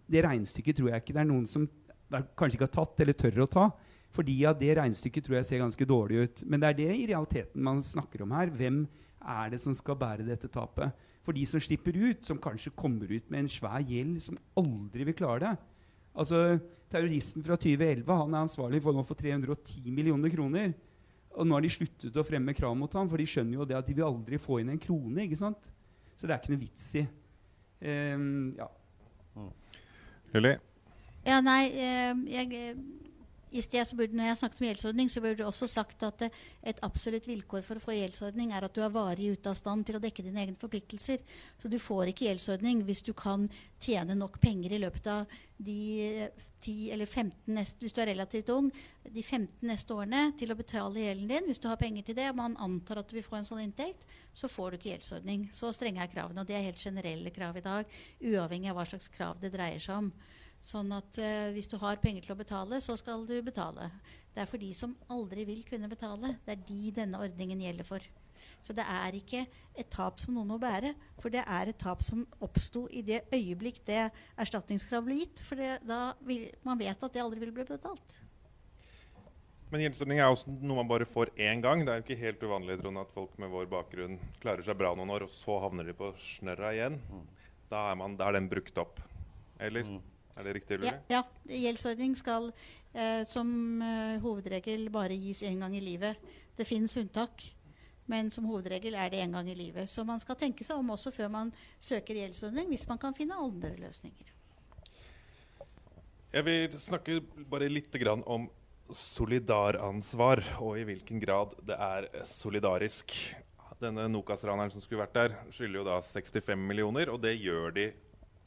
Det 0.07 0.23
regnestykket 0.23 0.79
tror 0.79 0.91
jeg 0.91 1.03
ikke 1.03 1.15
det 1.15 1.23
er 1.25 1.31
noen 1.31 1.47
som 1.47 1.67
er 2.11 2.27
kanskje 2.35 2.59
ikke 2.59 2.67
har 2.67 2.75
tatt 2.79 3.03
eller 3.03 3.17
tør 3.17 3.43
å 3.43 3.51
ta. 3.51 3.69
Fordi 4.11 4.41
at 4.47 4.59
det 4.59 4.73
regnestykket 4.75 5.27
tror 5.27 5.39
jeg 5.39 5.47
ser 5.47 5.63
ganske 5.63 5.87
dårlig 5.87 6.25
ut. 6.25 6.43
Men 6.47 6.63
det 6.63 6.71
er 6.71 6.79
det 6.79 6.89
i 6.95 7.07
realiteten 7.11 7.63
man 7.63 7.79
snakker 7.83 8.25
om 8.25 8.35
her. 8.35 8.51
Hvem 8.51 8.83
er 9.21 9.51
det 9.53 9.61
som 9.61 9.75
skal 9.77 9.97
bære 9.99 10.25
dette 10.27 10.49
tapet? 10.51 10.91
For 11.21 11.37
de 11.37 11.45
som 11.45 11.61
slipper 11.61 11.97
ut, 11.97 12.23
som 12.25 12.39
kanskje 12.41 12.73
kommer 12.75 13.09
ut 13.11 13.27
med 13.29 13.43
en 13.43 13.51
svær 13.51 13.83
gjeld, 13.85 14.17
som 14.25 14.39
aldri 14.57 15.05
vil 15.05 15.17
klare 15.17 15.43
det. 15.43 15.51
Altså, 16.17 16.59
Terroristen 16.91 17.43
fra 17.45 17.55
2011 17.55 18.17
han 18.23 18.33
er 18.33 18.45
ansvarlig 18.45 18.81
for, 18.83 18.95
nå 18.95 19.03
for 19.07 19.19
310 19.19 19.91
millioner 19.93 20.33
kroner. 20.33 20.73
Og 21.37 21.47
nå 21.47 21.55
har 21.55 21.63
de 21.63 21.71
sluttet 21.71 22.17
å 22.19 22.25
fremme 22.27 22.55
krav 22.57 22.73
mot 22.75 22.91
ham, 22.97 23.07
for 23.07 23.21
de 23.21 23.27
skjønner 23.29 23.61
jo 23.61 23.67
det 23.69 23.77
at 23.77 23.87
de 23.87 23.95
vil 23.95 24.09
aldri 24.09 24.41
få 24.41 24.59
inn 24.59 24.73
en 24.73 24.81
krone. 24.81 25.23
ikke 25.23 25.39
sant? 25.39 25.69
Så 26.17 26.27
det 26.27 26.35
er 26.35 26.41
ikke 26.41 26.55
noe 26.55 26.63
vits 26.65 26.89
i. 26.99 27.05
Ehm, 27.87 28.51
ja. 28.57 28.67
Lilly? 30.33 30.51
Ja, 31.25 31.39
nei, 31.45 31.63
eh, 31.77 32.11
jeg, 32.33 32.75
i 33.51 33.61
sted 33.61 33.87
så 33.87 33.97
burde, 33.99 34.15
Når 34.15 34.29
jeg 34.29 34.37
snakket 34.37 34.61
om 34.61 34.67
gjeldsordning, 34.67 35.09
så 35.09 35.21
burde 35.21 35.37
du 35.41 35.45
også 35.45 35.67
sagt 35.67 36.03
at 36.07 36.21
eh, 36.25 36.37
et 36.71 36.79
absolutt 36.85 37.27
vilkår 37.27 37.65
for 37.67 37.79
å 37.79 37.83
få 37.83 37.95
gjeldsordning 37.97 38.53
er 38.55 38.63
at 38.63 38.75
du 38.75 38.81
er 38.83 38.93
varig 38.93 39.31
ute 39.33 39.51
av 39.51 39.57
stand 39.59 39.85
til 39.87 39.97
å 39.97 40.03
dekke 40.03 40.23
dine 40.23 40.45
egne 40.45 40.59
forpliktelser. 40.59 41.19
Så 41.59 41.71
du 41.71 41.77
får 41.79 42.11
ikke 42.11 42.29
gjeldsordning 42.29 42.85
hvis 42.87 43.03
du 43.07 43.11
kan 43.17 43.49
tjene 43.81 44.15
nok 44.15 44.39
penger 44.41 44.75
i 44.75 44.81
løpet 44.81 45.09
av 45.11 45.37
de 45.61 45.77
eh, 46.05 46.47
10 46.61 46.91
eller 46.93 47.09
15 47.09 47.55
neste, 47.55 47.81
hvis 47.81 47.95
du 47.95 48.01
er 48.03 48.11
relativt 48.13 48.51
ung, 48.53 48.69
de 49.03 49.23
15 49.23 49.65
neste 49.67 49.95
årene 49.97 50.27
til 50.39 50.53
å 50.53 50.57
betale 50.59 51.07
gjelden 51.07 51.31
din. 51.31 51.47
Hvis 51.49 51.61
du 51.61 51.67
har 51.67 51.79
penger 51.81 52.05
til 52.07 52.17
det, 52.17 52.29
og 52.31 52.39
man 52.39 52.59
antar 52.61 53.01
at 53.01 53.09
du 53.09 53.17
vil 53.17 53.25
få 53.25 53.39
en 53.39 53.47
sånn 53.47 53.63
inntekt, 53.65 54.05
så 54.33 54.49
får 54.51 54.71
du 54.71 54.79
ikke 54.79 54.93
gjeldsordning. 54.93 55.49
Så 55.55 55.73
strenge 55.75 56.03
er 56.03 56.11
kravene. 56.11 56.43
Og 56.43 56.47
det 56.49 56.57
er 56.59 56.69
helt 56.69 56.81
generelle 56.81 57.33
krav 57.33 57.57
i 57.57 57.65
dag, 57.65 57.97
uavhengig 58.21 58.71
av 58.71 58.79
hva 58.79 58.87
slags 58.87 59.11
krav 59.11 59.41
det 59.41 59.51
dreier 59.55 59.81
seg 59.81 60.05
om. 60.05 60.13
Sånn 60.61 60.91
at 60.93 61.17
eh, 61.17 61.49
hvis 61.55 61.69
du 61.71 61.77
har 61.81 62.01
penger 62.01 62.25
til 62.25 62.35
å 62.35 62.39
betale, 62.39 62.77
så 62.83 62.93
skal 62.99 63.25
du 63.25 63.35
betale. 63.45 63.89
Det 64.31 64.43
er 64.43 64.49
for 64.49 64.61
de 64.61 64.69
som 64.77 64.93
aldri 65.11 65.45
vil 65.47 65.63
kunne 65.67 65.89
betale. 65.91 66.35
Det 66.45 66.53
er 66.53 66.65
de 66.67 66.95
denne 67.01 67.21
ordningen 67.21 67.63
gjelder 67.65 67.87
for. 67.87 68.05
Så 68.61 68.73
det 68.77 68.85
er 68.85 69.15
ikke 69.17 69.43
et 69.77 69.89
tap 69.93 70.19
som 70.21 70.35
noen 70.35 70.49
må 70.53 70.57
bære, 70.61 70.93
for 71.21 71.33
det 71.33 71.43
er 71.43 71.69
et 71.69 71.79
tap 71.81 72.01
som 72.05 72.23
oppsto 72.41 72.87
i 72.93 73.03
det 73.05 73.23
øyeblikk 73.33 73.81
det 73.87 74.03
erstatningskrav 74.41 75.05
ble 75.05 75.21
gitt. 75.23 75.41
For 75.45 75.57
det, 75.57 75.79
da 75.87 76.13
vil, 76.25 76.47
man 76.65 76.79
vet 76.81 76.97
at 76.97 77.15
det 77.15 77.23
aldri 77.23 77.41
vil 77.43 77.53
bli 77.55 77.65
betalt. 77.69 78.19
Men 79.71 79.85
gjeldsordning 79.85 80.19
er 80.19 80.27
også 80.27 80.51
noe 80.51 80.81
man 80.81 80.89
bare 80.89 81.07
får 81.07 81.31
én 81.39 81.61
gang. 81.63 81.85
Det 81.87 81.93
er 81.93 82.01
jo 82.01 82.05
ikke 82.05 82.19
helt 82.19 82.41
uvanlig 82.43 82.75
Trond, 82.81 82.99
at 82.99 83.13
folk 83.15 83.37
med 83.39 83.53
vår 83.53 83.69
bakgrunn 83.71 84.17
klarer 84.41 84.65
seg 84.67 84.75
bra 84.77 84.91
noen 84.99 85.13
år, 85.15 85.25
og 85.25 85.31
så 85.31 85.61
havner 85.63 85.87
de 85.87 85.95
på 85.95 86.11
snørra 86.19 86.73
igjen. 86.75 86.97
Da, 87.71 87.85
er 87.85 87.95
man, 87.99 88.17
da 88.19 88.27
er 88.27 88.35
den 88.35 88.49
brukt 88.51 88.77
opp. 88.83 88.99
Eller? 89.63 89.87
Er 90.37 90.47
det 90.47 90.53
riktig? 90.59 90.79
Ja, 90.87 90.93
ja, 91.11 91.23
gjeldsordning 91.51 92.13
skal 92.15 92.51
eh, 92.93 93.23
som 93.27 93.81
eh, 93.83 94.19
hovedregel 94.23 94.87
bare 94.93 95.17
gis 95.19 95.43
én 95.47 95.59
gang 95.59 95.75
i 95.75 95.83
livet. 95.83 96.19
Det 96.57 96.67
finnes 96.67 96.95
unntak, 96.97 97.43
men 98.11 98.31
som 98.31 98.47
hovedregel 98.49 98.95
er 98.95 99.11
det 99.11 99.21
én 99.23 99.35
gang 99.35 99.49
i 99.49 99.57
livet. 99.57 99.89
Så 99.89 100.05
man 100.07 100.21
skal 100.23 100.39
tenke 100.39 100.65
seg 100.67 100.79
om 100.79 100.93
også 100.95 101.13
før 101.15 101.31
man 101.33 101.51
søker 101.79 102.19
gjeldsordning, 102.21 102.69
hvis 102.71 102.87
man 102.89 103.01
kan 103.01 103.17
finne 103.17 103.37
andre 103.37 103.75
løsninger. 103.81 104.31
Jeg 106.31 106.47
vil 106.47 106.79
snakke 106.79 107.19
bare 107.51 107.67
litt 107.67 107.95
grann 107.99 108.23
om 108.23 108.47
solidaransvar, 108.95 110.43
og 110.63 110.79
i 110.79 110.85
hvilken 110.87 111.19
grad 111.23 111.55
det 111.67 111.75
er 111.75 112.07
solidarisk. 112.27 113.15
Denne 113.81 114.05
Nokas-raneren 114.13 114.71
som 114.71 114.83
skulle 114.83 115.01
vært 115.01 115.15
der, 115.17 115.35
skylder 115.51 115.81
jo 115.81 115.85
da 115.87 115.97
65 116.05 116.59
millioner, 116.69 117.09
og 117.09 117.19
det 117.23 117.33
gjør 117.41 117.73
de 117.75 117.87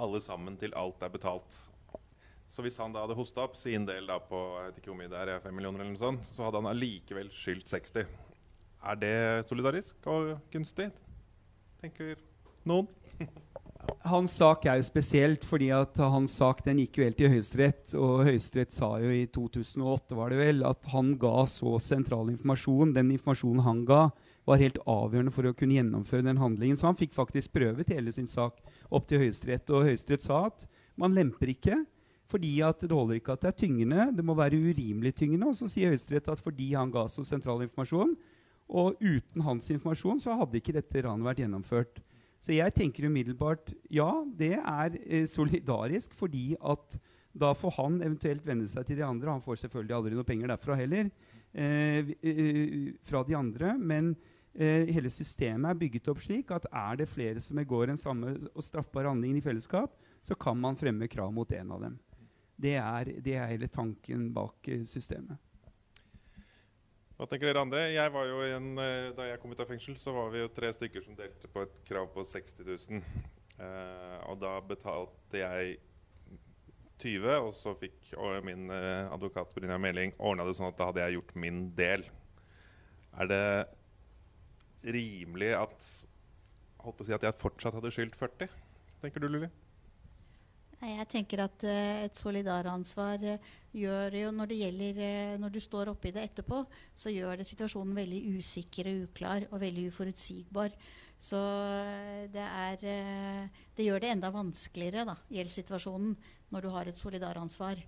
alle 0.01 0.21
sammen 0.23 0.57
til 0.61 0.75
alt 0.79 1.03
er 1.03 1.13
betalt. 1.13 1.59
Så 2.55 2.63
hvis 2.63 2.77
han 2.79 2.93
da 2.95 3.03
hadde 3.03 3.17
hosta 3.19 3.43
opp 3.49 3.57
sin 3.59 3.83
del 3.89 4.07
da 4.07 4.21
på 4.23 4.39
jeg 4.61 4.69
vet 4.69 4.77
ikke 4.79 4.93
hvor 4.93 4.99
mye 5.01 5.11
det 5.11 5.23
er, 5.25 5.41
5 5.43 5.57
millioner 5.57 5.83
eller 5.83 5.91
noe 5.91 5.99
sånt, 5.99 6.29
så 6.31 6.45
hadde 6.47 6.61
han 6.61 6.71
allikevel 6.71 7.33
skyldt 7.35 7.73
60. 7.73 8.05
Er 8.85 9.01
det 9.01 9.17
solidarisk 9.49 10.07
og 10.13 10.37
gunstig? 10.53 10.87
Tenker 11.83 12.15
noen? 12.69 12.87
Hans 14.07 14.37
sak 14.39 14.69
er 14.71 14.79
jo 14.79 14.87
spesielt 14.87 15.43
fordi 15.45 15.67
at 15.75 15.99
hans 16.01 16.33
sak 16.39 16.63
den 16.65 16.79
gikk 16.81 16.97
jo 16.97 17.05
helt 17.05 17.19
til 17.19 17.33
Høyesterett. 17.33 17.93
Og 18.01 18.23
Høyesterett 18.25 18.73
sa 18.73 18.95
jo 19.03 19.11
i 19.13 19.27
2008 19.33 20.17
var 20.17 20.33
det 20.33 20.39
vel, 20.41 20.63
at 20.65 20.89
han 20.93 21.11
ga 21.21 21.45
så 21.51 21.75
sentral 21.85 22.31
informasjon. 22.33 22.95
Den 22.97 23.11
informasjonen 23.13 23.65
han 23.67 23.83
ga, 23.89 24.07
var 24.49 24.61
helt 24.63 24.81
avgjørende 24.89 25.35
for 25.35 25.49
å 25.49 25.53
kunne 25.57 25.77
gjennomføre 25.77 26.25
den 26.25 26.41
handlingen. 26.41 26.81
Så 26.81 26.89
han 26.89 27.01
fikk 27.01 27.13
faktisk 27.17 27.53
prøvet 27.57 27.93
hele 27.93 28.13
sin 28.15 28.29
sak 28.31 28.63
opp 28.89 29.09
til 29.11 29.21
Høyesterett. 29.25 29.69
Og 29.73 29.89
Høyesterett 29.91 30.25
sa 30.25 30.47
at 30.49 30.65
man 31.01 31.17
lemper 31.17 31.53
ikke. 31.53 31.83
Fordi 32.31 32.55
at 32.65 32.81
det 32.81 32.95
holder 32.95 33.19
ikke 33.19 33.35
at 33.35 33.43
det 33.45 33.51
er 33.51 33.59
tyngende, 33.65 34.09
det 34.17 34.25
må 34.25 34.37
være 34.37 34.57
urimelig 34.57 35.15
tyngende. 35.19 35.51
Og 35.51 35.59
så 35.59 35.69
sier 35.69 35.93
Høyesterett 35.93 36.31
at 36.33 36.41
fordi 36.41 36.71
han 36.73 36.93
ga 36.93 37.05
så 37.11 37.25
sentral 37.27 37.63
informasjon, 37.67 38.15
og 38.65 38.97
uten 39.03 39.45
hans 39.45 39.69
informasjon, 39.75 40.23
så 40.23 40.39
hadde 40.41 40.57
ikke 40.57 40.73
dette 40.77 41.05
ranet 41.05 41.27
vært 41.27 41.43
gjennomført. 41.43 42.01
Så 42.41 42.55
jeg 42.57 42.73
tenker 42.77 43.07
umiddelbart 43.09 43.73
ja, 43.93 44.09
det 44.37 44.55
er 44.59 44.97
eh, 45.05 45.27
solidarisk, 45.31 46.17
fordi 46.17 46.55
at 46.61 46.97
da 47.35 47.51
får 47.57 47.75
han 47.79 47.99
eventuelt 48.05 48.45
venne 48.47 48.67
seg 48.71 48.87
til 48.87 49.01
de 49.01 49.07
andre. 49.07 49.33
Han 49.33 49.43
får 49.45 49.65
selvfølgelig 49.65 49.97
aldri 49.97 50.19
noe 50.19 50.29
penger 50.29 50.53
derfra 50.53 50.77
heller, 50.79 51.11
eh, 51.53 52.15
eh, 52.23 52.95
fra 53.03 53.25
de 53.27 53.37
andre. 53.37 53.75
Men 53.79 54.15
eh, 54.55 54.87
hele 54.95 55.11
systemet 55.11 55.73
er 55.73 55.81
bygget 55.81 56.11
opp 56.13 56.23
slik 56.23 56.53
at 56.55 56.69
er 56.71 57.01
det 57.03 57.11
flere 57.11 57.43
som 57.43 57.59
begår 57.59 57.91
en 57.91 58.01
samme 58.01 58.37
og 58.53 58.65
straffbar 58.65 59.11
handling 59.11 59.39
i 59.39 59.45
fellesskap, 59.45 59.97
så 60.25 60.37
kan 60.39 60.57
man 60.61 60.79
fremme 60.79 61.11
krav 61.11 61.33
mot 61.35 61.51
en 61.53 61.73
av 61.75 61.89
dem. 61.89 61.99
Det 62.57 62.77
er, 62.79 63.11
det 63.25 63.35
er 63.35 63.51
hele 63.51 63.69
tanken 63.73 64.29
bak 64.35 64.69
eh, 64.71 64.85
systemet. 64.87 65.41
Hva 67.15 67.29
tenker 67.31 67.47
dere 67.47 67.63
andre? 67.63 67.85
Jeg 67.95 68.11
var 68.15 68.27
jo 68.27 68.41
en, 68.43 68.73
eh, 68.83 69.13
da 69.15 69.29
jeg 69.29 69.41
kom 69.43 69.55
ut 69.55 69.63
av 69.63 69.71
fengsel, 69.71 69.97
så 69.99 70.15
var 70.15 70.33
vi 70.35 70.43
jo 70.43 70.51
tre 70.51 70.73
stykker 70.75 71.05
som 71.05 71.19
delte 71.19 71.51
på 71.51 71.63
et 71.63 71.77
krav 71.87 72.09
på 72.15 72.25
60 72.27 72.67
000. 72.67 73.03
Eh, 73.55 74.17
og 74.27 74.41
da 74.43 74.57
betalte 74.67 75.39
jeg 75.39 75.77
20, 76.99 77.29
og 77.47 77.53
så 77.55 77.75
fikk 77.79 78.15
min 78.47 78.71
eh, 78.73 79.07
advokat 79.13 79.53
Brynja 79.55 79.79
Meling 79.79 80.15
ordna 80.19 80.47
det 80.47 80.57
sånn 80.59 80.71
at 80.71 80.79
da 80.79 80.89
hadde 80.91 81.05
jeg 81.05 81.19
gjort 81.19 81.35
min 81.39 81.61
del. 81.79 82.03
Er 83.15 83.31
det 83.31 83.45
rimelig 84.95 85.53
at 85.59 85.91
holdt 86.83 86.99
på 86.99 87.05
å 87.05 87.09
si 87.09 87.15
at 87.17 87.25
jeg 87.25 87.39
fortsatt 87.41 87.79
hadde 87.79 87.93
skyldt 87.95 88.19
40? 88.19 88.51
Tenker 89.03 89.23
du, 89.23 89.31
Lulli? 89.31 89.51
Jeg 90.85 91.07
tenker 91.09 91.41
at 91.45 91.65
eh, 91.65 92.05
et 92.05 92.19
solidaransvar 92.19 93.23
eh, 93.25 93.53
gjør 93.73 94.17
jo 94.19 94.33
når 94.37 94.51
det 94.51 94.59
gjelder 94.59 94.99
eh, 95.01 95.37
Når 95.41 95.55
du 95.55 95.61
står 95.63 95.91
oppi 95.95 96.13
det 96.13 96.27
etterpå, 96.29 96.61
så 96.95 97.13
gjør 97.13 97.41
det 97.41 97.49
situasjonen 97.49 97.97
veldig 97.97 98.21
usikker 98.37 98.91
og 98.91 99.07
uklar 99.09 99.47
og 99.51 99.63
veldig 99.63 99.87
uforutsigbar. 99.89 100.75
Så 101.19 101.41
det 102.35 102.43
er 102.45 103.49
Det 103.77 103.85
gjør 103.87 104.03
det 104.03 104.11
enda 104.13 104.29
vanskeligere, 104.35 105.07
da, 105.09 105.15
gjeldssituasjonen, 105.33 106.17
når 106.53 106.61
du 106.61 106.69
har 106.75 106.91
et 106.91 106.99
solidaransvar. 106.99 107.81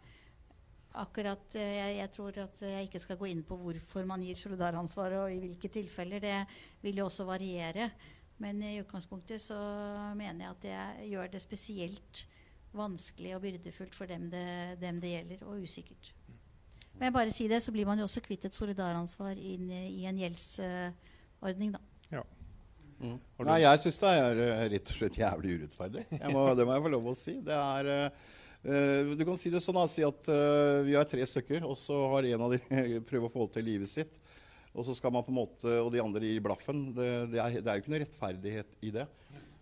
Akkurat, 0.96 1.44
jeg, 1.52 1.96
jeg 1.98 2.10
tror 2.14 2.38
at 2.46 2.62
jeg 2.62 2.86
ikke 2.86 3.02
skal 3.02 3.18
gå 3.20 3.28
inn 3.28 3.42
på 3.44 3.58
hvorfor 3.60 4.06
man 4.08 4.22
gir 4.24 4.38
solidaransvar 4.40 5.18
og 5.18 5.34
i 5.34 5.42
hvilke 5.42 5.68
tilfeller. 5.68 6.22
Det 6.22 6.38
vil 6.86 7.02
jo 7.02 7.10
også 7.10 7.28
variere. 7.28 7.90
Men 8.40 8.62
i 8.64 8.78
utgangspunktet 8.80 9.42
så 9.42 9.58
mener 10.16 10.46
jeg 10.46 10.54
at 10.54 10.64
det 10.64 11.10
gjør 11.10 11.30
det 11.34 11.44
spesielt 11.44 12.24
vanskelig 12.78 13.34
og 13.36 13.42
byrdefullt 13.44 13.96
for 13.96 14.10
dem 14.10 14.28
det, 14.32 14.46
dem 14.82 15.00
det 15.02 15.16
gjelder, 15.16 15.42
og 15.48 15.64
usikkert. 15.64 16.12
Men 16.96 17.10
jeg 17.10 17.16
bare 17.16 17.34
si 17.34 17.48
det, 17.50 17.60
så 17.64 17.74
blir 17.74 17.88
man 17.88 18.00
jo 18.00 18.06
også 18.08 18.22
kvitt 18.24 18.46
et 18.48 18.56
solidaransvar 18.56 19.36
inn 19.36 19.68
i 19.68 19.82
i 20.00 20.06
en 20.08 20.22
gjeldsordning, 20.22 21.76
da. 21.76 21.82
Mm. 22.96 23.16
Nei, 23.44 23.58
jeg 23.60 23.82
syns 23.82 23.98
det 24.00 24.10
er 24.16 24.38
eh, 24.40 24.64
rett 24.72 24.90
og 24.90 24.98
slett 24.98 25.18
jævlig 25.20 25.58
urettferdig. 25.58 26.06
Jeg 26.16 26.32
må, 26.32 26.46
det 26.56 26.64
må 26.64 26.76
jeg 26.76 26.84
få 26.86 26.92
lov 26.94 27.10
å 27.10 27.16
si. 27.18 27.34
Det 27.44 27.56
er 27.56 27.90
eh, 27.92 28.30
eh, 28.72 29.12
Du 29.18 29.24
kan 29.28 29.40
si 29.40 29.52
det 29.52 29.60
sånn, 29.64 29.76
da. 29.76 29.84
Si 29.90 30.04
at 30.06 30.30
uh, 30.32 30.80
vi 30.86 30.96
er 30.96 31.08
tre 31.08 31.26
stykker, 31.28 31.66
og 31.68 31.76
så 31.80 31.98
har 32.14 32.30
en 32.32 32.46
av 32.46 32.56
de 32.56 32.60
prøvd 33.08 33.28
å 33.28 33.32
få 33.32 33.48
til 33.52 33.68
livet 33.68 33.92
sitt. 33.92 34.16
Og 34.76 34.84
så 34.88 34.96
skal 34.96 35.12
man 35.12 35.24
på 35.24 35.32
en 35.32 35.38
måte, 35.38 35.76
og 35.80 35.90
de 35.92 36.02
andre 36.02 36.24
gir 36.28 36.42
blaffen. 36.44 36.90
Det, 36.96 37.10
det, 37.32 37.40
er, 37.40 37.60
det 37.60 37.70
er 37.72 37.78
jo 37.78 37.84
ikke 37.84 37.94
noe 37.94 38.02
rettferdighet 38.04 38.80
i 38.84 38.92
det. 38.96 39.06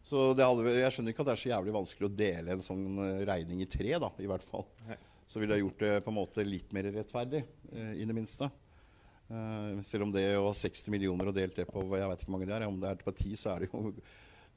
Så 0.04 0.30
det 0.36 0.44
hadde, 0.44 0.72
jeg 0.76 0.92
skjønner 0.92 1.14
ikke 1.14 1.24
at 1.24 1.30
det 1.30 1.34
er 1.34 1.40
så 1.40 1.50
jævlig 1.54 1.74
vanskelig 1.74 2.08
å 2.10 2.16
dele 2.18 2.54
en 2.54 2.64
sånn 2.64 2.84
eh, 3.00 3.22
regning 3.28 3.62
i 3.64 3.70
tre, 3.70 3.94
da, 4.02 4.10
i 4.20 4.28
hvert 4.28 4.44
fall. 4.44 4.66
så 5.26 5.40
ville 5.40 5.56
jeg 5.56 5.64
gjort 5.64 5.80
det 5.80 5.94
på 6.04 6.12
en 6.12 6.18
måte 6.18 6.44
litt 6.44 6.74
mer 6.76 6.90
rettferdig, 6.92 7.40
eh, 7.72 7.94
i 8.02 8.04
det 8.08 8.16
minste. 8.16 8.50
Eh, 9.32 9.80
selv 9.86 10.04
om 10.04 10.12
det 10.12 10.26
å 10.36 10.48
ha 10.50 10.52
60 10.56 10.92
millioner 10.92 11.30
og 11.30 11.36
delt 11.36 11.56
det 11.56 11.64
på 11.70 11.80
jeg 11.96 12.08
vet 12.10 12.20
ikke 12.20 12.28
hvor 12.28 12.36
mange 12.36 12.48
det 12.50 12.56
er, 12.58 12.66
om 12.68 12.80
det 12.80 12.90
er 12.90 13.00
på 13.00 13.14
10, 13.14 13.36
så 13.40 13.54
er 13.54 13.64
det 13.64 13.70
jo 13.72 13.94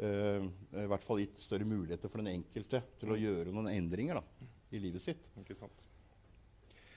eh, 0.03 0.47
i 0.83 0.87
hvert 0.91 1.05
fall 1.07 1.21
gitt 1.23 1.39
større 1.39 1.67
muligheter 1.67 2.11
for 2.11 2.21
den 2.21 2.33
enkelte 2.35 2.83
til 2.99 3.13
å 3.13 3.19
gjøre 3.19 3.53
noen 3.55 3.71
endringer 3.71 4.19
da, 4.19 4.49
i 4.75 4.81
livet 4.83 5.03
sitt. 5.03 5.31
Ikke 5.39 5.55
sant? 5.55 5.87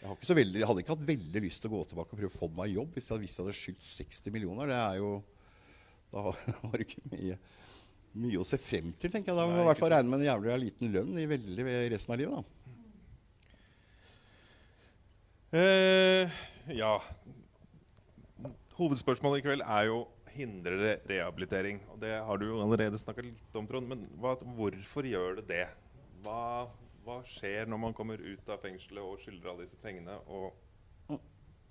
Jeg, 0.00 0.08
har 0.08 0.16
ikke 0.16 0.38
veldig, 0.40 0.58
jeg 0.62 0.68
hadde 0.70 0.82
ikke 0.82 0.94
hatt 0.96 1.08
veldig 1.12 1.44
lyst 1.44 1.62
til 1.62 1.70
å 1.70 1.76
gå 1.76 1.84
tilbake 1.92 2.16
og 2.16 2.22
prøve 2.22 2.32
å 2.32 2.38
få 2.40 2.50
meg 2.56 2.72
jobb 2.72 2.94
hvis 2.96 3.10
jeg 3.12 3.22
visste 3.22 3.42
jeg 3.42 3.46
hadde 3.46 3.60
skyldt 3.60 3.90
60 3.92 4.34
millioner. 4.34 4.72
Det 4.72 4.80
er 4.80 5.00
jo 5.02 5.10
Da 6.10 6.24
var 6.64 6.74
det 6.74 6.88
ikke 6.88 7.06
mye, 7.12 7.36
mye 8.18 8.40
å 8.40 8.46
se 8.46 8.58
frem 8.58 8.90
til, 8.98 9.10
tenker 9.12 9.30
jeg. 9.30 9.38
Da 9.38 9.46
må 9.46 9.54
vi 9.54 9.62
i 9.62 9.68
hvert 9.68 9.80
fall 9.80 9.92
regne 9.94 10.10
med 10.10 10.22
en 10.22 10.30
jævlig 10.30 10.56
liten 10.64 10.94
lønn 10.94 11.20
i 11.20 11.28
veldig 11.30 11.66
resten 11.92 12.14
av 12.14 12.20
livet. 12.20 12.40
da. 12.40 12.56
Eh, 15.50 16.40
ja 16.78 16.92
Hovedspørsmålet 18.78 19.40
i 19.40 19.44
kveld 19.48 19.64
er 19.66 19.88
jo 19.88 20.04
hindrer 20.34 20.78
det 20.78 20.94
rehabilitering. 21.10 21.80
Og 21.92 22.00
det 22.02 22.14
har 22.24 22.38
du 22.38 22.46
jo 22.48 22.60
allerede 22.62 22.98
snakka 23.00 23.24
litt 23.24 23.58
om, 23.58 23.66
Trond. 23.68 23.88
Men 23.90 24.06
hva, 24.20 24.36
hvorfor 24.56 25.06
gjør 25.06 25.40
det 25.40 25.46
det? 25.50 25.66
Hva, 26.24 26.68
hva 27.04 27.20
skjer 27.28 27.68
når 27.70 27.82
man 27.82 27.96
kommer 27.96 28.20
ut 28.22 28.52
av 28.52 28.62
fengselet 28.62 29.02
og 29.02 29.20
skylder 29.22 29.52
alle 29.52 29.66
disse 29.66 29.80
pengene? 29.82 30.16
Og 30.30 31.18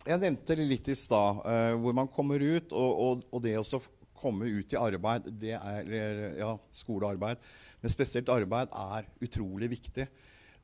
Jeg 0.07 0.21
nevnte 0.21 0.55
det 0.55 0.67
litt 0.67 0.87
i 0.91 0.95
stad, 0.95 1.41
uh, 1.43 1.73
hvor 1.81 1.95
man 1.95 2.07
kommer 2.11 2.39
ut, 2.39 2.71
og, 2.71 3.01
og, 3.05 3.25
og 3.31 3.43
det 3.43 3.57
å 3.59 3.65
så 3.67 3.81
komme 4.19 4.49
ut 4.49 4.73
i 4.75 4.79
arbeid, 4.79 5.29
er, 5.49 6.25
ja, 6.39 6.51
skolearbeid, 6.75 7.41
men 7.81 7.93
spesielt 7.93 8.31
arbeid, 8.33 8.73
er 8.75 9.07
utrolig 9.25 9.71
viktig. 9.75 10.07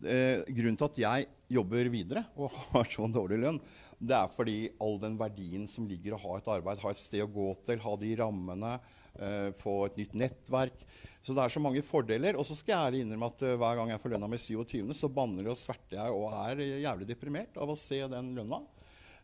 Eh, 0.03 0.43
grunnen 0.51 0.75
til 0.75 0.89
at 0.89 0.97
jeg 0.99 1.27
jobber 1.55 1.87
videre 1.87 2.25
og 2.35 2.51
har 2.73 2.89
så 2.91 3.07
dårlig 3.07 3.39
lønn, 3.45 3.61
det 3.95 4.17
er 4.17 4.33
fordi 4.35 4.57
all 4.83 4.99
den 4.99 5.15
verdien 5.17 5.63
som 5.71 5.87
ligger 5.87 6.13
i 6.13 6.17
å 6.17 6.21
ha 6.25 6.37
et 6.37 6.49
arbeid, 6.57 6.81
ha 6.83 6.91
et 6.91 7.01
sted 7.01 7.23
å 7.23 7.31
gå 7.31 7.47
til, 7.65 7.79
ha 7.81 7.95
de 8.01 8.11
rammene, 8.19 8.73
eh, 9.15 9.49
få 9.61 9.77
et 9.87 9.99
nytt 10.01 10.17
nettverk. 10.19 10.83
Så 11.25 11.33
det 11.33 11.41
er 11.41 11.53
så 11.55 11.61
mange 11.63 11.81
fordeler. 11.81 12.37
Og 12.37 12.45
så 12.45 12.53
skal 12.53 12.75
jeg 12.75 12.89
ærlig 12.89 13.05
innrømme 13.05 13.31
at 13.31 13.45
eh, 13.47 13.55
hver 13.57 13.79
gang 13.79 13.93
jeg 13.93 14.01
får 14.03 14.13
lønna 14.13 14.29
mi 14.29 14.39
27., 14.41 14.93
så 14.93 15.09
banner 15.09 15.47
det 15.47 15.53
og 15.55 15.57
sverter 15.57 15.97
jeg 15.97 16.17
og 16.19 16.27
er 16.43 16.61
jævlig 16.83 17.07
deprimert 17.09 17.57
av 17.57 17.71
å 17.71 17.79
se 17.79 18.03
den 18.11 18.33
lønna. 18.37 18.61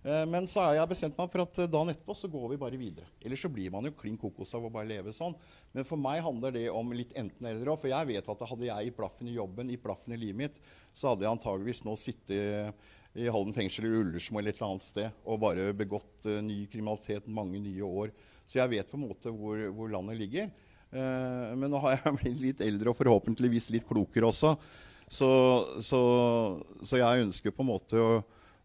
Eh, 0.04 0.26
Men 0.26 0.47
så 0.49 0.64
har 0.64 0.80
jeg 0.80 0.89
bestemt 0.89 1.18
meg 1.20 1.30
for 1.34 1.43
at 1.43 1.60
eh, 1.62 1.70
dagen 1.70 1.91
etterpå 1.93 2.16
så 2.18 2.30
går 2.32 2.47
vi 2.54 2.62
bare 2.62 2.80
videre. 2.80 3.10
Ellers 3.22 3.43
så 3.45 3.52
blir 3.54 3.74
man 3.74 3.86
jo 3.86 3.93
klin 3.97 4.18
kokos 4.18 4.54
av 4.58 4.66
å 4.66 4.72
bare 4.74 4.89
leve 4.89 5.14
sånn. 5.14 5.36
Men 5.76 5.86
for 5.88 6.02
meg 6.02 6.24
handler 6.26 6.56
det 6.56 6.66
om 6.74 6.89
litt 6.95 7.14
enten-eller 7.18 7.70
òg. 7.70 7.84
For 7.84 7.91
jeg 7.91 8.10
vet 8.10 8.32
at 8.34 8.47
hadde 8.49 8.70
jeg 8.70 8.89
gitt 8.89 8.97
blaffen 8.97 9.30
i 9.30 9.38
jobben, 9.38 9.70
gitt 9.70 9.84
blaffen 9.86 10.16
i 10.18 10.20
livet 10.24 10.41
mitt, 10.41 10.60
så 10.93 11.12
hadde 11.12 11.28
jeg 11.28 11.36
antageligvis 11.36 11.84
nå 11.86 11.95
sittet 11.99 12.89
i 13.12 13.28
Halden 13.28 13.54
fengsel 13.54 13.89
i 13.89 13.93
Ullersmo 13.99 14.39
eller 14.39 14.54
et 14.54 14.60
eller 14.62 14.70
annet 14.72 14.86
sted 14.86 15.24
og 15.28 15.41
bare 15.43 15.66
begått 15.76 16.28
eh, 16.32 16.39
ny 16.45 16.64
kriminalitet 16.72 17.28
mange 17.30 17.60
nye 17.62 17.86
år. 17.86 18.14
Så 18.47 18.62
jeg 18.62 18.72
vet 18.74 18.89
på 18.89 18.97
en 18.97 19.06
måte 19.06 19.32
hvor, 19.36 19.60
hvor 19.76 19.91
landet 19.91 20.18
ligger. 20.20 20.49
Men 20.91 21.70
nå 21.72 21.80
har 21.86 21.93
jeg 21.93 22.12
blitt 22.20 22.41
litt 22.41 22.62
eldre 22.66 22.91
og 22.91 22.97
forhåpentligvis 22.97 23.70
litt 23.72 23.86
klokere 23.88 24.28
også. 24.28 24.58
Så, 25.08 25.30
så, 25.80 25.99
så 26.84 26.99
jeg 26.99 27.24
ønsker 27.30 27.54
på 27.56 27.64
en 27.64 27.70
måte 27.70 28.02
å 28.02 28.10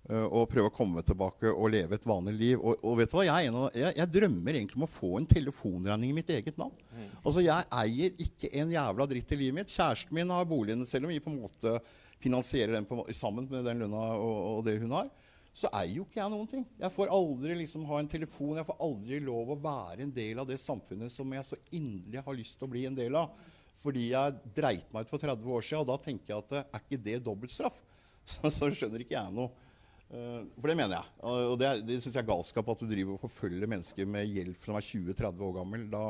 og 0.07 0.45
prøve 0.51 0.71
å 0.71 0.75
komme 0.75 1.03
tilbake 1.03 1.51
og 1.51 1.71
leve 1.73 1.97
et 1.99 2.07
vanlig 2.07 2.35
liv. 2.39 2.61
Og, 2.61 2.79
og 2.87 2.99
vet 3.01 3.11
du 3.11 3.17
hva? 3.19 3.25
Jeg, 3.27 3.35
er 3.35 3.51
en 3.51 3.59
av, 3.59 3.69
jeg, 3.75 3.97
jeg 3.99 4.13
drømmer 4.15 4.59
egentlig 4.59 4.79
om 4.79 4.87
å 4.87 4.91
få 4.91 5.13
en 5.19 5.29
telefonregning 5.31 6.13
i 6.13 6.17
mitt 6.21 6.31
eget 6.31 6.59
navn. 6.61 6.75
Altså, 7.23 7.43
Jeg 7.43 7.67
eier 7.83 8.25
ikke 8.27 8.53
en 8.63 8.75
jævla 8.77 9.09
dritt 9.11 9.35
i 9.35 9.41
livet 9.41 9.59
mitt. 9.61 9.73
Kjæresten 9.75 10.15
min 10.15 10.31
har 10.31 10.47
boligen, 10.47 10.87
selv 10.87 11.09
om 11.09 11.15
vi 11.15 11.23
på 11.23 11.33
en 11.33 11.41
måte 11.43 11.79
finansierer 12.23 12.77
den 12.77 12.87
på, 12.89 13.03
sammen 13.15 13.49
med 13.51 13.67
den 13.67 13.83
lønna 13.85 14.05
og, 14.15 14.37
og 14.57 14.63
det 14.69 14.79
hun 14.83 14.95
har. 14.95 15.11
Så 15.57 15.71
eier 15.73 15.99
jo 15.99 16.05
ikke 16.05 16.21
jeg 16.21 16.33
noen 16.33 16.49
ting. 16.51 16.65
Jeg 16.77 16.93
får 16.93 17.13
aldri 17.17 17.55
liksom 17.63 17.87
ha 17.89 17.99
en 18.03 18.11
telefon. 18.13 18.59
Jeg 18.59 18.69
får 18.69 18.81
aldri 18.87 19.21
lov 19.25 19.55
å 19.55 19.61
være 19.67 20.05
en 20.05 20.13
del 20.13 20.43
av 20.43 20.49
det 20.49 20.59
samfunnet 20.61 21.13
som 21.13 21.31
jeg 21.33 21.49
så 21.49 21.57
inderlig 21.73 22.25
har 22.27 22.37
lyst 22.37 22.59
til 22.61 22.69
å 22.69 22.73
bli 22.75 22.83
en 22.89 22.99
del 22.99 23.17
av. 23.17 23.33
Fordi 23.81 24.11
jeg 24.11 24.53
dreit 24.57 24.93
meg 24.93 25.07
ut 25.07 25.13
for 25.13 25.23
30 25.23 25.55
år 25.57 25.65
siden, 25.65 25.83
og 25.83 25.89
da 25.89 25.97
tenker 26.03 26.35
jeg 26.35 26.45
at 26.45 26.59
er 26.61 26.83
ikke 26.83 27.01
det 27.09 27.23
dobbeltstraff? 27.25 27.83
Så, 28.27 28.51
så 28.51 28.67
skjønner 28.75 29.05
ikke 29.05 29.15
jeg 29.15 29.31
noe. 29.31 29.66
Uh, 30.07 30.47
for 30.55 30.71
det 30.71 30.77
mener 30.79 30.95
jeg. 30.95 31.15
Og 31.27 31.57
det, 31.59 31.71
det 31.87 31.99
syns 31.99 32.15
jeg 32.15 32.23
er 32.23 32.29
galskap 32.29 32.69
at 32.71 32.83
du 32.83 32.87
driver 32.91 33.17
og 33.17 33.25
forfølger 33.25 33.71
mennesker 33.71 34.07
med 34.09 34.29
hjelp 34.31 34.61
fra 34.63 34.77
de 34.77 34.85
er 34.85 35.17
20-30 35.17 35.43
år 35.49 35.57
gammel. 35.59 35.89
Da, 35.91 36.05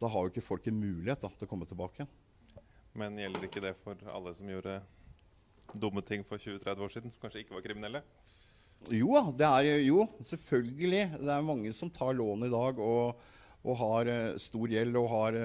da, 0.00 0.10
har 0.10 0.24
jo 0.24 0.32
ikke 0.32 0.44
folk 0.44 0.66
en 0.66 0.80
mulighet 0.80 1.22
da, 1.22 1.30
til 1.30 1.46
å 1.46 1.52
komme 1.52 1.68
tilbake 1.70 2.02
igjen. 2.02 2.10
Men 2.98 3.20
gjelder 3.20 3.46
ikke 3.46 3.62
det 3.64 3.76
for 3.84 4.00
alle 4.12 4.34
som 4.36 4.50
gjorde 4.50 4.80
dumme 5.80 6.02
ting 6.04 6.26
for 6.28 6.42
20-30 6.42 6.84
år 6.84 6.92
siden, 6.92 7.14
som 7.14 7.22
kanskje 7.22 7.44
ikke 7.44 7.56
var 7.56 7.64
kriminelle? 7.64 8.02
Jo 8.90 9.14
det 9.38 9.46
er 9.46 9.78
jo 9.86 10.02
selvfølgelig. 10.26 11.04
Det 11.22 11.30
er 11.30 11.46
mange 11.46 11.70
som 11.76 11.92
tar 11.94 12.16
lån 12.18 12.48
i 12.48 12.52
dag 12.52 12.82
og, 12.82 13.22
og 13.62 13.78
har 13.84 14.10
uh, 14.10 14.40
stor 14.42 14.74
gjeld 14.74 14.98
og 14.98 15.10
har, 15.14 15.38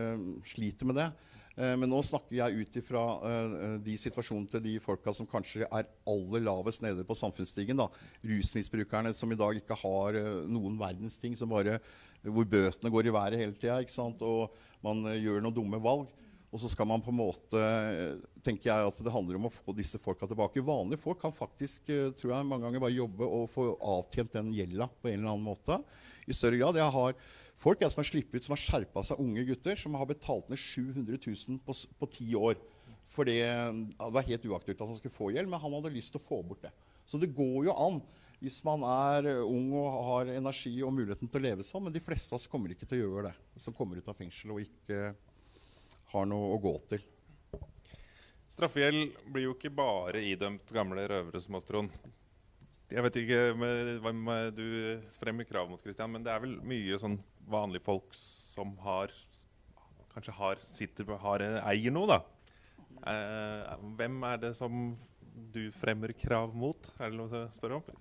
sliter 0.50 0.90
med 0.90 0.98
det. 1.04 1.12
Men 1.58 1.90
nå 1.90 2.04
snakker 2.06 2.36
jeg 2.38 2.62
ut 2.62 2.76
ifra 2.78 3.04
uh, 3.18 3.78
de 3.82 3.96
situasjonene 3.98 4.50
til 4.52 4.62
de 4.62 4.76
folka 4.82 5.10
som 5.16 5.26
kanskje 5.30 5.66
er 5.66 5.88
aller 6.06 6.44
lavest 6.46 6.84
nede 6.86 7.06
på 7.08 7.18
samfunnsstigen. 7.18 7.80
da. 7.80 7.88
Rusmisbrukerne 8.22 9.14
som 9.18 9.34
i 9.34 9.40
dag 9.40 9.58
ikke 9.58 9.78
har 9.82 10.20
uh, 10.22 10.46
noen 10.46 10.78
verdens 10.78 11.18
ting, 11.18 11.34
bare, 11.50 11.80
hvor 12.22 12.46
bøtene 12.46 12.92
går 12.94 13.10
i 13.10 13.16
været 13.16 13.42
hele 13.42 13.58
tida. 13.58 13.80
Og 14.22 14.54
man 14.86 15.02
gjør 15.18 15.42
noen 15.42 15.56
dumme 15.56 15.82
valg. 15.82 16.14
Og 16.54 16.62
så 16.62 16.70
skal 16.72 16.88
man 16.88 17.02
på 17.04 17.12
en 17.12 17.18
måte 17.20 17.62
tenker 18.46 18.70
jeg 18.70 18.88
at 18.88 19.00
det 19.04 19.12
handler 19.12 19.36
om 19.36 19.50
å 19.50 19.52
få 19.52 19.74
disse 19.76 20.00
folka 20.00 20.30
tilbake. 20.30 20.64
Vanlige 20.64 21.02
folk 21.02 21.20
kan 21.20 21.34
faktisk 21.36 21.90
tror 22.16 22.32
jeg, 22.32 22.48
mange 22.48 22.64
ganger 22.64 22.86
bare 22.86 22.96
jobbe 22.96 23.28
og 23.28 23.50
få 23.52 23.66
avtjent 23.98 24.38
den 24.38 24.54
gjelda 24.56 24.88
på 24.88 25.10
en 25.10 25.18
eller 25.18 25.34
annen 25.34 25.50
måte. 25.50 25.82
I 26.24 26.38
større 26.38 26.62
grad. 26.62 26.80
Jeg 26.80 26.96
har 26.96 27.20
folk 27.62 27.82
jeg, 27.82 27.94
som 27.94 28.02
har 28.02 28.10
sluppet 28.10 28.38
ut, 28.38 28.48
som 28.48 28.56
har 28.56 28.64
skjerpa 28.64 29.04
seg, 29.06 29.22
unge 29.24 29.46
gutter, 29.48 29.80
som 29.80 29.98
har 29.98 30.10
betalt 30.10 30.52
ned 30.52 30.62
700 30.62 31.20
000 31.26 31.62
på, 31.66 31.76
på 32.02 32.10
ti 32.14 32.30
år. 32.38 32.60
For 33.08 33.28
det, 33.28 33.40
var 33.98 34.28
helt 34.28 34.46
uaktuelt 34.46 34.82
at 34.82 34.90
han 34.90 35.00
skulle 35.00 35.16
få 35.16 35.32
gjeld, 35.32 35.50
men 35.50 35.62
han 35.64 35.76
hadde 35.78 35.94
lyst 35.96 36.14
til 36.16 36.22
å 36.22 36.28
få 36.28 36.42
bort 36.46 36.66
det. 36.66 36.74
Så 37.08 37.20
det 37.22 37.32
går 37.36 37.70
jo 37.70 37.76
an 37.76 38.02
hvis 38.38 38.60
man 38.68 38.84
er 38.86 39.32
ung 39.40 39.72
og 39.74 39.88
har 40.12 40.30
energi 40.36 40.76
og 40.86 40.92
muligheten 40.94 41.30
til 41.32 41.40
å 41.40 41.46
leve 41.48 41.66
sånn. 41.66 41.88
Men 41.88 41.96
de 41.96 42.04
fleste 42.04 42.36
av 42.36 42.38
oss 42.38 42.50
kommer 42.52 42.74
ikke 42.74 42.86
til 42.86 43.00
å 43.00 43.08
gjøre 43.08 43.32
det. 43.32 43.62
Som 43.64 43.74
kommer 43.74 43.98
ut 43.98 44.12
av 44.12 44.18
fengsel 44.20 44.54
og 44.54 44.62
ikke 44.62 45.16
har 46.12 46.28
noe 46.30 46.52
å 46.54 46.60
gå 46.62 46.76
til. 46.92 47.02
Straffegjeld 48.54 49.18
blir 49.34 49.48
jo 49.48 49.56
ikke 49.56 49.74
bare 49.74 50.22
idømt 50.24 50.70
gamle 50.74 51.08
røvere 51.10 51.42
som 51.42 51.58
oss, 51.58 51.66
Trond. 51.68 51.98
Jeg 52.88 53.04
vet 53.04 53.18
ikke 53.20 53.42
hva 53.58 54.38
du 54.56 54.68
fremmer 55.18 55.48
krav 55.48 55.68
mot, 55.72 55.82
Christian, 55.84 56.14
men 56.14 56.24
det 56.24 56.32
er 56.32 56.46
vel 56.46 56.56
mye 56.64 57.00
sånn 57.02 57.18
vanlige 57.48 57.86
folk 57.88 58.16
som 58.18 58.76
har 58.86 59.14
Kanskje 60.18 60.34
har, 60.34 60.62
sitter, 60.66 61.12
har, 61.22 61.44
eier 61.70 61.94
noe, 61.94 62.08
da. 62.10 62.16
Eh, 63.06 63.74
hvem 64.00 64.24
er 64.26 64.40
det 64.42 64.50
som 64.58 64.96
du 65.54 65.68
fremmer 65.78 66.10
krav 66.18 66.56
mot? 66.58 66.90
Er 66.98 67.12
det 67.12 67.20
noe 67.20 67.44
å 67.44 67.52
spørre 67.54 67.78
om? 67.78 67.92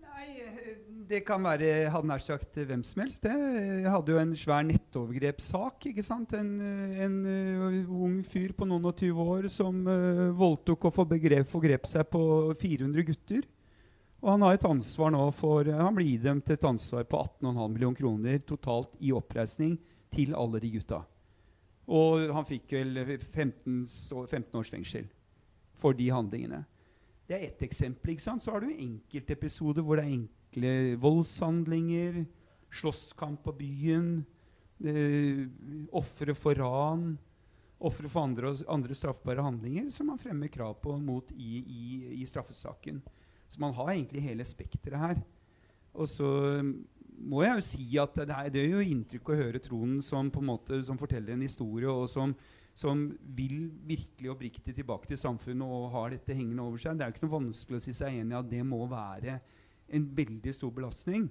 Nei, 0.00 0.30
Det 1.10 1.20
kan 1.26 1.42
være 1.44 1.90
hadde 1.92 2.08
nær 2.08 2.22
sagt 2.24 2.56
hvem 2.56 2.82
som 2.86 3.02
helst. 3.02 3.22
det. 3.22 3.34
Jeg 3.82 3.92
hadde 3.92 4.12
jo 4.14 4.18
en 4.22 4.34
svær 4.36 4.64
nettovergrepssak. 4.70 5.90
ikke 5.92 6.06
sant? 6.06 6.32
En, 6.32 6.50
en 7.04 7.16
uh, 7.26 7.92
ung 8.08 8.20
fyr 8.24 8.54
på 8.56 8.64
noen 8.64 8.88
og 8.88 8.96
20 8.96 9.32
år 9.36 9.48
som 9.52 9.84
uh, 9.84 10.30
voldtok 10.36 10.88
og 10.88 10.96
forgrep 10.96 11.88
seg 11.90 12.08
på 12.08 12.22
400 12.60 13.08
gutter. 13.10 13.44
Og 14.20 14.34
han 14.34 14.42
har 14.44 14.56
et 14.56 14.66
ansvar 14.68 15.14
nå 15.14 15.22
for, 15.32 15.64
han 15.64 15.96
blir 15.96 16.18
idømt 16.18 16.50
et 16.52 16.66
ansvar 16.68 17.06
på 17.08 17.22
18,5 17.40 17.72
millioner 17.72 17.96
kroner 17.96 18.42
totalt 18.44 18.98
i 19.00 19.14
oppreisning 19.16 19.78
til 20.12 20.34
alle 20.36 20.60
de 20.60 20.72
gutta. 20.74 21.00
Og 21.90 22.28
han 22.34 22.46
fikk 22.46 22.74
vel 22.76 23.00
15, 23.16 23.86
15 23.86 24.58
års 24.60 24.70
fengsel 24.70 25.08
for 25.80 25.96
de 25.96 26.10
handlingene. 26.12 26.60
Det 27.26 27.38
er 27.38 27.46
ett 27.46 27.62
eksempel. 27.62 28.12
ikke 28.12 28.26
sant? 28.26 28.42
Så 28.42 28.52
har 28.52 28.60
du 28.60 28.68
enkeltepisoder 28.70 29.86
hvor 29.86 29.96
det 29.96 30.04
er 30.04 30.16
enkle 30.18 30.74
voldshandlinger, 31.00 32.24
slåsskamp 32.70 33.42
på 33.46 33.54
byen, 33.56 34.10
eh, 34.84 35.46
ofre 35.96 36.34
for 36.34 36.58
ran, 36.58 37.16
ofre 37.80 38.10
for 38.10 38.26
andre, 38.26 38.52
andre, 38.68 38.94
straffbare 38.94 39.42
handlinger 39.42 39.88
som 39.94 40.10
man 40.10 40.20
fremmer 40.20 40.52
krav 40.52 40.76
på 40.82 40.96
mot 41.00 41.32
i, 41.32 41.62
i, 41.64 41.84
i 42.20 42.26
straffesaken. 42.28 43.00
Så 43.50 43.60
man 43.62 43.74
har 43.74 43.92
egentlig 43.92 44.22
hele 44.22 44.46
spekteret 44.46 45.02
her. 45.02 45.20
Og 45.98 46.06
så 46.08 46.30
må 47.20 47.42
jeg 47.44 47.58
jo 47.58 47.66
si 47.66 47.86
at 48.00 48.16
det, 48.22 48.30
er, 48.32 48.70
jo 48.70 48.80
inntrykk 48.84 49.32
å 49.32 49.38
høre 49.42 49.60
Tronen 49.62 50.00
som, 50.04 50.30
på 50.32 50.40
en 50.42 50.50
måte, 50.52 50.80
som 50.86 50.98
forteller 51.00 51.34
en 51.34 51.44
historie, 51.44 51.90
og 51.90 52.08
som, 52.08 52.32
som 52.76 53.02
vil 53.36 53.68
virkelig 53.88 54.32
oppriktig 54.32 54.74
tilbake 54.76 55.10
til 55.10 55.20
samfunnet 55.20 55.66
og 55.66 55.90
har 55.96 56.14
dette 56.14 56.36
hengende 56.36 56.64
over 56.64 56.80
seg. 56.80 56.96
Det 56.96 57.04
er 57.04 57.10
jo 57.10 57.18
ikke 57.18 57.26
noe 57.26 57.36
vanskelig 57.36 57.80
å 57.80 57.84
si 57.84 57.96
seg 57.96 58.20
enig 58.22 58.36
i 58.36 58.40
at 58.40 58.50
det 58.52 58.64
må 58.66 58.84
være 58.90 59.40
en 59.90 60.10
veldig 60.16 60.54
stor 60.54 60.72
belastning. 60.74 61.28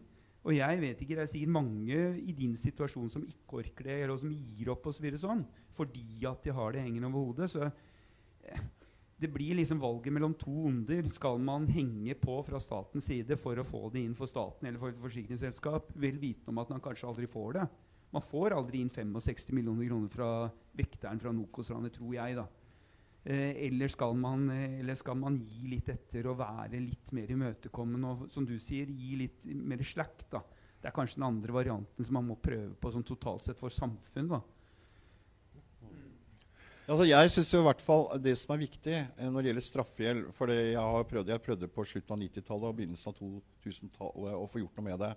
Og 0.47 0.55
jeg 0.55 0.82
vet 0.82 1.01
ikke, 1.03 1.17
det 1.17 1.24
er 1.26 1.32
sikkert 1.34 1.55
mange 1.57 2.01
i 2.20 2.36
din 2.36 2.55
situasjon 2.57 3.09
som 3.11 3.26
ikke 3.28 3.63
orker 3.63 3.89
det, 3.89 3.97
eller 4.03 4.20
som 4.20 4.32
gir 4.32 4.72
opp 4.72 4.88
og 4.88 4.95
så 4.95 5.11
sånn, 5.20 5.43
fordi 5.76 6.26
at 6.30 6.45
de 6.45 6.53
har 6.55 6.76
det 6.76 6.84
hengende 6.86 7.09
over 7.09 7.32
hodet. 7.32 7.49
Så 7.51 7.65
eh, 7.67 8.61
det 9.20 9.28
blir 9.28 9.57
liksom 9.59 9.82
valget 9.84 10.13
mellom 10.15 10.34
to 10.39 10.53
onder. 10.70 11.07
Skal 11.11 11.41
man 11.43 11.67
henge 11.67 12.15
på 12.15 12.38
fra 12.47 12.59
statens 12.63 13.09
side 13.09 13.36
for 13.39 13.59
å 13.59 13.67
få 13.67 13.89
det 13.91 14.03
inn 14.05 14.15
for 14.15 14.32
staten 14.32 14.70
eller 14.70 14.80
for 14.80 14.93
et 14.93 15.01
forsikringsselskap, 15.01 15.91
vel 15.99 16.22
vitende 16.22 16.53
om 16.53 16.61
at 16.63 16.72
man 16.72 16.84
kanskje 16.84 17.09
aldri 17.09 17.28
får 17.28 17.57
det? 17.59 17.65
Man 18.15 18.26
får 18.26 18.55
aldri 18.55 18.80
inn 18.82 18.89
65 18.89 19.51
millioner 19.53 19.89
kroner 19.89 20.13
fra 20.13 20.30
vekteren 20.80 21.20
fra 21.22 21.34
Nokoslandet, 21.36 21.97
tror 21.99 22.15
jeg. 22.15 22.38
da. 22.39 22.47
Eh, 23.24 23.67
eller, 23.67 23.91
skal 23.91 24.15
man, 24.15 24.49
eh, 24.49 24.80
eller, 24.80 24.95
skal 24.95 25.17
man, 25.20 25.38
gi 25.43 25.67
litt 25.67 25.89
etter 25.91 26.30
og 26.32 26.39
være 26.39 26.80
litt 26.80 27.11
mer 27.11 27.30
imøtekommende 27.30 28.13
og 28.13 28.32
som 28.32 28.47
du 28.47 28.55
sier, 28.57 28.88
gi 28.88 29.17
litt 29.20 29.45
mer 29.51 29.84
slack? 29.84 30.24
da. 30.32 30.41
Det 30.80 30.88
er 30.88 30.95
kanskje 30.95 31.20
den 31.20 31.28
andre 31.28 31.53
varianten 31.53 32.07
som 32.07 32.15
man 32.15 32.30
må 32.32 32.39
prøve 32.39 32.72
på 32.80 32.91
sånn 32.93 33.03
totalt 33.03 33.43
sett 33.43 33.59
for 33.59 33.70
samfunn. 33.70 34.32
da. 34.32 34.39
Altså, 36.90 37.06
jeg 37.06 37.30
synes 37.30 37.50
i 37.54 37.60
hvert 37.62 37.82
fall 37.86 38.08
Det 38.18 38.32
som 38.42 38.56
er 38.56 38.64
viktig 38.64 38.94
eh, 38.98 39.28
når 39.30 39.44
det 39.44 39.52
gjelder 39.52 39.66
straffegjeld 39.68 40.22
for 40.34 40.50
jeg, 40.50 40.74
har 40.74 41.04
prøvd, 41.06 41.28
jeg 41.30 41.44
prøvde 41.46 41.68
på 41.70 41.84
slutten 41.86 42.16
av 42.16 42.24
90-tallet 42.24 42.66
og 42.66 42.80
begynnelsen 42.80 43.12
av 43.12 43.20
2000-tallet 43.20 44.38
å 44.40 44.48
få 44.50 44.64
gjort 44.64 44.80
noe 44.80 44.88
med 44.88 45.04
det. 45.04 45.12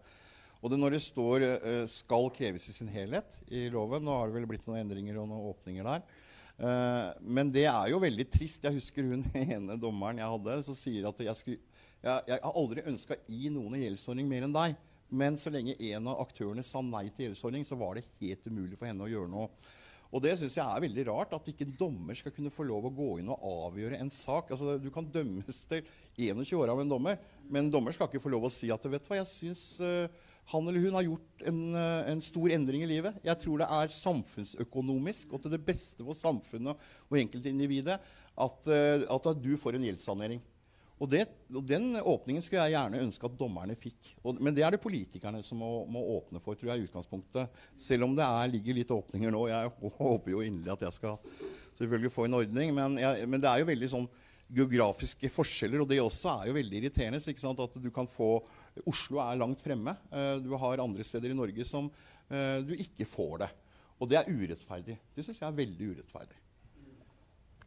Og 0.60 0.68
det 0.68 0.78
når 0.82 0.94
det 0.94 1.00
står 1.02 1.46
uh, 1.48 1.86
'skal 1.88 2.28
kreves 2.36 2.68
i 2.68 2.74
sin 2.76 2.90
helhet' 2.92 3.40
i 3.48 3.64
loven 3.72 4.04
Nå 4.04 4.18
har 4.18 4.28
det 4.28 4.36
vel 4.36 4.46
blitt 4.50 4.66
noen 4.68 4.82
endringer 4.82 5.16
og 5.22 5.30
noen 5.30 5.48
åpninger 5.48 5.88
der. 5.88 6.04
Uh, 6.60 7.08
men 7.24 7.48
det 7.50 7.64
er 7.64 7.88
jo 7.90 8.02
veldig 8.04 8.26
trist. 8.30 8.68
Jeg 8.68 8.76
husker 8.76 9.08
hun 9.08 9.24
ene 9.56 9.80
dommeren 9.80 10.20
jeg 10.20 10.28
hadde, 10.28 10.58
som 10.68 10.76
sier 10.76 11.08
at 11.08 11.24
jeg, 11.24 11.38
skulle, 11.40 11.62
jeg, 12.04 12.26
jeg 12.34 12.42
har 12.44 12.58
aldri 12.60 12.84
ønska 12.92 13.16
i 13.32 13.48
noen 13.54 13.78
en 13.78 13.86
gjeldsordning 13.86 14.28
mer 14.28 14.44
enn 14.44 14.58
deg. 14.60 14.76
Men 15.08 15.40
så 15.40 15.48
lenge 15.52 15.80
en 15.88 16.12
av 16.12 16.20
aktørene 16.20 16.64
sa 16.64 16.84
nei 16.84 17.06
til 17.08 17.30
gjeldsordning, 17.30 17.64
så 17.64 17.80
var 17.80 17.96
det 17.96 18.10
helt 18.20 18.44
umulig 18.44 18.76
for 18.76 18.92
henne 18.92 19.08
å 19.08 19.10
gjøre 19.10 19.32
noe. 19.32 19.48
Og 20.12 20.20
det 20.20 20.34
syns 20.36 20.58
jeg 20.58 20.68
er 20.68 20.82
veldig 20.84 21.06
rart, 21.08 21.32
at 21.32 21.46
ikke 21.48 21.64
en 21.64 21.76
dommer 21.78 22.16
skal 22.18 22.34
kunne 22.36 22.52
få 22.52 22.66
lov 22.68 22.84
å 22.84 22.92
gå 22.92 23.08
inn 23.22 23.30
og 23.32 23.46
avgjøre 23.68 24.00
en 24.02 24.12
sak. 24.12 24.50
Altså, 24.52 24.76
Du 24.76 24.90
kan 24.92 25.08
dømmes 25.08 25.62
til 25.70 25.86
21 26.20 26.52
år 26.60 26.74
av 26.74 26.82
en 26.82 26.92
dommer, 26.92 27.16
men 27.48 27.64
en 27.64 27.72
dommer 27.72 27.96
skal 27.96 28.10
ikke 28.10 28.20
få 28.20 28.32
lov 28.34 28.44
å 28.44 28.52
si 28.52 28.68
at 28.72 28.84
vet 28.84 29.06
du 29.06 29.08
hva, 29.08 29.22
jeg 29.22 29.30
syns 29.32 29.64
uh, 29.80 30.04
han 30.52 30.68
eller 30.68 30.84
hun 30.84 30.98
har 30.98 31.06
gjort 31.06 31.46
en, 31.48 31.60
uh, 31.72 32.02
en, 32.12 32.20
stor 32.24 32.52
endring 32.52 32.84
i 32.84 32.90
livet. 32.90 33.16
Jeg 33.24 33.40
tror 33.40 33.62
det 33.62 33.70
er 33.72 33.96
samfunnsøkonomisk 33.96 35.32
og 35.32 35.44
til 35.44 35.54
det 35.56 35.62
beste 35.64 36.04
for 36.04 36.18
samfunnet 36.18 36.88
og 37.08 37.20
enkeltindividet 37.22 37.96
at, 37.96 38.68
uh, 38.68 39.08
at 39.08 39.32
du 39.40 39.54
får 39.56 39.80
en 39.80 39.88
gjeldssanering. 39.88 40.44
Og, 41.02 41.08
det, 41.10 41.24
og, 41.50 41.62
Den 41.66 41.96
åpningen 41.98 42.44
skulle 42.44 42.62
jeg 42.68 42.76
gjerne 42.76 43.00
ønske 43.02 43.26
at 43.26 43.38
dommerne 43.38 43.74
fikk. 43.78 44.12
Og, 44.22 44.38
men 44.38 44.54
det 44.54 44.62
er 44.62 44.74
det 44.74 44.82
politikerne 44.82 45.40
som 45.42 45.58
må, 45.58 45.70
må, 45.90 46.02
åpne 46.18 46.38
for, 46.42 46.54
tror 46.58 46.70
jeg, 46.70 46.82
i 46.82 46.86
utgangspunktet. 46.86 47.62
Selv 47.74 48.06
om 48.06 48.14
det 48.14 48.22
er, 48.22 48.52
ligger 48.52 48.78
litt 48.78 48.94
åpninger 48.94 49.34
nå. 49.34 49.46
Jeg 49.50 49.72
håper 49.98 50.34
jo 50.34 50.44
inderlig 50.46 50.76
at 50.76 50.84
jeg 50.86 50.98
skal 51.00 51.18
selvfølgelig 51.80 52.12
få 52.14 52.28
en 52.28 52.38
ordning. 52.38 52.70
Men, 52.76 53.00
jeg, 53.02 53.26
men, 53.26 53.42
det 53.42 53.50
er 53.50 53.64
jo 53.64 53.70
veldig 53.72 53.90
sånn 53.96 54.06
geografiske 54.52 55.30
forskjeller, 55.32 55.82
og 55.82 55.88
det 55.88 55.98
også 56.02 56.36
er 56.36 56.50
jo 56.50 56.56
veldig 56.58 56.78
irriterende. 56.82 57.22
ikke 57.32 57.40
sant, 57.40 57.62
at 57.64 57.76
du 57.82 57.90
kan 57.94 58.06
få, 58.10 58.36
Oslo 58.86 59.18
er 59.24 59.40
langt 59.40 59.64
fremme. 59.64 59.96
Uh, 60.12 60.36
du 60.44 60.52
har 60.60 60.84
andre 60.84 61.06
steder 61.08 61.32
i 61.32 61.38
Norge 61.38 61.66
som 61.66 61.88
uh, 61.88 62.58
du 62.62 62.76
ikke 62.76 63.08
får 63.08 63.42
det. 63.46 63.50
Og 63.98 64.10
det 64.10 64.20
er 64.20 64.30
urettferdig. 64.30 65.00
Det 65.16 65.24
syns 65.24 65.40
jeg 65.40 65.48
er 65.48 65.58
veldig 65.58 65.92
urettferdig. 65.96 66.38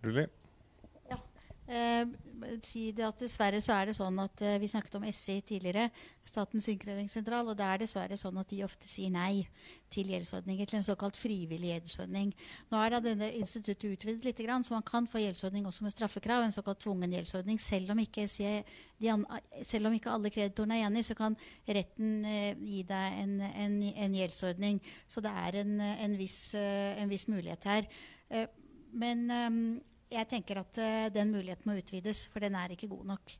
Lili? 0.06 0.28
Eh, 1.66 2.06
si 2.62 2.92
det 2.94 3.02
at 3.08 3.18
Dessverre 3.18 3.58
så 3.64 3.74
er 3.74 3.90
det 3.90 3.96
sånn 3.98 4.20
at 4.22 4.42
eh, 4.46 4.60
Vi 4.62 4.68
snakket 4.70 5.00
om 5.00 5.06
SI 5.10 5.40
tidligere, 5.42 5.88
Statens 6.26 6.68
innkrevingssentral. 6.70 7.48
og 7.50 7.58
Det 7.58 7.66
er 7.66 7.82
dessverre 7.82 8.18
sånn 8.20 8.38
at 8.38 8.52
de 8.52 8.62
ofte 8.66 8.86
sier 8.86 9.10
nei 9.10 9.48
til 9.90 10.12
gjeldsordninger, 10.14 10.68
til 10.70 10.78
en 10.78 10.86
såkalt 10.86 11.18
frivillig 11.18 11.72
gjeldsordning. 11.72 12.34
Nå 12.70 12.82
er 12.82 12.94
da 12.94 13.00
denne 13.02 13.32
instituttet 13.40 13.88
utvidet 13.96 14.26
litt, 14.28 14.42
så 14.68 14.76
man 14.76 14.86
kan 14.86 15.08
få 15.10 15.22
gjeldsordning 15.24 15.66
også 15.66 15.86
med 15.86 15.94
straffekrav. 15.96 16.44
En 16.44 16.54
såkalt 16.54 16.84
tvungen 16.84 17.14
gjeldsordning. 17.14 17.60
Selv 17.62 17.94
om 17.94 18.02
ikke, 18.04 18.28
de, 18.28 19.16
selv 19.64 19.88
om 19.90 19.98
ikke 19.98 20.12
alle 20.12 20.34
kreditorene 20.34 20.82
er 20.82 20.90
enig, 20.90 21.06
så 21.06 21.18
kan 21.18 21.38
retten 21.66 22.26
eh, 22.26 22.54
gi 22.62 22.84
deg 22.86 23.20
en, 23.24 23.40
en, 23.42 23.82
en, 23.94 24.20
gjeldsordning. 24.22 24.82
Så 25.08 25.24
det 25.24 25.34
er 25.34 25.62
en, 25.64 25.80
en 25.82 26.18
viss, 26.20 26.40
en 26.54 27.10
viss, 27.10 27.30
mulighet 27.32 27.70
her. 27.70 27.92
Men 28.96 29.30
ehm, 29.32 29.62
jeg 30.12 30.30
tenker 30.30 30.62
at 30.62 30.82
uh, 30.82 31.08
den 31.14 31.34
muligheten 31.34 31.70
må 31.70 31.78
utvides, 31.80 32.28
for 32.32 32.44
den 32.44 32.58
er 32.58 32.76
ikke 32.76 32.92
god 32.92 33.08
nok. 33.16 33.38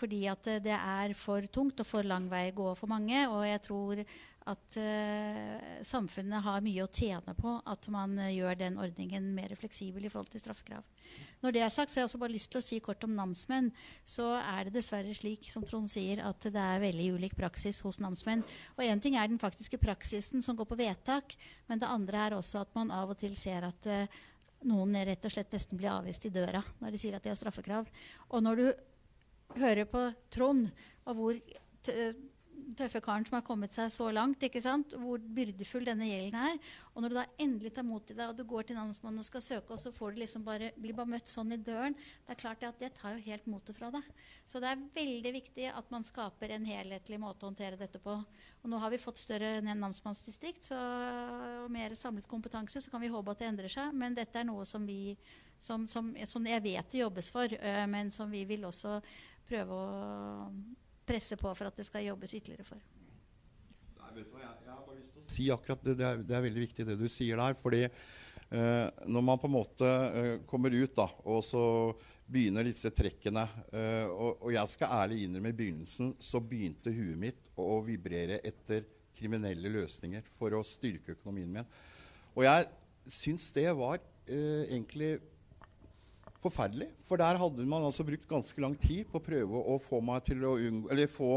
Fordi 0.00 0.24
at 0.30 0.50
uh, 0.50 0.58
det 0.62 0.74
er 0.74 1.14
for 1.18 1.46
tungt 1.52 1.80
og 1.82 1.88
for 1.88 2.06
lang 2.06 2.28
vei 2.30 2.48
å 2.50 2.58
gå 2.62 2.74
for 2.78 2.90
mange. 2.90 3.22
Og 3.30 3.44
jeg 3.46 3.62
tror 3.66 4.02
at 4.50 4.76
uh, 4.80 5.80
samfunnet 5.86 6.42
har 6.42 6.62
mye 6.64 6.82
å 6.82 6.90
tjene 6.90 7.34
på 7.38 7.52
at 7.70 7.88
man 7.94 8.16
gjør 8.32 8.58
den 8.58 8.78
ordningen 8.82 9.28
mer 9.36 9.52
fleksibel 9.58 10.06
i 10.06 10.10
forhold 10.10 10.32
til 10.32 10.42
straffekrav. 10.42 10.86
Når 11.44 11.54
det 11.54 11.62
er 11.62 11.74
sagt, 11.74 11.92
så 11.92 12.00
har 12.00 12.04
jeg 12.04 12.10
også 12.10 12.22
bare 12.24 12.34
lyst 12.34 12.50
til 12.50 12.62
å 12.62 12.64
si 12.64 12.80
kort 12.82 13.06
om 13.06 13.14
namsmenn. 13.14 13.70
Så 14.02 14.26
er 14.40 14.66
det 14.66 14.74
dessverre 14.80 15.14
slik 15.14 15.46
som 15.52 15.66
Trond 15.66 15.90
sier, 15.92 16.24
at 16.26 16.48
det 16.48 16.64
er 16.64 16.82
veldig 16.82 17.12
ulik 17.20 17.38
praksis 17.38 17.82
hos 17.86 18.00
namsmenn. 18.02 18.42
Og 18.78 18.82
én 18.86 19.02
ting 19.02 19.14
er 19.20 19.30
den 19.30 19.42
faktiske 19.42 19.78
praksisen 19.82 20.42
som 20.42 20.58
går 20.58 20.72
på 20.72 20.80
vedtak, 20.80 21.38
men 21.70 21.82
det 21.82 21.92
andre 21.92 22.26
er 22.26 22.40
også 22.40 22.64
at 22.64 22.74
man 22.74 22.90
av 22.94 23.14
og 23.14 23.20
til 23.20 23.38
ser 23.38 23.68
at 23.68 23.94
noen 24.68 24.96
rett 25.06 25.24
og 25.24 25.32
slett 25.32 25.52
nesten 25.54 25.78
blir 25.80 25.92
avvist 25.92 26.26
i 26.28 26.32
døra 26.34 26.62
når 26.80 26.92
de 26.92 27.00
sier 27.00 27.16
at 27.16 27.24
de 27.24 27.32
har 27.32 27.38
straffekrav. 27.38 27.88
Og 28.30 28.44
når 28.44 28.60
du 28.60 28.66
hører 29.60 29.88
på 29.90 30.02
Trond, 30.30 30.68
og 31.08 31.16
hvor 31.18 31.40
tøffe 32.76 33.00
karen 33.04 33.24
som 33.26 33.36
har 33.36 33.44
kommet 33.46 33.74
seg 33.74 33.90
så 33.92 34.08
langt. 34.14 34.42
ikke 34.42 34.62
sant? 34.62 34.94
Hvor 34.98 35.20
byrdefull 35.20 35.86
denne 35.88 36.08
gjelden 36.08 36.38
er. 36.38 36.58
Og 36.94 37.02
når 37.02 37.12
du 37.12 37.16
da 37.18 37.24
endelig 37.42 37.72
tar 37.76 37.86
mot 37.86 38.10
i 38.10 38.16
deg, 38.16 38.30
og 38.30 38.36
du 38.38 38.44
går 38.48 38.68
til 38.68 38.78
namsmannen 38.78 39.22
og 39.22 39.26
skal 39.26 39.44
søke, 39.44 39.74
og 39.74 39.80
så 39.82 39.92
får 39.94 40.14
du 40.14 40.20
liksom 40.22 40.44
bare, 40.46 40.72
blir 40.76 40.96
bare 40.96 41.12
møtt 41.14 41.30
sånn 41.30 41.54
i 41.56 41.60
døren, 41.60 41.96
det 41.96 42.34
er 42.34 42.40
klart 42.42 42.64
at 42.68 42.80
det 42.82 42.92
tar 42.98 43.16
jo 43.16 43.24
helt 43.26 43.46
motet 43.50 43.78
fra 43.78 43.90
deg. 43.94 44.06
Så 44.48 44.62
det 44.62 44.70
er 44.70 44.84
veldig 44.96 45.34
viktig 45.40 45.68
at 45.72 45.92
man 45.94 46.06
skaper 46.06 46.54
en 46.54 46.68
helhetlig 46.68 47.20
måte 47.22 47.46
å 47.46 47.50
håndtere 47.50 47.80
dette 47.80 48.02
på. 48.02 48.16
Og 48.62 48.70
nå 48.70 48.80
har 48.82 48.92
vi 48.92 49.02
fått 49.02 49.20
større 49.20 49.58
namsmannsdistrikt 49.66 50.72
så, 50.72 50.80
og 51.64 51.70
mer 51.72 51.94
samlet 51.98 52.28
kompetanse, 52.30 52.82
så 52.82 52.92
kan 52.92 53.02
vi 53.02 53.12
håpe 53.12 53.34
at 53.34 53.42
det 53.42 53.52
endrer 53.52 53.72
seg. 53.72 53.94
Men 53.96 54.18
dette 54.18 54.42
er 54.42 54.48
noe 54.48 54.66
som 54.68 54.86
vi 54.86 55.16
som, 55.60 55.84
som, 55.84 56.14
som 56.24 56.46
jeg 56.48 56.62
vet 56.64 56.86
det 56.88 57.02
jobbes 57.02 57.28
for, 57.28 57.52
men 57.92 58.08
som 58.14 58.30
vi 58.32 58.46
vil 58.48 58.64
også 58.64 58.94
prøve 59.50 59.76
å 59.76 60.54
presse 61.10 61.38
på 61.40 61.52
for 61.58 61.70
at 61.70 61.78
det 61.78 61.86
skal 61.88 62.06
jobbes 62.06 62.34
ytterligere 62.38 62.66
for. 62.66 62.82
Nei, 64.00 64.10
vet 64.16 64.28
du 64.28 64.36
hva, 64.36 64.44
jeg, 64.44 64.54
jeg 64.66 64.74
har 64.74 64.84
bare 64.86 65.00
lyst 65.00 65.16
til 65.16 65.24
å 65.24 65.34
si 65.34 65.48
akkurat 65.54 65.84
det. 65.88 65.96
Det 65.98 66.06
er, 66.06 66.22
det 66.30 66.38
er 66.38 66.46
veldig 66.46 66.64
viktig 66.68 66.86
det 66.88 66.98
du 67.00 67.08
sier 67.10 67.42
der. 67.42 67.58
fordi 67.58 67.82
eh, 67.86 68.86
når 69.10 69.26
man 69.26 69.42
på 69.42 69.50
en 69.50 69.56
måte 69.58 69.90
eh, 69.90 70.32
kommer 70.50 70.74
ut 70.74 70.96
da, 70.96 71.08
og 71.26 71.44
så 71.46 71.64
begynner 72.30 72.66
disse 72.66 72.92
trekkene 72.94 73.42
eh, 73.74 74.06
og, 74.06 74.38
og, 74.38 74.50
jeg 74.54 74.74
skal 74.74 74.96
ærlig 75.02 75.24
innrømme 75.24 75.50
i 75.50 75.56
begynnelsen 75.60 76.12
så 76.22 76.40
begynte 76.42 76.92
huet 76.94 77.18
mitt 77.18 77.50
å 77.58 77.80
vibrere 77.86 78.38
etter 78.46 78.86
kriminelle 79.16 79.72
løsninger 79.74 80.26
for 80.36 80.54
å 80.54 80.62
styrke 80.64 81.16
økonomien 81.16 81.50
min. 81.58 81.72
Og 82.36 82.46
jeg 82.46 82.68
syns 83.10 83.50
det 83.56 83.66
var 83.76 83.98
eh, 83.98 84.68
egentlig 84.70 85.16
forferdelig. 86.40 86.88
For 87.08 87.20
der 87.20 87.38
hadde 87.40 87.66
man 87.68 87.84
altså 87.84 88.04
brukt 88.06 88.28
ganske 88.28 88.62
lang 88.62 88.76
tid 88.80 89.08
på 89.10 89.20
å 89.20 89.24
prøve 89.24 89.60
å 89.60 89.76
få 89.82 90.00
meg 90.04 90.24
til 90.28 90.44
å 90.48 90.54
unngå, 90.56 90.90
eller 90.92 91.10
få, 91.12 91.34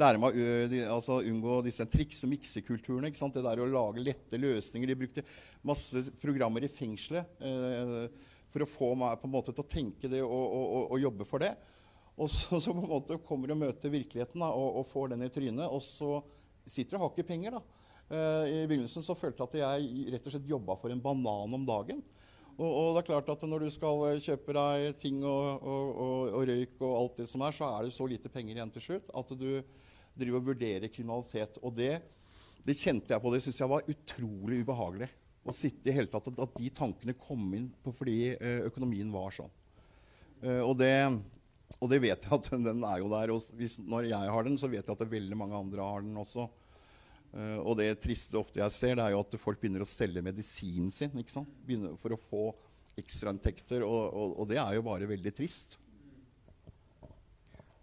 lære 0.00 0.20
meg 0.20 0.38
å 0.38 0.96
altså, 0.96 1.20
unngå 1.24 1.58
disse 1.66 1.86
triks- 1.92 2.24
og 2.24 2.32
miksekulturene. 2.32 3.12
Det 3.12 3.44
der 3.44 3.62
å 3.62 3.68
lage 3.68 4.04
lette 4.04 4.40
løsninger. 4.40 4.88
De 4.88 4.98
brukte 5.02 5.26
masse 5.66 6.06
programmer 6.22 6.64
i 6.64 6.72
fengselet 6.72 7.44
eh, 7.44 8.08
for 8.52 8.64
å 8.64 8.70
få 8.70 8.92
meg 8.98 9.20
på 9.20 9.28
en 9.28 9.34
måte 9.36 9.52
til 9.52 9.64
å 9.64 9.70
tenke 9.70 10.10
det 10.12 10.22
og, 10.24 10.32
og, 10.32 10.66
og, 10.66 10.84
og 10.96 11.02
jobbe 11.04 11.28
for 11.28 11.44
det. 11.44 11.54
Og 12.16 12.30
så, 12.32 12.60
så, 12.60 12.72
på 12.72 12.80
en 12.80 12.92
måte 12.94 13.18
kommer 13.26 13.48
du 13.48 13.56
og 13.56 13.60
møter 13.60 13.92
virkeligheten 13.92 14.40
da, 14.40 14.48
og, 14.56 14.86
får 14.88 15.12
den 15.12 15.26
i 15.26 15.32
trynet. 15.32 15.68
Og 15.68 15.84
så 15.84 16.22
sitter 16.64 16.96
du 16.96 17.00
og 17.00 17.06
har 17.06 17.12
ikke 17.12 17.28
penger. 17.28 17.58
da. 17.58 17.82
Eh, 18.08 18.44
I 18.54 18.60
begynnelsen 18.70 19.04
så 19.04 19.16
følte 19.18 19.44
jeg 19.44 19.50
at 19.50 19.58
jeg 19.60 20.14
rett 20.14 20.28
og 20.28 20.36
slett 20.36 20.48
jobba 20.54 20.78
for 20.80 20.94
en 20.94 21.02
banan 21.02 21.56
om 21.58 21.66
dagen. 21.68 22.00
Og, 22.56 22.68
og, 22.70 22.90
det 22.96 23.02
er 23.02 23.08
klart 23.10 23.28
at 23.34 23.42
når 23.44 23.66
du 23.66 23.70
skal 23.72 24.02
eh, 24.08 24.22
kjøpe 24.24 24.54
deg 24.56 24.94
ting 25.00 25.20
og, 25.28 25.60
og, 25.60 25.90
og, 26.06 26.36
røyk 26.48 26.78
og 26.80 26.94
alt 27.02 27.20
det 27.20 27.26
som 27.28 27.44
er, 27.44 27.52
så 27.52 27.68
er 27.68 27.84
det 27.84 27.92
så 27.92 28.06
lite 28.08 28.32
penger 28.32 28.56
igjen 28.56 28.72
til 28.72 28.84
slutt 28.86 29.12
at 29.12 29.34
du 29.36 29.50
driver 30.16 30.40
og 30.40 30.48
vurderer 30.48 30.88
kriminalitet. 30.92 31.60
Og 31.60 31.74
det, 31.76 31.98
det 32.64 32.78
kjente 32.78 33.12
jeg 33.12 33.22
på. 33.22 33.32
Det 33.34 33.42
syns 33.44 33.60
jeg 33.60 33.72
var 33.74 33.92
utrolig 33.92 34.62
ubehagelig. 34.64 35.10
Å 35.46 35.54
sitte 35.54 35.92
i 35.92 35.94
hele 35.94 36.10
tatt, 36.10 36.32
at, 36.32 36.40
at 36.42 36.56
de 36.56 36.72
tankene 36.74 37.14
kom 37.20 37.44
inn 37.54 37.68
på 37.84 37.92
fordi 37.94 38.18
eh, 38.34 38.64
økonomien 38.66 39.12
var 39.14 39.36
sånn. 39.36 39.52
Uh, 40.40 40.62
og, 40.66 40.74
det, 40.80 40.92
og, 41.78 41.86
det, 41.88 42.00
vet 42.02 42.24
jeg 42.24 42.32
at 42.34 42.48
den 42.52 42.82
er 42.84 42.98
jo 43.02 43.12
der. 43.12 43.32
Og 43.36 43.52
hvis, 43.60 43.78
når 43.84 44.08
jeg 44.10 44.32
har 44.32 44.48
den, 44.48 44.58
så 44.60 44.68
vet 44.72 44.82
jeg 44.82 44.96
at 44.96 45.12
veldig 45.12 45.38
mange 45.38 45.60
andre 45.60 45.86
har 45.86 46.02
den 46.04 46.16
også. 46.24 46.48
Uh, 47.36 47.58
og 47.60 47.74
det 47.76 47.90
triste 48.00 48.38
ofte 48.40 48.62
jeg 48.62 48.72
ser, 48.72 48.94
det 48.96 49.04
er 49.04 49.12
jo 49.12 49.20
at 49.20 49.34
folk 49.36 49.60
begynner 49.60 49.82
å 49.84 49.88
selge 49.88 50.22
medisinen 50.24 50.88
sin 50.94 51.12
ikke 51.20 51.34
sant? 51.34 51.50
Begynner 51.66 51.98
for 52.00 52.14
å 52.14 52.20
få 52.20 52.44
ekstrainntekter, 52.96 53.84
og, 53.84 54.04
og, 54.08 54.38
og, 54.40 54.46
det 54.48 54.56
er 54.62 54.78
jo 54.78 54.84
bare 54.86 55.08
veldig 55.10 55.32
trist. 55.36 55.76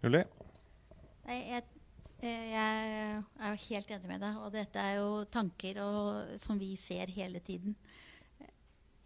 Julie? 0.02 0.24
Nei, 1.28 1.36
jeg, 1.52 1.62
eh, 2.18 2.48
jeg, 2.50 3.20
er 3.38 3.54
jo 3.54 3.60
helt 3.68 3.94
enig 3.94 4.10
med 4.10 4.24
deg, 4.26 4.40
og 4.42 4.50
dette 4.56 4.82
er 4.82 4.98
jo 4.98 5.22
tanker 5.30 5.78
og, 5.84 6.34
som 6.42 6.58
vi 6.58 6.72
ser 6.80 7.14
hele 7.14 7.38
tiden. 7.46 7.78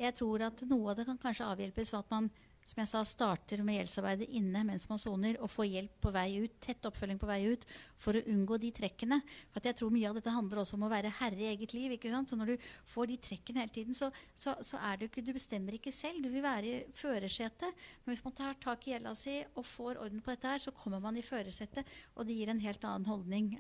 Jeg 0.01 0.17
tror 0.17 0.47
at 0.49 0.65
noe 0.71 0.95
av 0.95 0.97
det 0.97 1.07
kan 1.11 1.21
kanskje 1.21 1.51
avhjelpes 1.53 1.93
ved 1.93 2.01
at 2.01 2.17
man 2.17 2.33
som 2.69 2.83
jeg 2.83 2.91
sa, 2.91 3.01
starter 3.09 3.63
med 3.65 3.79
gjeldsarbeidet 3.79 4.29
inne 4.37 4.61
mens 4.69 4.85
man 4.91 5.01
soner, 5.01 5.39
og 5.41 5.49
får 5.49 5.71
hjelp 5.71 5.95
på 6.05 6.13
vei 6.13 6.27
ut, 6.43 6.57
tett 6.61 6.85
oppfølging 6.85 7.21
på 7.21 7.29
vei 7.31 7.39
ut, 7.49 7.65
for 7.97 8.19
å 8.19 8.25
unngå 8.29 8.59
de 8.61 8.73
trekkene. 8.77 9.21
For 9.55 9.65
jeg 9.65 9.79
tror 9.79 9.95
mye 9.95 10.11
av 10.11 10.19
dette 10.19 10.35
handler 10.35 10.61
også 10.61 10.77
om 10.77 10.85
å 10.85 10.91
være 10.93 11.15
herre 11.21 11.41
i 11.41 11.49
eget 11.49 11.73
liv. 11.73 11.95
ikke 11.97 12.13
sant? 12.13 12.29
Så 12.29 12.37
når 12.37 12.53
du 12.53 12.67
får 12.93 13.09
de 13.09 13.19
trekkene 13.29 13.65
hele 13.65 13.73
tiden, 13.73 13.97
så, 13.97 14.11
så, 14.37 14.55
så 14.61 14.81
er 14.91 15.01
det 15.01 15.09
ikke 15.09 15.25
Du 15.29 15.33
bestemmer 15.37 15.79
ikke 15.79 15.93
selv. 15.93 16.21
Du 16.25 16.29
vil 16.33 16.45
være 16.45 16.69
i 16.69 16.85
førersetet. 16.97 17.85
Men 18.05 18.15
hvis 18.15 18.25
man 18.27 18.37
tar 18.37 18.61
tak 18.61 18.85
i 18.87 18.95
gjelda 18.95 19.15
si 19.17 19.39
og 19.55 19.65
får 19.67 20.03
orden 20.05 20.21
på 20.25 20.35
dette 20.35 20.53
her, 20.53 20.63
så 20.63 20.75
kommer 20.77 21.01
man 21.01 21.17
i 21.17 21.25
førersetet, 21.25 21.89
og 22.17 22.29
det 22.29 22.37
gir 22.37 22.53
en 22.53 22.63
helt 22.63 22.85
annen 22.85 23.09
holdning. 23.09 23.55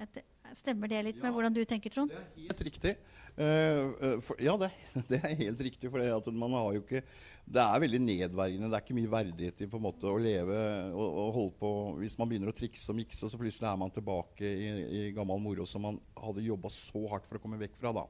Stemmer 0.57 0.91
det 0.91 1.01
litt 1.05 1.19
med 1.23 1.33
hvordan 1.35 1.55
du 1.55 1.61
tenker, 1.69 1.93
Trond? 1.93 2.13
Det 2.13 2.19
er 2.19 2.47
helt 2.49 2.63
riktig. 2.69 2.93
Uh, 3.39 4.19
for, 4.25 4.39
ja, 4.43 4.57
det, 4.59 4.71
det, 5.11 5.19
er 5.21 5.35
helt 5.45 5.61
riktig. 5.67 5.91
For 5.93 6.31
man 6.35 6.57
har 6.57 6.73
jo 6.75 6.83
ikke 6.83 7.03
Det 7.45 7.65
er 7.65 7.83
veldig 7.85 8.01
nedverdigende. 8.03 8.71
Det 8.71 8.79
er 8.79 8.87
ikke 8.87 8.99
mye 8.99 9.13
verdighet 9.13 9.63
i 9.65 9.69
måte 9.79 10.09
å 10.11 10.21
leve 10.21 10.63
og, 10.93 11.07
og 11.07 11.29
holde 11.37 11.57
på 11.61 11.73
Hvis 12.01 12.19
man 12.21 12.31
begynner 12.31 12.53
å 12.53 12.57
trikse 12.57 12.91
og 12.93 12.99
mikse, 12.99 13.29
så 13.29 13.41
plutselig 13.41 13.71
er 13.71 13.81
man 13.81 13.95
tilbake 13.95 14.49
i, 14.49 14.71
i 15.01 15.03
gammel 15.17 15.43
moro 15.43 15.69
som 15.69 15.85
man 15.87 16.01
hadde 16.19 16.47
jobba 16.47 16.73
så 16.73 17.05
hardt 17.13 17.29
for 17.29 17.39
å 17.39 17.45
komme 17.45 17.61
vekk 17.61 17.79
fra. 17.81 17.95
da. 18.01 18.09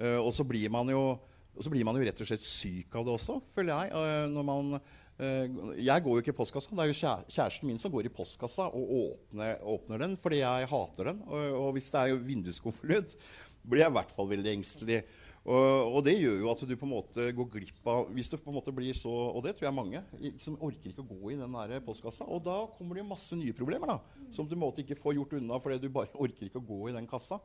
Uh, 0.00 0.20
og 0.22 0.32
så 0.36 0.46
blir 0.46 0.70
man 0.72 0.92
jo 0.92 1.02
og 1.50 1.64
så 1.66 1.70
blir 1.72 1.84
man 1.84 1.96
jo 1.98 2.04
rett 2.06 2.20
og 2.22 2.28
slett 2.28 2.44
syk 2.46 2.94
av 2.96 3.02
det 3.04 3.10
også, 3.12 3.34
føler 3.52 3.74
jeg. 3.90 4.28
Når 4.32 4.44
man 4.46 4.76
jeg 5.20 6.04
går 6.04 6.16
jo 6.16 6.22
ikke 6.22 6.32
i 6.32 6.38
postkassa. 6.38 6.72
Det 6.72 6.84
er 6.84 6.90
jo 6.90 6.98
kjæresten 7.28 7.68
min 7.68 7.80
som 7.80 7.92
går 7.92 8.08
i 8.08 8.12
postkassa 8.14 8.68
og 8.72 8.92
åpner, 9.00 9.58
åpner 9.68 10.04
den 10.04 10.18
fordi 10.20 10.42
jeg 10.42 10.68
hater 10.70 11.10
den. 11.12 11.24
Og, 11.28 11.56
og 11.58 11.72
hvis 11.76 11.90
det 11.92 12.04
er 12.04 12.22
vinduskonvolutt, 12.24 13.16
blir 13.60 13.84
jeg 13.84 13.92
i 13.92 13.96
hvert 13.98 14.14
fall 14.16 14.30
veldig 14.30 14.54
engstelig. 14.54 15.02
Og, 15.40 15.96
og, 15.96 16.00
det 16.04 16.18
gjør 16.18 16.42
jo 16.42 16.48
at 16.52 16.62
du 16.68 16.74
på 16.76 16.84
en 16.84 16.92
måte 16.92 17.26
går 17.32 17.46
glipp 17.48 17.86
av 17.88 18.10
Hvis 18.12 18.28
du 18.28 18.34
på 18.36 18.52
en 18.52 18.58
måte 18.58 18.74
blir 18.76 18.92
så 18.92 19.08
Og 19.08 19.40
det 19.46 19.54
tror 19.56 19.70
jeg 19.70 19.76
mange 19.78 20.02
liksom 20.20 20.58
orker 20.60 20.90
ikke 20.90 21.00
å 21.00 21.08
gå 21.08 21.30
i 21.32 21.38
den 21.40 21.56
der 21.56 21.80
postkassa. 21.84 22.26
Og 22.28 22.42
da 22.44 22.58
kommer 22.76 22.96
det 22.96 23.04
jo 23.04 23.08
masse 23.08 23.38
nye 23.40 23.56
problemer 23.56 23.94
da, 23.94 23.98
som 24.34 24.44
du 24.44 24.52
på 24.52 24.58
en 24.58 24.66
måte 24.66 24.84
ikke 24.84 24.98
får 25.00 25.16
gjort 25.16 25.38
unna 25.40 25.60
fordi 25.62 25.80
du 25.80 25.94
bare 25.94 26.12
orker 26.12 26.50
ikke 26.50 26.60
å 26.60 26.68
gå 26.68 26.80
i 26.90 26.96
den 26.96 27.08
kassa. 27.08 27.40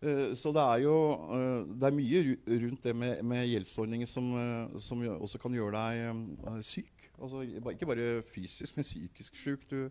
Uh, 0.00 0.30
så 0.38 0.52
det 0.56 0.62
er 0.64 0.82
jo 0.86 0.94
uh, 1.28 1.66
det 1.76 1.88
er 1.90 1.96
mye 1.96 2.22
rundt 2.62 2.86
det 2.86 2.94
med, 2.96 3.20
med 3.28 3.44
gjeldsordninger 3.50 4.08
som, 4.08 4.30
uh, 4.32 4.78
som, 4.80 5.02
også 5.18 5.40
kan 5.42 5.56
gjøre 5.56 5.76
deg 5.76 6.64
syk. 6.64 7.10
Altså, 7.20 7.44
ikke 7.44 7.88
bare 7.90 8.10
fysisk, 8.24 8.78
men 8.78 8.86
psykisk 8.86 9.36
syk. 9.36 9.66
Du, 9.68 9.90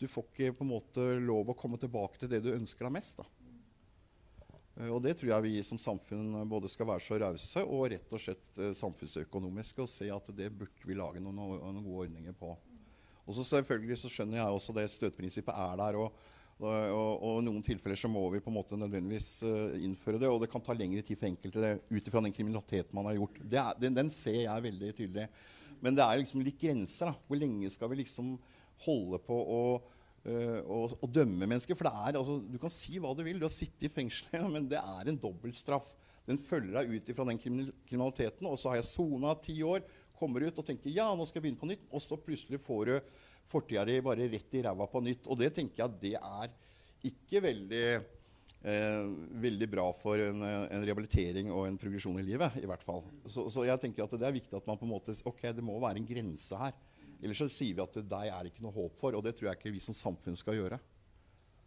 du, 0.00 0.06
får 0.08 0.30
ikke 0.30 0.54
på 0.56 0.64
en 0.64 0.72
måte 0.72 1.08
lov 1.20 1.52
å 1.52 1.58
komme 1.58 1.76
tilbake 1.80 2.22
til 2.22 2.32
det 2.32 2.40
du 2.46 2.54
ønsker 2.54 2.88
deg 2.88 2.96
mest. 2.96 3.20
Da. 3.20 3.28
Eh, 4.76 4.92
og 4.92 5.00
det 5.04 5.16
tror 5.18 5.32
jeg 5.32 5.46
vi 5.46 5.64
som 5.64 5.80
samfunn 5.80 6.44
både 6.50 6.70
skal 6.72 6.90
være 6.90 7.04
så 7.04 7.20
rause 7.22 7.64
og 7.64 7.88
rett 7.92 8.16
og 8.16 8.22
slett 8.22 8.60
eh, 8.60 8.74
samfunnsøkonomiske 8.76 9.84
og 9.84 9.90
se 9.90 10.10
at 10.12 10.32
det 10.36 10.52
burde 10.54 10.88
vi 10.88 10.98
lage 10.98 11.22
noen, 11.22 11.38
noen 11.38 11.84
gode 11.84 12.06
ordninger 12.06 12.36
på. 12.36 12.54
Og 13.26 13.34
så 13.34 13.44
selvfølgelig 13.46 13.98
så 14.00 14.12
skjønner 14.12 14.38
jeg 14.38 14.58
også 14.58 14.74
det 14.76 14.86
støteprinsippet 14.92 15.56
er 15.58 15.78
der. 15.80 15.98
og 15.98 16.34
og, 16.64 17.16
og, 17.20 17.42
noen 17.44 17.60
tilfeller 17.64 17.98
så 18.00 18.08
må 18.08 18.22
vi 18.32 18.40
på 18.40 18.48
en 18.48 18.56
måte 18.56 18.78
nødvendigvis 18.80 19.42
uh, 19.44 19.74
innføre 19.84 20.20
det. 20.22 20.30
Og 20.32 20.40
det 20.40 20.48
kan 20.52 20.62
ta 20.64 20.76
lengre 20.76 21.04
tid 21.04 21.18
for 21.20 21.28
enkelte 21.28 21.74
ut 21.90 22.08
ifra 22.08 22.22
den 22.24 22.32
kriminaliteten 22.32 22.96
man 22.96 23.10
har 23.10 23.18
gjort. 23.18 23.42
Er, 23.44 23.74
den, 23.82 23.98
den, 23.98 24.12
ser 24.12 24.38
jeg 24.46 24.64
veldig 24.70 24.94
tydelig. 24.96 25.26
Men 25.84 25.98
det 25.98 26.06
er 26.06 26.22
liksom 26.22 26.44
litt 26.46 26.56
grenser. 26.60 27.12
da. 27.12 27.26
Hvor 27.28 27.40
lenge 27.42 27.68
skal 27.74 27.92
vi 27.92 28.00
liksom 28.00 28.32
holde 28.86 29.20
på 29.26 29.36
å, 29.36 29.60
uh, 30.30 30.58
å, 30.64 30.80
å 30.96 31.12
dømme 31.12 31.44
mennesker? 31.44 31.76
For 31.76 31.90
det 31.90 31.92
er, 31.92 32.20
altså, 32.22 32.38
du 32.40 32.56
kan 32.62 32.72
si 32.72 32.96
hva 33.04 33.12
du 33.12 33.20
vil, 33.26 33.42
du 33.42 33.48
har 33.50 33.54
sittet 33.54 33.90
i 33.90 33.92
fengselet, 33.92 34.48
men 34.56 34.72
det 34.72 34.80
er 34.80 35.12
en 35.12 35.20
dobbeltstraff. 35.26 35.92
Den 36.26 36.40
følger 36.40 36.80
deg 36.80 36.96
ut 36.96 37.12
ifra 37.12 37.28
den 37.28 37.42
kriminaliteten. 37.42 38.48
Og 38.48 38.56
så 38.56 38.72
har 38.72 38.80
jeg 38.80 38.94
sona 38.94 39.36
ti 39.44 39.60
år, 39.60 39.84
kommer 40.16 40.40
ut 40.40 40.56
og 40.56 40.64
tenker 40.64 40.88
ja, 40.88 41.10
nå 41.12 41.28
skal 41.28 41.42
jeg 41.42 41.50
begynne 41.50 41.60
på 41.60 41.68
nytt. 41.68 41.84
Og 41.92 42.00
så 42.00 42.16
plutselig 42.16 42.64
får 42.64 42.88
du 42.88 42.96
fortida 43.50 43.84
di 43.86 44.00
bare 44.04 44.28
rett 44.32 44.58
i 44.58 44.62
ræva 44.66 44.88
på 44.90 45.02
nytt. 45.04 45.26
Og 45.30 45.40
det 45.40 45.52
tenker 45.56 45.84
jeg 45.84 45.98
det 46.02 46.14
er 46.18 46.52
ikke 47.06 47.42
veldig 47.44 47.86
eh, 48.66 49.06
veldig 49.42 49.68
bra 49.70 49.86
for 49.96 50.20
en, 50.22 50.42
en, 50.42 50.82
rehabilitering 50.82 51.52
og 51.54 51.66
en 51.68 51.78
progresjon 51.80 52.18
i 52.20 52.26
livet. 52.26 52.58
i 52.62 52.66
hvert 52.68 52.84
fall. 52.84 53.04
Så, 53.24 53.48
så, 53.52 53.64
jeg 53.68 53.82
tenker 53.82 54.06
at 54.06 54.18
det 54.18 54.28
er 54.28 54.36
viktig 54.36 54.56
at 54.58 54.68
man 54.68 54.78
på 54.80 54.88
en 54.88 54.94
måte, 54.94 55.14
ok, 55.24 55.48
det 55.56 55.64
må 55.64 55.78
være 55.82 56.02
en 56.02 56.08
grense 56.08 56.60
her. 56.60 56.76
Ellers 57.22 57.40
så 57.40 57.48
sier 57.48 57.76
vi 57.76 57.84
at 57.84 57.96
deg 57.96 58.28
er 58.28 58.44
det 58.44 58.52
ikke 58.52 58.66
noe 58.66 58.76
håp 58.76 58.98
for, 58.98 59.16
og 59.16 59.24
det 59.24 59.36
tror 59.36 59.50
jeg 59.50 59.60
ikke 59.60 59.74
vi 59.74 59.82
som 59.84 59.96
samfunn 59.96 60.36
skal 60.36 60.58
gjøre. 60.58 60.78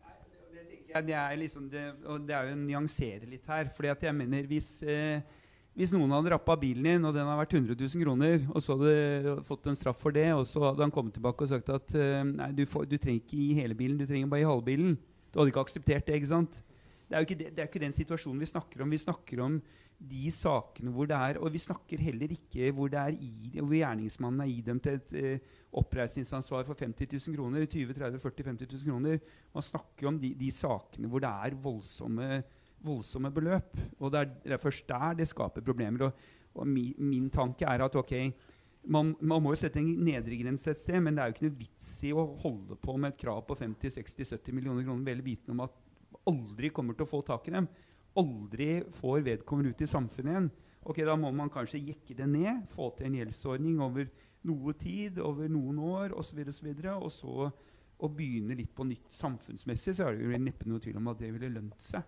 Nei, 0.05 1.01
det, 1.05 1.15
er 1.17 1.35
liksom 1.37 1.69
det, 1.69 1.85
og 2.09 2.25
det 2.25 2.35
er 2.37 2.49
jo 2.49 2.57
å 2.57 2.61
nyansere 2.61 3.29
litt 3.29 3.45
her. 3.49 3.69
at 3.69 4.03
jeg 4.03 4.15
mener 4.15 4.49
hvis, 4.49 4.69
eh, 4.83 5.21
hvis 5.79 5.93
noen 5.95 6.11
hadde 6.11 6.33
rappa 6.33 6.57
bilen 6.59 6.83
din, 6.83 7.07
og 7.07 7.13
den 7.15 7.27
har 7.29 7.37
vært 7.39 7.53
100 7.55 7.77
000 7.79 8.03
kroner, 8.03 8.41
og 8.51 8.63
så 8.63 8.75
hadde 8.75 9.35
fått 9.47 9.69
en 9.71 9.77
straff 9.79 10.01
for 10.03 10.15
det, 10.15 10.27
og 10.35 10.43
så 10.49 10.65
hadde 10.65 10.83
han 10.83 10.91
kommet 10.91 11.15
tilbake 11.15 11.45
og 11.45 11.53
sagt 11.53 11.71
at 11.71 11.93
eh, 11.95 12.23
nei, 12.27 12.49
du, 12.57 12.65
får, 12.67 12.89
du 12.91 12.97
trenger 12.97 13.23
ikke 13.23 13.39
i 13.39 13.53
hele 13.61 13.77
bilen, 13.79 13.95
du 13.95 14.03
trenger 14.03 14.27
bare 14.27 14.43
i 14.43 14.49
halvbilen. 14.49 14.97
Du 15.31 15.39
hadde 15.39 15.53
ikke 15.53 15.63
akseptert 15.63 16.09
det. 16.09 16.19
ikke 16.19 16.33
sant? 16.33 16.59
det 17.09 17.17
er 17.17 17.23
jo 17.23 17.25
ikke, 17.25 17.37
det, 17.39 17.47
det 17.55 17.61
er 17.63 17.69
ikke 17.71 17.81
den 17.81 17.95
situasjonen 17.95 18.41
vi 18.43 18.47
snakker 18.51 18.83
om. 18.83 18.91
Vi 18.93 19.01
snakker 19.01 19.39
om 19.41 19.55
de 20.09 20.29
sakene 20.31 20.91
hvor 20.95 21.09
det 21.09 21.17
er 21.17 21.39
Og 21.41 21.51
vi 21.51 21.59
snakker 21.59 21.99
heller 21.99 22.31
ikke 22.31 22.69
hvor, 22.71 22.87
det 22.87 22.99
er 22.99 23.15
i, 23.17 23.57
hvor 23.57 23.73
gjerningsmannen 23.73 24.43
er 24.45 24.51
idømt 24.53 24.87
et 24.87 25.15
eh, 25.17 25.55
oppreisningsansvar 25.81 26.67
for 26.67 26.77
50 26.77 27.09
000 27.15 27.35
kroner. 27.35 27.65
20 27.65 27.97
30 27.97 28.21
40 28.21 28.45
50 28.51 28.69
000 28.75 28.91
kroner. 28.91 29.17
Man 29.53 29.65
snakker 29.65 30.11
om 30.11 30.19
de, 30.21 30.35
de 30.37 30.51
sakene 30.53 31.09
hvor 31.09 31.25
det 31.25 31.33
er 31.33 31.57
voldsomme, 31.63 32.43
voldsomme 32.85 33.31
beløp. 33.33 33.75
Og 33.99 34.13
det 34.13 34.21
er, 34.21 34.31
det 34.43 34.55
er, 34.55 34.61
først 34.61 34.87
der 34.89 35.17
det 35.19 35.27
skaper 35.29 35.65
problemer. 35.65 36.07
Og, 36.07 36.29
og 36.59 36.67
mi, 36.67 36.91
min 36.97 37.29
tanke 37.33 37.67
er 37.67 37.83
at 37.85 37.97
ok, 37.99 38.15
man, 38.87 39.13
man, 39.19 39.43
må 39.43 39.53
jo 39.53 39.59
sette 39.59 39.81
en 39.81 39.91
nedre 40.05 40.39
grense 40.39 40.71
et 40.71 40.81
sted, 40.81 40.99
men 41.03 41.15
det 41.15 41.23
er 41.23 41.29
jo 41.29 41.37
ikke 41.37 41.47
noe 41.49 41.59
vits 41.59 41.91
i 42.07 42.13
å 42.15 42.25
holde 42.43 42.79
på 42.79 42.95
med 42.97 43.13
et 43.13 43.21
krav 43.21 43.43
på 43.47 43.57
50-60-70 43.59 44.55
millioner 44.55 44.87
kroner 44.87 45.11
vel 45.11 45.23
vitende 45.25 45.57
om 45.57 45.65
at 45.67 45.77
aldri 46.29 46.71
kommer 46.73 46.97
til 46.97 47.05
å 47.05 47.09
få 47.09 47.21
tak 47.25 47.47
i 47.49 47.55
dem, 47.55 47.67
aldri 48.19 48.71
får 48.97 49.23
vedkommende 49.25 49.73
ut 49.73 49.83
i 49.83 49.89
samfunnet 49.89 50.33
igjen, 50.33 50.49
ok, 50.89 51.01
da 51.07 51.15
må 51.19 51.31
man 51.35 51.51
kanskje 51.53 51.81
jekke 51.91 52.15
det 52.17 52.27
ned, 52.29 52.63
få 52.71 52.89
til 52.97 53.09
en 53.09 53.17
gjeldsordning 53.19 53.81
over 53.83 54.07
noe 54.47 54.73
tid, 54.79 55.19
over 55.23 55.51
noen 55.51 55.81
år 55.83 56.15
osv., 56.17 56.41
og, 56.45 56.53
så 56.55 56.65
videre, 56.65 56.95
og 56.95 57.11
så 57.13 57.49
å 57.99 58.07
begynne 58.15 58.55
litt 58.55 58.71
på 58.75 58.87
nytt 58.87 59.11
samfunnsmessig, 59.11 59.97
så 59.97 60.07
er 60.07 60.15
det 60.15 60.27
jo 60.27 60.39
neppe 60.39 60.69
noe 60.69 60.81
tvil 60.83 61.01
om 61.01 61.11
at 61.11 61.19
det 61.19 61.33
ville 61.35 61.51
lønt 61.57 61.83
seg. 61.83 62.05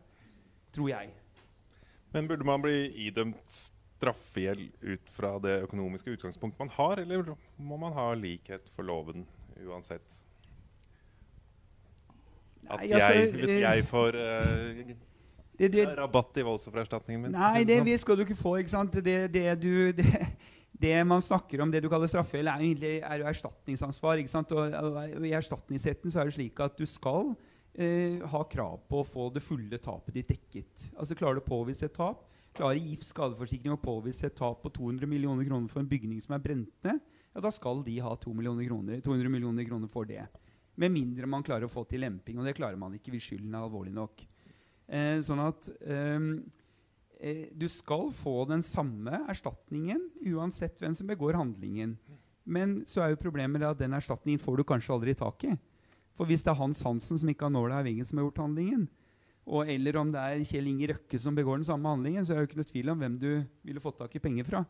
Tror 0.72 0.90
jeg. 0.90 1.12
Men 2.12 2.28
burde 2.28 2.48
man 2.48 2.64
bli 2.64 2.88
idømt 3.08 3.62
straffegjeld 4.02 4.72
ut 4.82 5.14
fra 5.14 5.36
det 5.44 5.62
økonomiske 5.68 6.16
utgangspunktet 6.16 6.60
man 6.60 6.74
har, 6.74 7.04
eller 7.04 7.36
må 7.58 7.78
man 7.78 7.94
ha 7.96 8.12
likhet 8.18 8.72
for 8.76 8.88
loven 8.88 9.26
uansett? 9.62 10.18
At 12.72 12.84
jeg, 12.88 13.02
altså, 13.02 13.40
eh, 13.48 13.60
jeg 13.62 13.86
får 13.90 14.18
uh, 14.18 14.96
det, 15.60 15.70
det, 15.74 15.86
rabatt 15.98 16.38
i 16.38 16.46
voldsoffererstatningen 16.46 17.28
min. 17.28 17.36
Nei, 17.36 17.64
det 17.68 17.82
det, 17.86 18.00
skal 18.02 18.18
du 18.18 18.26
ikke 18.26 18.38
få. 18.38 18.56
ikke 18.62 18.74
sant? 18.74 18.96
Det, 19.06 19.46
du, 19.62 19.92
det, 20.84 20.94
man 21.08 21.22
snakker 21.22 21.62
om, 21.62 21.72
det 21.72 21.84
du 21.84 21.90
kaller 21.90 22.10
straffegjeld, 22.10 22.48
er 22.48 22.62
jo 22.62 22.70
egentlig 22.72 22.94
er 23.00 23.22
jo 23.22 23.30
erstatningsansvar. 23.30 24.22
ikke 24.24 24.34
sant? 24.34 24.52
Og, 24.52 24.72
og, 24.72 25.26
I 25.26 25.34
erstatningsretten 25.38 26.14
så 26.14 26.22
er 26.22 26.30
det 26.30 26.38
slik 26.40 26.60
at 26.64 26.78
du 26.78 26.86
skal 26.90 27.34
uh, 27.80 28.28
ha 28.34 28.44
krav 28.52 28.82
på 28.90 29.02
å 29.02 29.08
få 29.08 29.30
det 29.36 29.44
fulle 29.46 29.80
tapet 29.82 30.18
ditt 30.18 30.34
dekket. 30.34 30.90
Altså 30.96 31.18
Klarer 31.18 31.40
du 31.40 31.44
å 31.44 31.50
påvise 31.52 31.88
et 31.88 31.96
tap, 31.96 32.28
klarer 32.56 32.80
GIF 32.82 33.06
skadeforsikring 33.08 33.76
å 33.76 33.82
påvise 33.82 34.28
et 34.28 34.36
tap 34.36 34.62
på 34.64 34.72
200 34.76 35.08
millioner 35.08 35.48
kroner 35.48 35.72
for 35.72 35.84
en 35.84 35.90
bygning 35.90 36.20
som 36.24 36.36
er 36.36 36.44
brent 36.44 36.88
ned, 36.88 37.00
ja, 37.32 37.44
da 37.44 37.52
skal 37.54 37.84
de 37.86 37.96
ha 38.04 38.12
2 38.20 38.34
millioner 38.36 38.68
kroner, 38.68 39.00
200 39.04 39.32
millioner 39.32 39.68
kroner 39.68 39.92
for 39.92 40.08
det. 40.10 40.26
Med 40.76 40.92
mindre 40.92 41.30
man 41.30 41.44
klarer 41.48 41.68
å 41.68 41.72
få 41.72 41.86
til 41.88 42.04
lemping, 42.04 42.40
og 42.40 42.48
det 42.48 42.58
klarer 42.58 42.80
man 42.80 42.96
ikke 42.98 43.14
hvis 43.14 43.30
skylden 43.30 43.56
er 43.56 43.64
alvorlig 43.64 43.94
nok. 43.96 44.24
Eh, 44.92 45.20
sånn 45.24 45.40
at 45.44 45.70
ehm, 45.88 46.32
eh, 47.20 47.46
du 47.56 47.68
skal 47.72 48.10
få 48.16 48.42
den 48.50 48.64
samme 48.66 49.24
erstatningen 49.32 50.10
uansett 50.34 50.80
hvem 50.82 50.96
som 50.98 51.08
begår 51.08 51.40
handlingen. 51.40 51.96
Men 52.44 52.82
så 52.90 53.06
er 53.06 53.14
jo 53.14 53.22
problemet 53.22 53.64
at 53.64 53.80
den 53.80 53.96
erstatningen 53.96 54.42
får 54.42 54.60
du 54.60 54.68
kanskje 54.68 54.96
aldri 54.98 55.16
tak 55.16 55.46
i. 55.48 55.54
For 56.22 56.30
hvis 56.30 56.44
det 56.46 56.52
er 56.52 56.60
Hans 56.60 56.84
Hansen 56.86 57.18
som 57.18 57.30
ikke 57.32 57.48
har 57.48 57.54
nåla 57.56 57.80
i 57.82 57.88
vingen, 57.88 58.06
som 58.06 58.20
har 58.20 58.28
gjort 58.28 58.44
handlingen, 58.44 58.84
og, 59.50 59.66
eller 59.66 59.98
om 59.98 60.12
det 60.14 60.22
er 60.22 60.44
Kjell 60.46 60.68
Inge 60.70 60.92
Røkke 60.92 61.18
som 61.18 61.34
begår 61.34 61.58
den 61.58 61.66
samme 61.66 61.90
handlingen, 61.90 62.22
så 62.22 62.36
er 62.36 62.38
det 62.38 62.44
jo 62.44 62.50
ikke 62.52 62.60
noe 62.60 62.70
tvil 62.70 62.92
om 62.94 63.02
hvem 63.02 63.16
du 63.18 63.30
ville 63.66 63.82
fått 63.82 63.98
tak 64.04 64.14
i 64.14 64.22
penger 64.22 64.46
fra. 64.46 64.62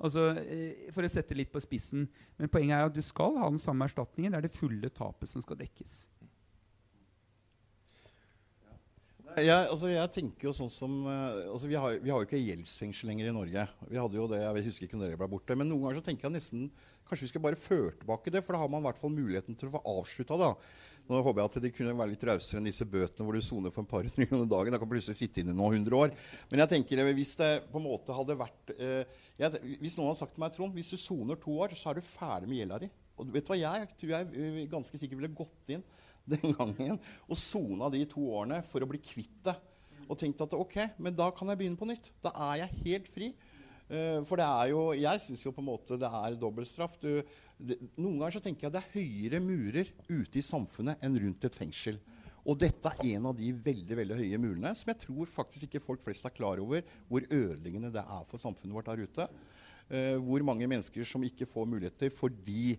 Altså, 0.00 0.30
eh, 0.40 0.88
for 0.96 1.04
å 1.04 1.10
sette 1.12 1.36
litt 1.36 1.52
på 1.52 1.60
spissen. 1.60 2.06
Men 2.40 2.48
poenget 2.48 2.78
er 2.78 2.88
at 2.88 2.96
du 2.96 3.02
skal 3.04 3.36
ha 3.36 3.50
den 3.52 3.60
samme 3.60 3.84
erstatningen. 3.84 4.32
Det 4.32 4.40
er 4.40 4.48
det 4.48 4.56
fulle 4.56 4.90
tapet 4.96 5.28
som 5.28 5.44
skal 5.44 5.60
dekkes. 5.60 6.06
Jeg, 9.34 9.66
altså, 9.66 9.88
jeg 9.90 10.10
tenker 10.14 10.46
jo 10.46 10.52
sånn 10.54 10.70
som 10.70 10.92
eh, 11.10 11.48
altså, 11.50 11.66
vi, 11.66 11.74
har, 11.74 11.96
vi 11.98 12.10
har 12.12 12.20
jo 12.20 12.26
ikke 12.26 12.38
gjeldsfengsel 12.38 13.08
lenger 13.10 13.30
i 13.30 13.34
Norge. 13.34 13.64
Vi 13.90 13.98
hadde 13.98 14.18
jo 14.18 14.26
det, 14.30 14.38
jeg 14.44 14.66
husker 14.68 14.86
ikke 14.86 14.98
når 15.00 15.08
dere 15.10 15.18
ble 15.18 15.28
borte. 15.32 15.56
Men 15.58 15.66
noen 15.70 15.82
ganger 15.82 15.98
så 15.98 16.04
tenker 16.06 16.28
jeg 16.28 16.36
nesten 16.36 16.68
kanskje 17.08 17.26
vi 17.26 17.30
skal 17.32 17.42
bare 17.42 17.58
føre 17.58 17.96
tilbake 17.98 18.30
det. 18.30 18.44
For 18.46 18.54
da 18.54 18.60
har 18.62 18.70
man 18.70 18.84
i 18.84 18.86
hvert 18.86 19.00
fall 19.00 19.10
muligheten 19.14 19.58
til 19.58 19.72
å 19.72 19.74
få 19.74 19.82
avslutta 19.90 20.38
det. 20.38 20.52
Nå 21.10 21.22
håper 21.26 21.42
jeg 21.42 21.50
at 21.50 21.58
de 21.66 21.72
kunne 21.80 21.96
være 21.98 22.12
litt 22.14 22.26
rausere 22.30 22.62
enn 22.62 22.70
disse 22.70 22.86
bøtene 22.86 23.26
hvor 23.26 23.34
du 23.34 23.42
soner 23.44 23.74
for 23.74 23.82
en 23.82 23.90
par 23.90 24.06
hundre 24.06 24.28
kroner 24.30 24.50
dagen. 24.54 24.76
Da 24.76 24.82
kan 24.84 24.92
plutselig 24.94 25.18
sitte 25.18 25.42
inne 25.42 25.56
noen 25.56 25.80
hundre 25.80 25.98
år. 26.04 26.14
Men 26.52 26.62
jeg 26.62 26.74
tenker 26.76 27.02
eh, 27.02 27.12
hvis 27.18 27.34
det 27.42 27.52
på 27.72 27.82
en 27.82 27.88
måte 27.88 28.14
hadde 28.14 28.38
vært 28.38 28.76
eh, 28.78 29.20
jeg, 29.40 29.64
Hvis 29.82 29.98
noen 29.98 30.12
hadde 30.12 30.22
sagt 30.22 30.38
til 30.38 30.46
meg, 30.46 30.54
Trond, 30.54 30.78
hvis 30.78 30.94
du 30.94 31.00
soner 31.00 31.42
to 31.42 31.58
år, 31.58 31.74
så 31.74 31.90
er 31.90 31.98
du 31.98 32.06
ferdig 32.06 32.52
med 32.52 32.62
gjelda 32.62 32.84
di. 32.86 32.94
Og 33.18 33.34
vet 33.34 33.46
du 33.46 33.50
hva, 33.50 33.62
jeg 33.62 33.94
tror 33.98 34.14
jeg 34.14 34.32
eh, 34.46 34.66
ganske 34.70 35.02
sikkert 35.02 35.24
ville 35.24 35.34
gått 35.42 35.74
inn 35.74 35.82
den 36.34 36.56
gangen 36.56 36.98
og 37.28 37.38
sona 37.38 37.90
de 37.92 38.04
to 38.08 38.22
årene 38.32 38.62
for 38.70 38.84
å 38.84 38.88
bli 38.88 39.00
kvitt 39.04 39.40
det 39.46 39.56
og 40.04 40.18
tenkte 40.20 40.46
at 40.46 40.56
ok, 40.56 40.78
men 41.00 41.16
da 41.16 41.30
kan 41.34 41.48
jeg 41.50 41.60
begynne 41.60 41.80
på 41.80 41.88
nytt. 41.88 42.10
Da 42.24 42.32
er 42.50 42.64
jeg 42.64 42.80
helt 42.84 43.10
fri. 43.12 43.30
Uh, 43.84 44.20
for 44.24 44.40
det 44.40 44.46
er 44.48 44.70
jo 44.70 44.78
Jeg 44.96 45.20
syns 45.20 45.42
jo 45.44 45.50
på 45.52 45.60
en 45.60 45.66
måte 45.68 45.98
det 46.00 46.08
er 46.08 46.36
dobbeltstraff. 46.40 46.94
noen 47.04 48.16
ganger 48.16 48.36
så 48.38 48.40
tenker 48.44 48.66
jeg 48.66 48.74
det 48.74 48.80
er 48.80 48.94
høyere 48.94 49.40
murer 49.44 49.90
ute 50.08 50.40
i 50.40 50.44
samfunnet 50.44 51.04
enn 51.04 51.18
rundt 51.20 51.44
et 51.44 51.58
fengsel. 51.58 52.00
Og 52.44 52.58
dette 52.60 52.90
er 52.90 53.14
en 53.14 53.30
av 53.30 53.36
de 53.36 53.52
veldig 53.52 53.98
veldig 54.00 54.16
høye 54.18 54.40
murene 54.40 54.72
som 54.76 54.90
jeg 54.92 55.00
tror 55.06 55.30
faktisk 55.32 55.68
ikke 55.68 55.84
folk 55.84 56.02
flest 56.04 56.26
er 56.28 56.34
klar 56.36 56.60
over 56.60 56.84
hvor 57.08 57.24
ødeleggende 57.24 57.92
det 57.92 58.04
er 58.04 58.26
for 58.28 58.40
samfunnet 58.40 58.76
vårt 58.76 58.88
der 58.88 59.04
ute. 59.04 59.28
Uh, 59.92 60.16
hvor 60.24 60.44
mange 60.48 60.68
mennesker 60.68 61.04
som 61.08 61.24
ikke 61.24 61.48
får 61.48 61.68
muligheter 61.68 62.12
fordi 62.12 62.76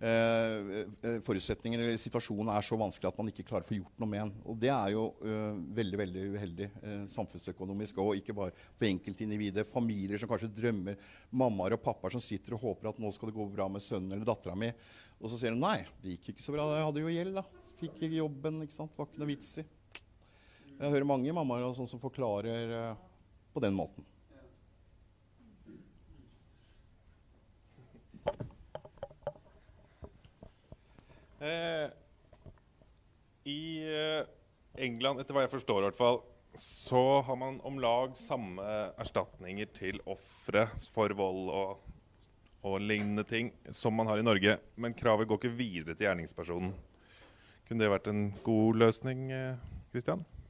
Eh, 0.00 0.80
eh, 1.04 1.18
eller 1.20 1.96
situasjonen 2.00 2.48
er 2.54 2.64
så 2.64 2.76
vanskelig 2.80 3.10
at 3.10 3.18
man 3.20 3.28
ikke 3.28 3.44
klarer 3.44 3.66
å 3.66 3.68
få 3.68 3.76
gjort 3.76 3.98
noe 4.00 4.08
med 4.08 4.22
den. 4.22 4.32
Og 4.48 4.56
det 4.62 4.70
er 4.72 4.94
jo 4.94 5.02
uh, 5.20 5.58
veldig 5.76 5.98
veldig 6.00 6.22
uheldig 6.36 6.68
uh, 6.72 7.02
samfunnsøkonomisk 7.12 8.00
og 8.00 8.14
ikke 8.16 8.36
bare 8.36 8.54
for 8.56 8.88
enkeltindivider. 8.88 9.68
Familier 9.68 10.20
som 10.20 10.30
kanskje 10.30 10.48
drømmer, 10.56 10.96
mammaer 11.36 11.76
og 11.76 11.84
pappaer 11.84 12.16
som 12.16 12.24
sitter 12.24 12.56
og 12.56 12.64
håper 12.64 12.92
at 12.94 13.02
nå 13.02 13.12
skal 13.12 13.28
det 13.28 13.36
gå 13.36 13.48
bra 13.52 13.68
med 13.72 13.84
sønnen 13.84 14.16
eller 14.16 14.28
dattera 14.28 14.56
mi. 14.56 14.72
Og 15.20 15.28
så 15.28 15.36
sier 15.42 15.52
de 15.52 15.60
nei, 15.60 15.82
det 16.00 16.16
gikk 16.16 16.32
ikke 16.32 16.46
så 16.46 16.56
bra. 16.56 16.64
Jeg 16.78 16.88
hadde 16.88 17.04
jo 17.04 17.12
gjeld, 17.12 17.36
da. 17.36 17.44
Fikk 17.80 18.00
ikke 18.00 18.22
jobben. 18.22 18.64
ikke 18.64 18.78
sant? 18.78 18.96
Var 18.96 19.10
ikke 19.10 19.20
noe 19.20 19.32
vits 19.34 19.52
i. 19.60 19.66
Jeg 20.80 20.94
hører 20.94 21.08
mange 21.12 21.36
mammaer 21.36 21.74
sånn 21.76 21.88
som 21.90 22.00
forklarer 22.00 22.96
på 23.52 23.60
den 23.60 23.76
måten. 23.76 24.06
I 33.48 33.60
eh, 33.88 34.24
England, 34.84 35.20
etter 35.22 35.36
hva 35.36 35.46
jeg 35.46 35.54
forstår, 35.54 35.80
i 35.80 35.88
hvert 35.88 36.00
fall, 36.00 36.20
så 36.58 37.20
har 37.24 37.38
man 37.38 37.60
om 37.66 37.78
lag 37.80 38.16
samme 38.18 38.64
erstatninger 39.00 39.70
til 39.76 40.00
ofre 40.10 40.66
for 40.90 41.14
vold 41.16 41.48
og, 41.54 41.76
og, 42.66 42.76
lignende 42.82 43.24
ting 43.24 43.52
som 43.72 43.94
man 43.96 44.10
har 44.10 44.20
i 44.20 44.26
Norge. 44.26 44.58
Men 44.76 44.96
kravet 44.98 45.28
går 45.30 45.40
ikke 45.40 45.54
videre 45.56 45.94
til 45.94 46.08
gjerningspersonen. 46.08 46.74
Kunne 47.68 47.86
det 47.86 47.92
vært 47.92 48.10
en 48.10 48.26
god 48.44 48.82
løsning, 48.82 49.30
Kristian? 49.94 50.26
Eh, 50.26 50.40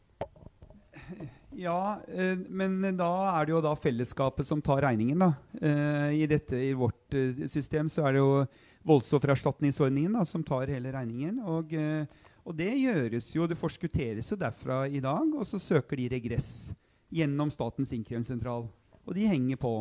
ja, 1.66 2.00
eh, 2.08 2.38
men 2.48 2.80
da 2.98 3.10
er 3.34 3.46
det 3.46 3.54
jo 3.54 3.62
da 3.64 3.74
fellesskapet 3.78 4.46
som 4.48 4.62
tar 4.64 4.82
regningen. 4.86 5.20
da. 5.20 5.32
Eh, 5.60 6.22
I, 6.22 6.26
dette, 6.30 6.56
I 6.56 6.72
vårt 6.78 7.14
eh, 7.14 7.46
system 7.50 7.88
så 7.92 8.08
er 8.08 8.16
det 8.16 8.24
jo 8.24 8.32
voldsoffererstatningsordningen 8.86 10.12
da, 10.16 10.24
som 10.24 10.44
tar 10.46 10.70
hele 10.72 10.92
regningen. 10.94 11.40
Og, 11.44 11.72
eh, 11.74 12.06
og, 12.44 12.54
det 12.56 12.72
gjøres 12.80 13.30
jo, 13.34 13.46
det 13.48 13.58
forskutteres 13.60 14.30
jo 14.32 14.38
derfra 14.40 14.82
i 14.88 15.02
dag, 15.04 15.34
og 15.36 15.46
så 15.48 15.60
søker 15.60 16.00
de 16.00 16.08
regress 16.14 16.70
gjennom 17.12 17.50
Statens 17.52 17.92
innkrevingssentral. 17.96 18.68
Og 19.04 19.16
de 19.16 19.28
henger 19.28 19.60
på 19.60 19.74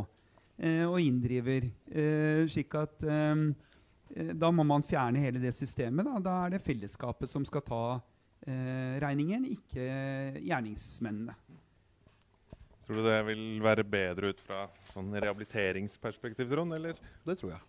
eh, 0.58 0.86
og 0.88 1.00
inndriver. 1.02 1.70
Eh, 1.88 2.44
slik 2.52 2.76
at 2.80 3.06
eh, 3.06 3.46
eh, 4.16 4.34
da 4.36 4.52
må 4.52 4.66
man 4.68 4.86
fjerne 4.86 5.22
hele 5.24 5.42
det 5.44 5.54
systemet. 5.56 6.08
Da, 6.08 6.20
da 6.24 6.38
er 6.46 6.58
det 6.58 6.66
fellesskapet 6.66 7.32
som 7.32 7.46
skal 7.48 7.66
ta 7.68 7.84
eh, 8.48 9.00
regningen, 9.04 9.48
ikke 9.56 9.88
gjerningsmennene. 10.42 11.38
Tror 12.90 13.04
du 13.04 13.06
det 13.06 13.20
vil 13.28 13.42
være 13.62 13.84
bedre 13.86 14.32
ut 14.34 14.40
fra 14.42 14.64
sånn 14.90 15.14
rehabiliteringsperspektiv, 15.14 16.50
Trond? 16.50 16.74
eller? 16.74 16.98
Det 17.22 17.36
tror 17.38 17.54
jeg. 17.54 17.69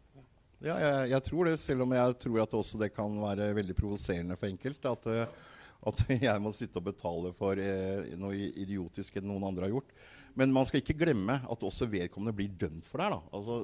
Ja, 0.61 0.75
jeg, 0.77 1.05
jeg, 1.15 1.25
tror 1.25 1.49
det, 1.49 1.57
selv 1.57 1.87
om 1.87 1.93
jeg 1.97 2.17
tror 2.21 2.43
at 2.43 2.55
også 2.59 2.81
det 2.83 2.91
kan 2.93 3.15
være 3.23 3.49
veldig 3.57 3.77
provoserende 3.79 4.37
for 4.37 4.51
enkelte. 4.51 4.93
At, 4.93 5.07
eh, 5.09 5.53
at, 5.89 6.03
jeg 6.29 6.43
må 6.45 6.53
sitte 6.53 6.77
og 6.81 6.89
betale 6.91 7.31
for 7.37 7.61
eh, 7.61 8.11
noe 8.21 8.51
idiotisk 8.51 9.17
enn 9.17 9.31
noen 9.31 9.47
andre 9.49 9.69
har 9.69 9.79
gjort. 9.79 9.95
Men 10.37 10.53
man 10.55 10.69
skal 10.69 10.83
ikke 10.83 10.99
glemme 11.01 11.39
at 11.41 11.65
også 11.67 11.89
vedkommende 11.91 12.37
blir 12.37 12.53
dømt 12.61 12.85
for 12.87 13.01
det. 13.01 13.09
Da. 13.15 13.21
Altså, 13.39 13.57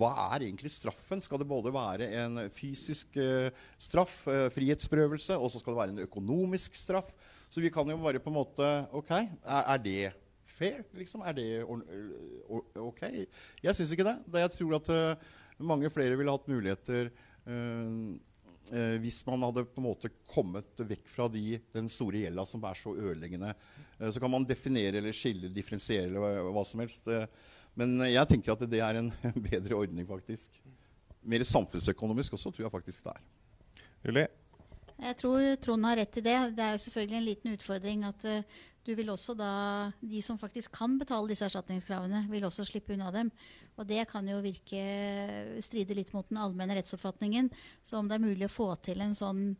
hva 0.00 0.10
er 0.32 0.48
egentlig 0.48 0.72
straffen? 0.74 1.22
Skal 1.24 1.40
det 1.40 1.48
både 1.48 1.72
være 1.74 2.10
en 2.24 2.42
fysisk 2.52 3.16
eh, 3.22 3.54
straff, 3.80 4.24
eh, 4.26 4.48
frihetsprøvelse, 4.52 5.38
og 5.38 5.52
så 5.52 5.62
skal 5.62 5.76
det 5.76 5.82
være 5.82 5.94
en 5.94 6.08
økonomisk 6.08 6.74
straff? 6.78 7.14
Så 7.52 7.62
vi 7.62 7.70
kan 7.70 7.86
jo 7.86 8.00
bare 8.02 8.20
på 8.22 8.32
en 8.32 8.40
måte 8.40 8.72
OK, 8.90 9.14
er, 9.14 9.62
er 9.62 9.80
det 9.86 10.12
fair? 10.52 10.82
Liksom? 10.98 11.22
Er 11.22 11.38
det 11.38 11.48
OK? 12.82 13.02
Jeg 13.62 13.76
syns 13.76 13.94
ikke 13.94 14.06
det. 14.10 14.18
Jeg 14.42 14.52
tror 14.56 14.76
at 14.78 14.92
uh, 14.92 15.30
mange 15.58 15.90
flere 15.92 16.16
ville 16.18 16.32
hatt 16.32 16.50
muligheter 16.50 17.10
uh, 17.46 18.12
uh, 18.72 18.96
hvis 19.02 19.20
man 19.28 19.44
hadde 19.46 19.64
på 19.68 19.82
en 19.82 19.88
måte 19.88 20.12
kommet 20.32 20.84
vekk 20.88 21.08
fra 21.12 21.28
de, 21.32 21.58
den 21.74 21.90
store 21.92 22.24
gjelda 22.24 22.46
som 22.48 22.64
er 22.68 22.78
så 22.78 22.94
ødeleggende. 22.96 23.54
Eh, 23.98 24.10
så 24.10 24.22
kan 24.22 24.32
man 24.32 24.46
definere 24.48 25.00
eller 25.00 25.16
skille, 25.16 25.50
differensiere 25.52 26.08
eller 26.08 26.22
hva, 26.22 26.52
hva 26.56 26.64
som 26.66 26.82
helst. 26.84 27.10
men 27.78 27.98
jeg 28.08 28.28
tenker 28.30 28.54
at 28.54 28.64
det 28.70 28.80
er 28.80 29.00
en 29.00 29.10
bedre 29.50 29.76
ordning, 29.76 30.06
faktisk. 30.08 30.56
Mer 31.22 31.44
samfunnsøkonomisk 31.46 32.38
også, 32.38 32.50
tror 32.50 32.66
jeg 32.66 32.74
faktisk 32.74 33.04
det 33.06 33.16
er. 33.16 33.26
Julie? 34.02 34.28
Jeg 35.02 35.16
tror 35.18 35.44
Trond 35.62 35.86
har 35.86 35.98
rett 35.98 36.18
i 36.18 36.22
det. 36.24 36.38
Det 36.56 36.64
er 36.64 36.76
jo 36.76 36.82
selvfølgelig 36.84 37.18
en 37.18 37.26
liten 37.26 37.54
utfordring 37.56 38.04
at 38.06 38.26
du 38.82 38.92
vil 38.98 39.10
også 39.12 39.34
da, 39.38 39.50
De 40.00 40.20
som 40.24 40.38
faktisk 40.40 40.74
kan 40.74 40.96
betale 40.98 41.30
disse 41.30 41.46
erstatningskravene, 41.46 42.24
vil 42.30 42.46
også 42.46 42.66
slippe 42.66 42.96
unna 42.96 43.12
dem. 43.14 43.30
Og 43.78 43.86
det 43.86 44.06
kan 44.10 44.26
jo 44.28 44.40
virke 44.42 44.82
stride 45.62 45.96
litt 45.98 46.12
mot 46.14 46.26
den 46.28 46.40
allmenne 46.42 46.76
rettsoppfatningen. 46.78 47.50
Så 47.82 47.98
om 47.98 48.10
det 48.10 48.18
er 48.18 48.26
mulig 48.26 48.48
å 48.48 48.52
få 48.52 48.72
til 48.82 49.04
en 49.04 49.14
sånn 49.14 49.52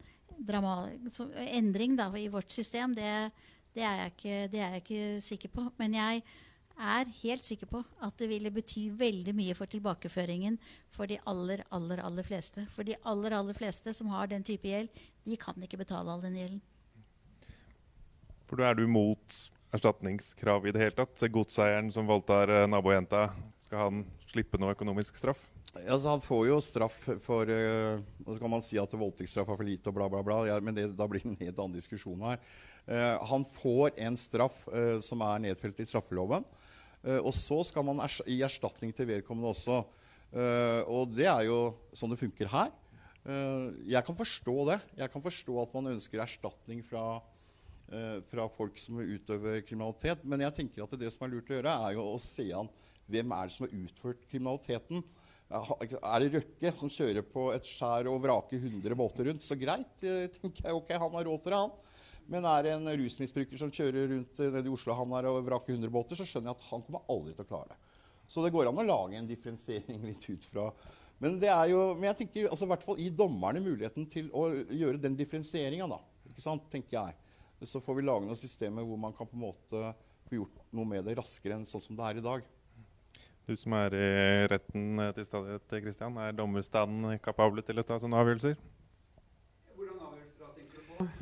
drama, 0.42 0.88
så, 1.12 1.28
endring 1.54 1.94
da, 1.98 2.08
i 2.18 2.30
vårt 2.32 2.50
system, 2.50 2.96
det, 2.98 3.30
det, 3.76 3.84
er 3.86 4.08
ikke, 4.10 4.40
det, 4.50 4.62
er 4.62 4.78
jeg 4.78 4.84
ikke, 4.84 5.04
sikker 5.28 5.54
på. 5.54 5.68
Men 5.78 5.94
jeg 6.00 6.24
er 6.82 7.14
helt 7.20 7.46
sikker 7.46 7.70
på 7.70 7.84
at 8.02 8.18
det 8.18 8.30
ville 8.32 8.50
bety 8.50 8.88
veldig 8.98 9.36
mye 9.38 9.54
for 9.54 9.70
tilbakeføringen 9.70 10.58
for 10.90 11.06
de 11.06 11.20
aller, 11.30 11.62
aller, 11.70 12.02
aller 12.02 12.26
fleste. 12.26 12.66
For 12.74 12.88
de 12.88 12.98
aller, 13.06 13.38
aller 13.38 13.54
fleste 13.54 13.94
som 13.94 14.10
har 14.16 14.32
den 14.32 14.42
type 14.46 14.66
gjeld, 14.66 14.90
de 15.22 15.38
kan 15.38 15.54
ikke 15.62 15.84
betale 15.84 16.10
all 16.10 16.24
den 16.24 16.40
gjelden. 16.40 16.62
For 18.53 18.61
da 18.61 18.66
er 18.68 18.76
du 18.76 18.84
mot 18.84 19.34
erstatningskrav 19.72 20.66
i 20.68 20.72
det 20.76 20.80
hele 20.82 20.92
tatt? 20.92 21.22
Godseieren 21.32 21.86
som 21.88 22.05
voldtar 22.05 22.50
eh, 22.53 22.66
nabojenta, 22.68 23.30
skal 23.64 23.80
han 23.80 24.03
slippe 24.28 24.61
noe 24.61 24.74
økonomisk 24.74 25.16
straff? 25.16 25.40
Altså, 25.86 26.11
han 26.11 26.20
får 26.20 26.42
jo 26.50 26.59
straff 26.61 26.98
for 27.24 27.48
uh, 27.48 28.03
Så 28.26 28.36
kan 28.42 28.53
man 28.53 28.61
si 28.61 28.76
at 28.76 28.92
voldtektsstraff 28.92 29.48
er 29.48 29.57
for 29.57 29.64
lite, 29.64 29.88
og 29.88 29.96
bla, 29.96 30.11
bla, 30.12 30.20
bla. 30.26 30.42
Ja, 30.50 30.61
men 30.61 30.76
det, 30.76 30.84
da 31.00 31.09
blir 31.09 31.24
det 31.24 31.32
en 31.32 31.40
helt 31.40 31.64
annen 31.64 31.78
diskusjon 31.78 32.26
her. 32.28 32.44
Uh, 32.84 33.24
han 33.32 33.48
får 33.55 33.96
en 34.05 34.20
straff 34.20 34.66
uh, 34.68 35.00
som 35.00 35.24
er 35.24 35.46
nedfelt 35.48 35.80
i 35.80 35.88
straffeloven. 35.88 36.44
og 37.09 37.32
så 37.34 37.64
skal 37.66 37.88
man 37.88 38.05
ers 38.05 38.20
gi 38.28 38.36
erstatning 38.44 38.92
til 38.94 39.09
vedkommende 39.09 39.48
også. 39.50 39.80
og 40.86 41.16
det 41.16 41.26
er 41.26 41.48
jo 41.48 41.72
sånn 41.96 42.12
det 42.12 42.20
funker 42.20 42.46
her. 42.46 42.68
jeg 43.82 44.05
kan 44.07 44.14
forstå 44.14 44.55
det. 44.68 44.78
Jeg 45.00 45.11
kan 45.11 45.24
forstå 45.24 45.57
at 45.64 45.74
man 45.74 45.96
ønsker 45.96 46.22
erstatning 46.22 46.84
fra 46.86 47.18
fra 48.30 48.47
folk 48.49 48.78
som 48.80 49.01
utøver 49.01 49.61
kriminalitet. 49.66 50.22
Men 50.24 50.40
jeg 50.47 50.57
tenker 50.57 50.84
at 50.86 50.95
det 50.97 51.11
som 51.12 51.26
er 51.26 51.34
lurt 51.34 51.51
å 51.51 51.59
gjøre, 51.59 51.74
er 51.88 51.97
jo 51.99 52.07
å 52.14 52.20
se 52.22 52.47
an 52.57 52.70
hvem 53.12 53.34
er 53.36 53.49
det 53.49 53.55
som 53.55 53.66
har 53.66 53.74
utført 53.82 54.24
kriminaliteten. 54.30 55.03
Er 55.53 56.22
det 56.22 56.30
Røkke 56.32 56.72
som 56.80 56.90
kjører 56.93 57.24
på 57.28 57.51
et 57.53 57.66
skjær 57.68 58.09
og 58.09 58.22
vraker 58.24 58.62
100 58.62 58.97
båter 58.97 59.28
rundt, 59.28 59.45
så 59.45 59.57
greit. 59.61 59.93
Eh, 60.01 60.30
tenker 60.32 60.68
jeg, 60.68 60.76
ok, 60.78 60.93
Han 60.97 61.18
har 61.18 61.28
råd 61.28 61.43
til 61.45 61.53
det, 61.53 61.61
han. 61.61 61.74
Men 62.32 62.47
er 62.49 62.62
det 62.64 62.72
en 62.76 62.88
rusmisbruker 63.03 63.61
som 63.61 63.72
kjører 63.72 64.09
rundt 64.14 64.40
eh, 64.40 64.53
nede 64.55 64.70
i 64.70 64.72
Oslo 64.72 64.97
han 64.97 65.12
er 65.18 65.28
og 65.28 65.43
vraker 65.45 65.74
100 65.74 65.93
båter, 65.93 66.16
så 66.16 66.24
skjønner 66.24 66.53
jeg 66.53 66.59
at 66.59 66.68
han 66.70 66.84
kommer 66.86 67.05
aldri 67.12 67.34
til 67.34 67.45
å 67.45 67.51
klare 67.51 67.74
det. 67.74 67.80
Så 68.32 68.45
det 68.45 68.53
går 68.55 68.70
an 68.70 68.80
å 68.80 68.86
lage 68.86 69.18
en 69.18 69.28
differensiering 69.28 70.05
litt 70.09 70.28
ut 70.30 70.47
fra 70.49 70.70
Men 71.20 71.36
det 71.43 71.51
er 71.53 71.68
jo, 71.74 71.82
men 71.99 72.09
jeg 72.09 72.22
tenker 72.22 72.49
altså, 72.49 72.64
i 72.64 72.72
hvert 72.72 72.86
fall 72.86 73.03
gi 73.03 73.11
dommerne 73.14 73.61
muligheten 73.62 74.09
til 74.11 74.30
å 74.32 74.49
gjøre 74.72 75.03
den 75.03 75.18
differensieringa, 75.18 75.90
da. 75.90 76.01
Ikke 76.30 76.43
sant, 76.43 76.64
tenker 76.72 76.97
jeg 76.97 77.18
så 77.68 77.82
får 77.82 77.98
vi 77.98 78.06
lage 78.06 78.26
noen 78.26 78.38
systemer 78.38 78.86
hvor 78.86 79.00
man 79.00 79.14
kan 79.16 79.28
på 79.28 79.38
en 79.38 79.46
måte 79.46 79.84
få 80.28 80.40
gjort 80.40 80.60
noe 80.74 80.88
med 80.88 81.06
det 81.06 81.16
raskere 81.18 81.58
enn 81.58 81.68
sånn 81.68 81.84
som 81.84 81.98
det 81.98 82.08
er 82.08 82.20
i 82.20 82.24
dag. 82.24 82.44
Du 83.42 83.56
som 83.58 83.74
er 83.74 83.96
i 83.98 84.10
retten 84.52 85.02
til 85.16 85.26
stadighet, 85.26 85.74
Kristian, 85.82 86.18
er 86.22 86.36
dommerstanden 86.36 87.18
kapabel 87.22 87.64
til 87.66 87.82
å 87.82 87.86
ta 87.86 87.98
sånne 87.98 88.20
avgjørelser? 88.22 88.54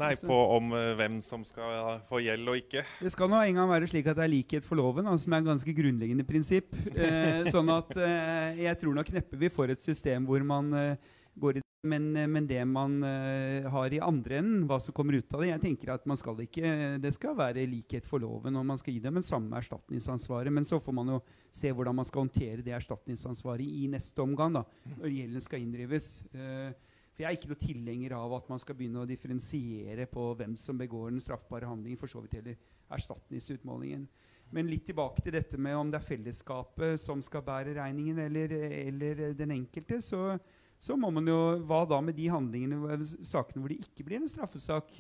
Nei, 0.00 0.10
på 0.26 0.36
om 0.56 0.74
uh, 0.74 0.92
hvem 0.98 1.20
som 1.24 1.44
skal 1.46 2.00
få 2.08 2.20
gjeld 2.24 2.48
og 2.52 2.58
ikke. 2.60 2.82
Det 3.00 3.12
skal 3.14 3.30
nå 3.32 3.40
en 3.40 3.60
gang 3.60 3.70
være 3.70 3.88
slik 3.90 4.10
at 4.10 4.18
det 4.18 4.26
er 4.26 4.32
likhet 4.34 4.66
for 4.66 4.80
loven, 4.80 5.08
altså, 5.08 5.26
som 5.26 5.36
er 5.36 5.42
et 5.42 5.48
ganske 5.48 5.74
grunnleggende 5.76 6.26
prinsipp. 6.28 6.76
Eh, 6.90 7.46
sånn 7.48 7.70
at 7.72 7.94
eh, 7.96 8.60
jeg 8.66 8.80
tror 8.82 8.98
nok 8.98 9.12
neppe 9.14 9.38
vi 9.40 9.48
får 9.52 9.74
et 9.74 9.84
system 9.84 10.26
hvor 10.28 10.44
man 10.46 10.68
eh, 10.76 11.10
går 11.40 11.58
i 11.58 11.64
men, 11.82 12.16
eh, 12.16 12.26
men 12.26 12.46
det 12.46 12.64
man 12.68 13.02
eh, 13.04 13.68
har 13.70 13.92
i 13.92 14.00
andre 14.04 14.40
enden, 14.40 14.66
hva 14.68 14.76
som 14.82 14.92
kommer 14.92 15.16
ut 15.16 15.32
av 15.34 15.40
det 15.40 15.48
Jeg 15.48 15.62
tenker 15.62 15.94
at 15.94 16.04
skal 16.20 16.42
ikke 16.44 16.98
Det 17.00 17.12
skal 17.16 17.36
være 17.36 17.64
likhet 17.66 18.06
for 18.06 18.20
loven, 18.20 18.56
og 18.56 18.66
man 18.66 18.78
skal 18.78 18.94
gi 18.94 19.00
dem 19.00 19.16
en 19.16 19.24
samme 19.24 19.56
erstatningsansvaret. 19.56 20.52
Men 20.52 20.64
så 20.64 20.80
får 20.80 20.92
man 20.92 21.08
jo 21.08 21.20
se 21.50 21.72
hvordan 21.72 21.96
man 21.96 22.04
skal 22.04 22.26
håndtere 22.26 22.62
det 22.62 22.76
erstatningsansvaret 22.76 23.64
i 23.64 23.88
neste 23.88 24.20
omgang, 24.20 24.52
da, 24.52 24.64
når 24.98 25.08
gjelden 25.08 25.40
skal 25.40 25.64
inndrives. 25.64 26.20
Eh, 26.34 26.72
for 27.10 27.24
Jeg 27.24 27.30
er 27.30 27.38
ikke 27.38 27.52
noe 27.52 27.64
tilhenger 27.64 28.12
av 28.16 28.34
at 28.34 28.48
man 28.48 28.60
skal 28.60 28.76
begynne 28.76 29.00
å 29.00 29.08
differensiere 29.08 30.06
på 30.06 30.34
hvem 30.36 30.56
som 30.56 30.78
begår 30.78 31.10
den 31.10 31.24
straffbare 31.24 31.68
handlingen, 31.68 31.98
for 31.98 32.12
så 32.12 32.20
vidt 32.20 32.36
heller 32.38 32.60
erstatningsutmålingen. 32.92 34.06
Men 34.52 34.66
litt 34.66 34.84
tilbake 34.88 35.22
til 35.22 35.32
dette 35.32 35.58
med 35.58 35.76
om 35.78 35.90
det 35.90 36.00
er 36.00 36.08
fellesskapet 36.08 37.00
som 37.00 37.20
skal 37.22 37.44
bære 37.46 37.76
regningen, 37.76 38.18
eller, 38.18 38.52
eller 38.52 39.20
den 39.38 39.52
enkelte, 39.54 40.00
så, 40.02 40.34
så 40.80 40.96
må 40.96 41.10
man 41.12 41.28
jo 41.28 41.38
Hva 41.68 41.82
da 41.88 42.00
med 42.00 42.16
de 42.16 42.30
handlingene, 42.32 42.98
sakene 43.26 43.60
hvor 43.60 43.72
det 43.72 43.82
ikke 43.84 44.06
blir 44.06 44.20
en 44.22 44.30
straffesak? 44.30 44.92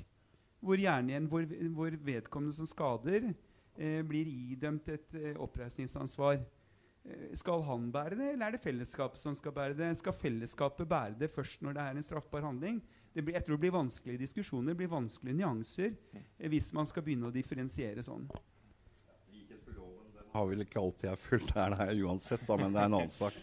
Hvor 0.60 0.76
gjerne 0.76 1.14
igjen, 1.14 1.28
hvor, 1.30 1.46
hvor 1.72 1.94
vedkommende 2.04 2.52
som 2.52 2.68
skader, 2.68 3.30
eh, 3.80 4.00
blir 4.04 4.28
idømt 4.28 4.90
et 4.92 5.14
eh, 5.16 5.38
oppreisningsansvar. 5.40 6.42
Eh, 7.04 7.30
Skal 7.40 7.64
han 7.64 7.88
bære 7.92 8.18
det, 8.18 8.28
eller 8.34 8.46
er 8.46 8.56
det 8.58 8.60
fellesskapet 8.60 9.22
som 9.22 9.34
skal 9.34 9.56
bære 9.56 9.78
det? 9.78 9.88
Skal 9.96 10.12
fellesskapet 10.12 10.88
bære 10.88 11.16
det 11.22 11.30
først 11.32 11.64
når 11.64 11.78
det 11.78 11.86
er 11.86 11.96
en 11.96 12.08
straffbar 12.10 12.44
handling? 12.44 12.82
Blir, 13.14 13.34
jeg 13.34 13.46
tror 13.46 13.56
det 13.56 13.64
blir 13.64 13.74
vanskelige 13.74 14.20
diskusjoner, 14.26 14.74
det 14.74 14.82
blir 14.82 14.92
vanskelige 14.92 15.40
nyanser, 15.40 15.96
eh, 16.12 16.48
hvis 16.52 16.74
man 16.76 16.86
skal 16.86 17.08
begynne 17.08 17.32
å 17.32 17.34
differensiere 17.34 18.04
sånn. 18.04 18.28
har 20.30 20.46
vel 20.46 20.60
ikke 20.62 20.78
alltid 20.78 21.08
jeg 21.08 21.18
fulgt 21.18 21.56
der 21.56 21.72
uansett, 22.04 22.44
da, 22.46 22.56
men 22.60 22.70
det 22.70 22.84
er 22.84 22.86
en 22.92 23.00
annen 23.00 23.10
sak. 23.10 23.34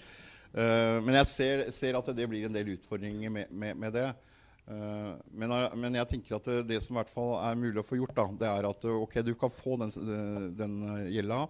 Eh, 0.57 0.97
men 1.05 1.19
jeg 1.19 1.29
ser, 1.29 1.63
ser 1.75 1.97
at 1.99 2.09
det 2.17 2.25
blir 2.29 2.47
en 2.47 2.55
del 2.55 2.73
utfordringer 2.77 3.33
med, 3.33 3.53
med, 3.53 3.77
med 3.77 3.93
det. 3.93 4.07
Eh, 4.67 5.13
men, 5.37 5.53
men 5.77 5.99
jeg 5.99 6.09
tenker 6.13 6.39
at 6.39 6.49
det, 6.67 6.81
som 6.83 6.95
i 6.95 6.99
hvert 7.01 7.13
fall 7.13 7.35
er 7.43 7.59
mulig 7.59 7.81
å 7.83 7.85
få 7.85 7.99
gjort, 7.99 8.15
da, 8.17 8.27
det 8.41 8.49
er 8.49 8.69
at 8.71 8.87
ok, 8.89 9.19
du 9.27 9.33
kan 9.37 9.53
få 9.53 9.77
den, 9.83 9.93
den 10.57 10.77
eh, 10.95 11.09
gjelda, 11.19 11.43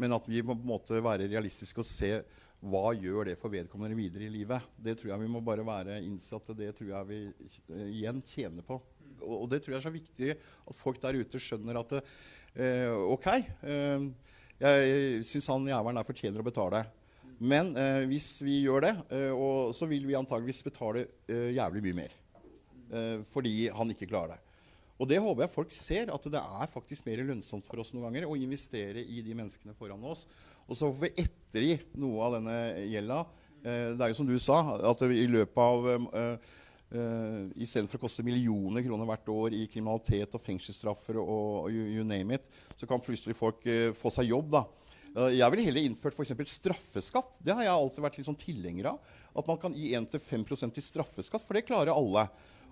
men 0.00 0.16
at 0.16 0.30
vi 0.30 0.42
må 0.42 0.56
på 0.56 0.64
en 0.64 0.72
måte 0.72 1.02
være 1.04 1.30
realistiske 1.30 1.82
og 1.82 1.86
se 1.86 2.14
hva 2.60 2.90
gjør 2.92 3.30
det 3.30 3.38
for 3.40 3.52
vedkommende 3.52 3.96
videre 3.96 4.26
i 4.26 4.32
livet. 4.32 4.66
Det 4.76 4.98
tror 4.98 5.14
jeg 5.14 5.22
vi 5.22 5.30
må 5.32 5.40
bare 5.44 5.64
være 5.64 6.00
innsatte. 6.04 6.56
Det 6.56 6.74
tror 6.76 6.90
jeg 6.90 7.08
vi 7.08 7.20
igjen 7.86 8.20
tjener 8.28 8.66
på. 8.66 8.76
Og, 9.20 9.46
det 9.48 9.62
tror 9.62 9.74
jeg 9.74 9.78
er 9.78 9.86
så 9.86 9.92
viktig 9.94 10.34
at 10.34 10.76
folk 10.76 11.00
der 11.00 11.16
ute 11.20 11.40
skjønner 11.40 11.80
at 11.80 11.94
ok, 13.04 13.26
jeg 14.60 15.24
syns 15.28 15.48
han 15.52 15.68
jævelen 15.72 16.00
der 16.00 16.08
fortjener 16.08 16.44
å 16.44 16.48
betale. 16.50 16.84
Men 17.40 17.72
eh, 17.78 18.04
hvis 18.10 18.34
vi 18.44 18.58
gjør 18.66 18.84
det, 18.84 18.92
eh, 19.16 19.32
og 19.32 19.72
så 19.76 19.88
vil 19.88 20.04
vi 20.04 20.16
antageligvis 20.18 20.60
betale 20.66 21.06
eh, 21.24 21.54
jævlig 21.56 21.82
mye 21.86 21.98
mer. 22.02 22.16
Eh, 22.92 23.22
fordi 23.32 23.70
han 23.72 23.92
ikke 23.94 24.08
klarer 24.10 24.34
det. 24.34 24.40
Og 25.00 25.08
det 25.08 25.20
håper 25.24 25.46
jeg 25.46 25.54
folk 25.54 25.72
ser, 25.72 26.10
at 26.12 26.26
det 26.28 26.40
er 26.40 26.68
faktisk 26.68 27.06
mer 27.06 27.22
lønnsomt 27.24 27.64
for 27.64 27.80
oss 27.80 27.94
noen 27.94 28.10
ganger 28.10 28.28
å 28.28 28.36
investere 28.36 29.00
i 29.00 29.22
de 29.24 29.36
menneskene 29.36 29.72
foran 29.78 30.04
oss. 30.04 30.26
Og 30.66 30.76
så 30.76 30.90
får 30.90 31.06
vi 31.06 31.24
ettergi 31.24 31.78
noe 32.02 32.26
av 32.26 32.36
denne 32.36 32.56
gjelda. 32.90 33.22
Eh, 33.64 33.86
det 33.94 34.04
er 34.04 34.12
jo 34.12 34.18
som 34.20 34.28
du 34.28 34.36
sa, 34.36 34.60
at 34.90 35.06
i 35.08 35.28
løpet 35.30 35.68
av 35.68 35.94
eh, 35.94 36.56
Uh, 36.90 37.46
Istedenfor 37.62 38.00
å 38.00 38.02
koste 38.02 38.24
millioner 38.26 38.82
kroner 38.82 39.06
hvert 39.06 39.28
år 39.30 39.54
i 39.54 39.60
kriminalitet 39.70 40.32
og 40.34 40.42
fengselsstraffer 40.42 41.20
og, 41.22 41.28
og 41.30 41.68
you, 41.70 41.84
you 41.86 42.02
name 42.02 42.34
it, 42.34 42.48
så 42.74 42.88
kan 42.90 42.98
plutselig 42.98 43.36
folk 43.38 43.62
få 43.94 44.10
seg 44.10 44.32
jobb. 44.32 44.48
da. 44.56 44.64
Uh, 45.16 45.30
jeg 45.34 45.50
ville 45.50 45.66
heller 45.66 45.86
innført 45.88 46.14
for 46.14 46.28
straffeskatt. 46.28 47.36
Det 47.42 47.54
har 47.56 47.66
jeg 47.66 47.74
alltid 47.74 48.04
vært 48.04 48.18
litt 48.20 48.28
sånn 48.28 48.38
tilhenger 48.38 48.92
av. 48.92 49.12
At 49.34 49.50
man 49.50 49.58
kan 49.62 49.74
gi 49.74 49.92
1-5% 49.98 50.78
i 50.78 50.84
straffeskatt, 50.84 51.46
for 51.46 51.58
det 51.58 51.66
klarer 51.66 51.94
alle. 51.94 52.28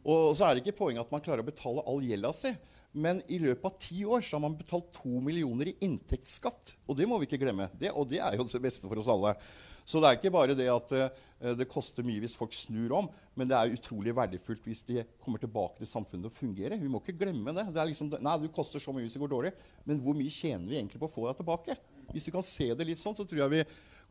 Og 0.06 0.34
så 0.36 0.46
er 0.46 0.54
det 0.54 0.62
ikke 0.62 0.78
poenget 0.84 1.02
at 1.02 1.14
man 1.14 1.22
klarer 1.24 1.42
å 1.42 1.48
betale 1.48 1.84
all 1.90 2.04
gjelda 2.04 2.32
si. 2.36 2.52
Men 2.96 3.20
i 3.28 3.36
løpet 3.42 3.66
av 3.66 3.74
ti 3.82 4.04
år 4.08 4.22
så 4.24 4.38
har 4.38 4.44
man 4.46 4.56
betalt 4.56 4.88
to 4.96 5.18
millioner 5.20 5.68
i 5.70 5.76
inntektsskatt. 5.84 6.76
Og 6.88 6.96
det 6.96 7.08
må 7.08 7.18
vi 7.20 7.28
ikke 7.28 7.40
glemme. 7.42 7.68
Det, 7.78 7.90
og 7.92 8.08
det 8.08 8.22
er 8.24 8.38
jo 8.38 8.46
det 8.48 8.62
beste 8.64 8.88
for 8.88 9.02
oss 9.02 9.10
alle. 9.12 9.34
Så 9.88 10.00
det 10.00 10.08
er 10.08 10.18
ikke 10.18 10.32
bare 10.32 10.56
det 10.56 10.68
at 10.68 10.94
uh, 10.94 11.52
det 11.56 11.68
koster 11.70 12.04
mye 12.04 12.20
hvis 12.20 12.36
folk 12.36 12.52
snur 12.56 12.92
om, 12.98 13.06
men 13.38 13.48
det 13.48 13.56
er 13.56 13.72
utrolig 13.72 14.12
verdifullt 14.16 14.66
hvis 14.68 14.82
de 14.84 15.04
kommer 15.24 15.40
tilbake 15.40 15.80
til 15.80 15.88
samfunnet 15.88 16.28
og 16.28 16.36
fungerer. 16.36 16.80
Vi 16.80 16.90
må 16.92 17.00
ikke 17.00 17.16
glemme 17.22 17.54
det. 17.56 17.64
det 17.72 17.80
er 17.80 17.88
liksom, 17.88 18.10
nei, 18.20 18.34
du 18.42 18.50
koster 18.52 18.82
så 18.82 18.92
mye 18.92 19.06
hvis 19.06 19.16
det 19.16 19.22
går 19.22 19.32
dårlig, 19.32 19.54
men 19.88 20.02
hvor 20.04 20.16
mye 20.18 20.32
tjener 20.32 20.68
vi 20.68 20.76
egentlig 20.76 21.00
på 21.00 21.08
å 21.08 21.14
få 21.14 21.24
deg 21.30 21.40
tilbake? 21.40 21.78
Hvis 22.12 22.28
vi 22.28 22.34
kan 22.34 22.46
se 22.46 22.70
det 22.74 22.86
litt 22.88 23.00
sånn, 23.00 23.16
så 23.16 23.26
tror 23.28 23.44
jeg 23.44 23.54
vi 23.58 23.66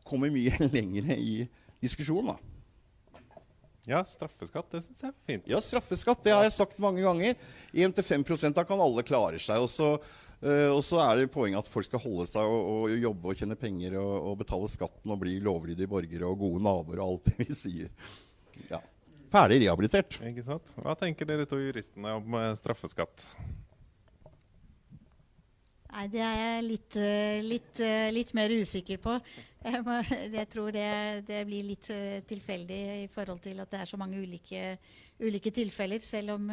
kommer 0.06 0.32
mye 0.32 0.54
lenger 0.76 1.12
i 1.16 1.42
diskusjonen. 1.82 2.34
da. 2.34 2.58
Ja, 3.88 4.02
straffeskatt, 4.04 4.66
det 4.68 4.82
syns 4.84 5.00
jeg 5.00 5.08
er 5.08 5.20
fint. 5.24 5.46
Ja, 5.48 5.58
straffeskatt, 5.64 6.20
det 6.20 6.34
har 6.34 6.42
jeg 6.44 6.52
sagt 6.52 6.80
mange 6.82 7.00
ganger. 7.00 7.38
1-5% 7.72 8.56
da 8.58 8.64
kan 8.68 8.80
alle 8.84 9.04
klare 9.06 9.40
seg. 9.40 9.62
Og 9.64 9.70
så, 9.72 9.94
uh, 10.42 10.68
og 10.74 10.82
så 10.84 11.00
er 11.06 11.22
det 11.22 11.30
poenget 11.32 11.62
at 11.62 11.70
folk 11.72 11.88
skal 11.88 12.02
holde 12.02 12.26
seg 12.28 12.44
og, 12.44 12.68
og 12.68 12.98
jobbe 13.00 13.32
og 13.32 13.40
tjene 13.40 13.56
penger 13.56 13.96
og, 14.02 14.12
og, 14.18 14.34
betale 14.42 14.68
skatten 14.68 15.14
og 15.14 15.22
bli 15.22 15.38
lovlydige 15.40 15.88
borgere 15.88 16.28
og 16.28 16.36
gode 16.44 16.60
naboer 16.66 17.00
og 17.00 17.14
alt 17.14 17.30
det 17.30 17.38
vi 17.40 17.56
sier. 17.56 18.12
Ja. 18.68 18.82
Ferdig 19.32 19.62
rehabilitert. 19.64 20.20
Ikke 20.24 20.44
sant? 20.44 20.74
Hva 20.76 20.92
tenker 20.96 21.28
dere 21.28 21.48
to 21.48 21.56
juristene 21.60 22.12
om 22.20 22.36
eh, 22.36 22.52
straffeskatt? 22.60 23.24
Nei, 25.98 26.04
det 26.12 26.20
er 26.22 26.36
jeg 26.38 26.58
litt, 26.62 26.96
øh, 27.02 27.36
litt, 27.42 27.80
øh, 27.82 28.08
litt 28.14 28.28
mer 28.38 28.52
usikker 28.54 29.00
på. 29.02 29.16
Jeg, 29.64 29.80
må, 29.82 29.96
jeg 30.38 30.46
tror 30.52 30.70
det, 30.70 30.90
det 31.26 31.40
blir 31.48 31.64
litt 31.66 31.88
øh, 31.90 32.20
tilfeldig 32.22 32.78
i 33.00 33.08
forhold 33.10 33.40
til 33.42 33.58
at 33.58 33.72
det 33.72 33.80
er 33.80 33.90
så 33.90 33.98
mange 33.98 34.20
ulike, 34.22 34.76
ulike 35.18 35.50
tilfeller. 35.50 35.98
Selv 35.98 36.36
om 36.36 36.46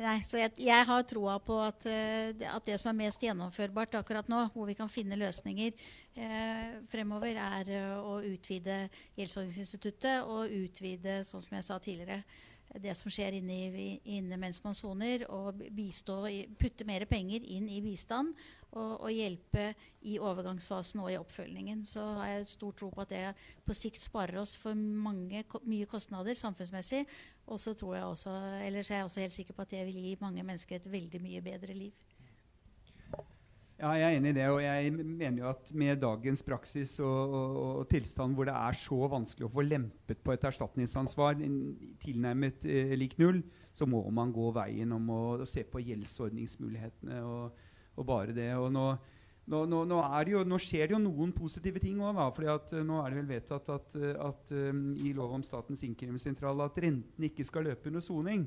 Nei, 0.00 0.20
så 0.24 0.38
jeg, 0.38 0.52
jeg 0.62 0.86
har 0.86 1.02
troa 1.04 1.34
på 1.42 1.56
at, 1.60 1.82
at 1.90 2.64
det 2.64 2.76
som 2.78 2.92
er 2.92 2.96
mest 3.00 3.20
gjennomførbart 3.26 3.96
akkurat 3.98 4.28
nå, 4.30 4.44
hvor 4.54 4.68
vi 4.68 4.76
kan 4.78 4.88
finne 4.88 5.18
løsninger 5.18 5.74
eh, 5.74 6.78
fremover, 6.88 7.34
er 7.34 7.72
å 7.98 8.20
utvide 8.22 8.84
gjeldsordningsinstituttet 9.18 10.30
og 10.30 10.54
utvide, 10.62 11.18
sånn 11.26 11.42
som 11.42 11.58
jeg 11.58 11.66
sa 11.66 11.80
tidligere, 11.82 12.22
det 12.78 12.92
som 12.94 13.10
skjer 13.10 13.34
inne, 13.40 13.98
inne 14.04 14.38
mens 14.38 14.60
man 14.62 14.76
soner, 14.76 15.24
og 15.32 15.58
bistå, 15.74 16.20
putte 16.60 16.86
mer 16.86 17.04
penger 17.10 17.42
inn 17.42 17.66
i 17.70 17.80
bistand 17.82 18.34
og, 18.70 19.00
og 19.00 19.10
hjelpe 19.10 19.72
i 20.06 20.18
overgangsfasen 20.22 21.02
og 21.02 21.10
i 21.10 21.18
oppfølgingen. 21.18 21.82
Så 21.88 22.04
har 22.20 22.34
jeg 22.34 22.50
stor 22.52 22.76
tro 22.78 22.92
på 22.94 23.02
at 23.02 23.14
det 23.14 23.24
på 23.66 23.76
sikt 23.76 24.02
sparer 24.02 24.38
oss 24.42 24.54
for 24.60 24.78
mange, 24.78 25.42
mye 25.66 25.88
kostnader 25.90 26.38
samfunnsmessig. 26.38 27.02
Og 27.50 27.58
så 27.58 27.74
er 27.74 28.78
jeg 28.78 29.04
også 29.04 29.24
helt 29.24 29.34
sikker 29.34 29.56
på 29.56 29.66
at 29.66 29.74
det 29.74 29.82
vil 29.88 29.98
gi 30.04 30.14
mange 30.20 30.46
mennesker 30.46 30.78
et 30.78 30.90
veldig 30.92 31.22
mye 31.24 31.42
bedre 31.42 31.74
liv. 31.74 32.09
Ja, 33.80 33.94
jeg 33.96 34.04
er 34.04 34.18
enig 34.18 34.34
i 34.34 34.36
det. 34.36 34.48
Og 34.52 34.58
jeg 34.60 34.90
mener 34.92 35.38
jo 35.40 35.46
at 35.54 35.70
med 35.72 36.02
dagens 36.02 36.42
praksis 36.44 36.98
og, 37.00 37.36
og, 37.38 37.54
og 37.80 37.86
tilstand 37.88 38.36
hvor 38.36 38.48
det 38.48 38.56
er 38.56 38.76
så 38.76 38.98
vanskelig 39.08 39.46
å 39.48 39.52
få 39.54 39.64
lempet 39.64 40.20
på 40.20 40.34
et 40.34 40.44
erstatningsansvar 40.50 41.40
tilnærmet 42.02 42.66
eh, 42.68 42.92
lik 43.00 43.16
null, 43.20 43.40
så 43.72 43.88
må 43.88 44.02
man 44.12 44.34
gå 44.36 44.50
veien 44.52 44.92
om 44.92 45.08
å, 45.14 45.22
å 45.40 45.48
se 45.48 45.64
på 45.64 45.80
gjeldsordningsmulighetene 45.86 47.22
og, 47.24 47.64
og 47.96 48.08
bare 48.10 48.36
det. 48.36 48.50
Og 48.60 48.68
nå, 48.74 48.84
nå, 49.48 49.62
nå, 49.72 49.80
nå, 49.88 50.02
jo, 50.28 50.44
nå 50.44 50.60
skjer 50.60 50.90
det 50.90 50.98
jo 50.98 51.02
noen 51.06 51.32
positive 51.32 51.80
ting 51.80 52.02
òg. 52.04 52.12
eh, 52.76 52.84
nå 52.84 53.00
er 53.00 53.14
det 53.14 53.22
vel 53.22 53.32
vedtatt 53.32 53.72
at, 53.78 53.96
at, 53.96 54.18
at 54.28 54.52
um, 54.60 54.90
i 55.00 55.14
lov 55.16 55.38
om 55.38 55.46
Statens 55.46 55.86
innkrevingssentral 55.88 56.66
at 56.66 56.84
renten 56.84 57.30
ikke 57.32 57.48
skal 57.48 57.64
løpe 57.70 57.88
under 57.88 58.04
soning. 58.04 58.44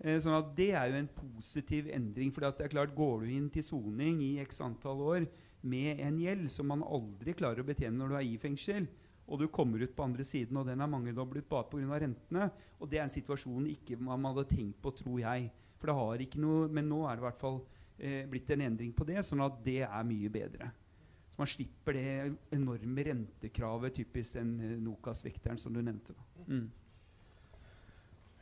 Eh, 0.00 0.16
sånn 0.16 0.38
at 0.38 0.54
Det 0.56 0.70
er 0.72 0.88
jo 0.88 0.96
en 0.96 1.08
positiv 1.08 1.90
endring. 1.92 2.32
for 2.32 2.40
det 2.40 2.60
er 2.60 2.68
klart 2.68 2.94
Går 2.94 3.20
du 3.20 3.26
inn 3.26 3.50
til 3.50 3.62
soning 3.62 4.22
i 4.22 4.38
x 4.40 4.60
antall 4.60 5.00
år 5.00 5.28
med 5.62 6.00
en 6.00 6.18
gjeld 6.18 6.50
som 6.50 6.66
man 6.66 6.82
aldri 6.82 7.34
klarer 7.34 7.60
å 7.60 7.66
betjene 7.66 7.98
når 7.98 8.08
du 8.08 8.14
er 8.16 8.24
i 8.24 8.38
fengsel, 8.38 8.88
og 9.28 9.38
du 9.38 9.48
kommer 9.48 9.82
ut 9.82 9.94
på 9.94 10.02
andre 10.02 10.24
siden, 10.24 10.56
og 10.56 10.66
den 10.66 10.80
er 10.80 10.88
mangedoblet 10.88 11.46
bare 11.48 11.68
pga. 11.68 12.00
rentene 12.00 12.50
og 12.80 12.88
Det 12.88 12.98
er 12.98 13.02
en 13.02 13.12
situasjon 13.12 13.68
ikke 13.68 14.00
man 14.00 14.24
hadde 14.24 14.48
tenkt 14.48 14.80
på, 14.80 14.90
tror 14.90 15.20
jeg. 15.20 15.50
For 15.78 15.86
det 15.86 15.96
har 15.96 16.18
ikke 16.18 16.40
noe, 16.40 16.68
Men 16.68 16.88
nå 16.88 17.06
er 17.06 17.16
det 17.16 17.22
i 17.22 17.28
hvert 17.28 17.40
fall 17.40 17.60
eh, 17.98 18.26
blitt 18.26 18.50
en 18.50 18.60
endring 18.62 18.92
på 18.92 19.04
det, 19.04 19.18
sånn 19.24 19.44
at 19.44 19.62
det 19.62 19.82
er 19.82 20.04
mye 20.04 20.28
bedre. 20.30 20.72
Så 21.30 21.38
man 21.38 21.46
slipper 21.46 21.92
det 21.92 22.36
enorme 22.50 23.04
rentekravet, 23.04 23.94
typisk 23.94 24.34
den 24.34 24.60
eh, 24.60 24.76
Nokas-vekteren 24.80 25.58
som 25.58 25.72
du 25.72 25.82
nevnte. 25.82 26.14
Mm. 26.48 26.70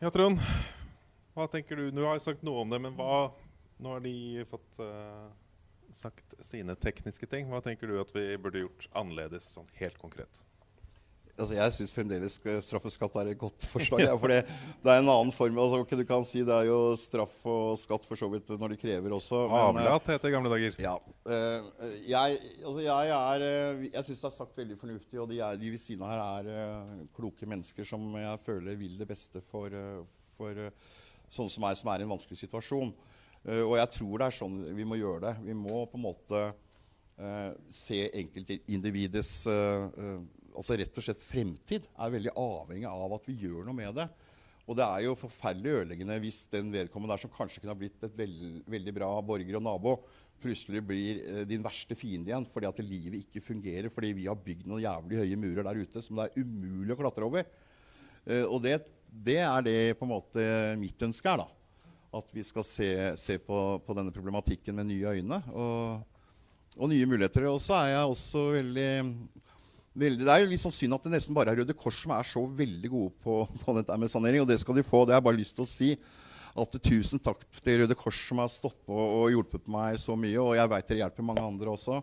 Ja, 0.01 0.11
Trond. 0.11 0.39
Hva 1.39 1.47
tenker 1.47 1.79
du? 1.79 1.91
Du 1.95 2.03
har 2.03 2.17
jo 2.19 2.25
sagt 2.25 2.43
noe 2.47 2.65
om 2.65 2.73
det, 2.73 2.81
men 2.83 2.97
hva 2.99 3.29
Nå 3.79 3.93
har 3.95 4.01
de 4.03 4.43
fått 4.51 4.81
uh, 4.83 5.29
sagt 5.95 6.35
sine 6.43 6.75
tekniske 6.83 7.29
ting. 7.31 7.47
Hva 7.47 7.61
tenker 7.63 7.87
du 7.87 8.01
at 8.03 8.11
vi 8.11 8.33
burde 8.43 8.65
gjort 8.65 8.89
annerledes, 8.99 9.47
sånn 9.55 9.69
helt 9.79 10.01
konkret? 10.03 10.43
altså 11.39 11.55
jeg 11.55 11.75
syns 11.77 11.93
fremdeles 11.95 12.37
straffeskatt 12.67 13.17
er 13.21 13.31
et 13.31 13.39
godt 13.39 13.67
forslag. 13.71 14.03
Ja, 14.09 14.17
for 14.19 14.33
det, 14.33 14.41
det, 14.83 14.91
er 14.91 14.99
en 14.99 15.11
annen 15.13 15.31
form. 15.35 15.59
Altså, 15.63 15.83
du 15.87 16.05
kan 16.09 16.27
si 16.27 16.43
Det 16.47 16.55
er 16.55 16.67
jo 16.67 16.97
straff 16.99 17.35
og 17.47 17.79
skatt 17.79 18.07
for 18.09 18.19
så 18.19 18.27
vidt 18.33 18.51
når 18.51 18.75
de 18.75 18.81
krever 18.81 19.15
også. 19.15 19.45
Men, 19.51 19.85
Avlat 19.87 20.11
heter 20.11 20.27
det 20.27 20.33
i 20.33 20.35
gamle 20.35 20.53
dager. 20.53 20.79
Ja. 20.83 20.95
Uh, 21.29 21.89
jeg 22.09 22.39
altså 22.65 22.83
jeg, 22.83 23.17
er, 23.17 23.47
jeg 23.87 24.07
syns 24.09 24.23
det 24.25 24.31
er 24.31 24.37
sagt 24.39 24.59
veldig 24.59 24.79
fornuftig, 24.81 25.21
og 25.23 25.31
de, 25.31 25.39
er, 25.39 25.59
de 25.61 25.75
ved 25.75 25.83
siden 25.83 26.07
av 26.07 26.15
her 26.15 26.53
er 26.53 27.05
kloke 27.17 27.47
mennesker 27.47 27.87
som 27.87 28.07
jeg 28.19 28.47
føler 28.47 28.79
vil 28.81 28.99
det 28.99 29.07
beste 29.11 29.45
for, 29.53 29.79
for 30.39 30.67
sånne 31.31 31.53
som 31.53 31.69
som 31.77 31.93
er 31.93 32.01
i 32.01 32.07
en 32.07 32.15
vanskelig 32.15 32.39
situasjon. 32.41 32.95
og 33.49 33.75
jeg 33.79 33.91
tror 33.95 34.19
det 34.19 34.27
er 34.27 34.35
sånn 34.35 34.57
vi 34.77 34.85
må 34.85 34.99
gjøre 34.99 35.29
det. 35.29 35.35
Vi 35.47 35.55
må 35.55 35.85
på 35.87 35.97
en 35.97 36.07
måte 36.09 36.41
uh, 37.19 37.53
se 37.73 38.05
enkeltindividets 38.21 39.33
uh, 39.51 39.89
uh, 39.89 40.19
altså 40.59 40.79
rett 40.79 40.99
og 40.99 41.05
slett 41.05 41.25
fremtid 41.25 41.87
er 41.99 42.15
veldig 42.15 42.35
avhengig 42.39 42.89
av 42.91 43.15
at 43.19 43.29
vi 43.29 43.39
gjør 43.45 43.67
noe 43.67 43.77
med 43.77 43.95
det. 43.99 44.09
Og 44.69 44.77
det 44.77 44.85
er 44.85 45.05
jo 45.07 45.17
forferdelig 45.17 45.83
ødeleggende 45.83 46.19
hvis 46.21 46.43
den 46.53 46.73
vedkommende 46.75 47.15
der 47.15 47.23
som 47.23 47.33
kanskje 47.33 47.63
kunne 47.63 47.73
ha 47.73 47.79
blitt 47.79 48.03
et 48.05 48.17
veld, 48.17 48.65
veldig 48.69 48.95
bra 48.99 49.13
borger 49.25 49.57
og 49.57 49.65
nabo, 49.65 49.95
plutselig 50.43 50.83
blir 50.87 51.23
din 51.51 51.65
verste 51.65 51.97
fiende 51.99 52.31
igjen 52.31 52.45
fordi 52.53 52.69
at 52.69 52.83
livet 52.85 53.25
ikke 53.25 53.43
fungerer 53.43 53.91
fordi 53.91 54.13
vi 54.21 54.27
har 54.29 54.39
bygd 54.39 54.69
noen 54.71 54.85
jævlig 54.85 55.23
høye 55.23 55.39
murer 55.41 55.67
der 55.67 55.81
ute 55.81 56.03
som 56.05 56.21
det 56.21 56.29
er 56.29 56.45
umulig 56.45 56.95
å 56.95 56.99
klatre 57.01 57.27
over. 57.27 57.49
og 58.45 58.61
det, 58.63 58.77
det, 59.09 59.41
er 59.45 59.65
det 59.65 59.79
på 59.99 60.07
en 60.07 60.13
måte 60.13 60.45
mitt 60.81 61.03
ønske 61.03 61.31
er. 61.31 61.43
da. 61.43 61.49
At 62.19 62.31
vi 62.33 62.45
skal 62.47 62.65
se, 62.65 62.93
se 63.21 63.37
på, 63.43 63.59
på, 63.85 63.97
denne 63.97 64.15
problematikken 64.15 64.77
med 64.77 64.89
nye 64.93 65.19
øyne. 65.19 65.43
Og 65.53 66.07
og 66.79 66.91
nye 66.93 67.09
muligheter. 67.09 67.47
Og 67.51 67.61
så 67.63 67.77
er 67.79 67.93
jeg 67.95 68.13
også 68.13 68.45
veldig, 68.55 68.93
veldig 69.99 70.27
Det 70.27 70.35
er 70.35 70.45
jo 70.45 70.51
litt 70.53 70.63
sånn 70.63 70.75
synd 70.75 70.99
at 70.99 71.07
det 71.07 71.15
nesten 71.17 71.37
bare 71.37 71.55
er 71.55 71.63
Røde 71.63 71.77
Kors 71.77 72.03
som 72.05 72.15
er 72.15 72.29
så 72.29 72.45
veldig 72.45 72.93
gode 72.93 73.15
på, 73.25 73.41
på 73.65 73.77
dette 73.79 73.99
med 74.01 74.13
sanering, 74.13 74.45
og 74.45 74.51
det 74.51 74.61
skal 74.63 74.79
de 74.79 74.87
få. 74.87 75.05
Det 75.05 75.17
har 75.17 75.23
jeg 75.23 75.29
bare 75.31 75.41
lyst 75.41 75.59
til 75.59 75.67
å 75.67 75.71
si. 75.71 75.95
At 76.59 76.75
tusen 76.83 77.23
takk 77.23 77.45
til 77.63 77.83
Røde 77.83 77.97
Kors 77.99 78.21
som 78.29 78.41
har 78.43 78.51
stått 78.51 78.79
på 78.87 78.95
og 78.95 79.29
hjulpet 79.33 79.69
meg 79.71 79.99
så 80.03 80.17
mye. 80.19 80.39
Og 80.43 80.57
jeg 80.59 80.73
veit 80.75 80.89
dere 80.89 81.05
hjelper 81.05 81.27
mange 81.27 81.45
andre 81.45 81.75
også. 81.75 82.01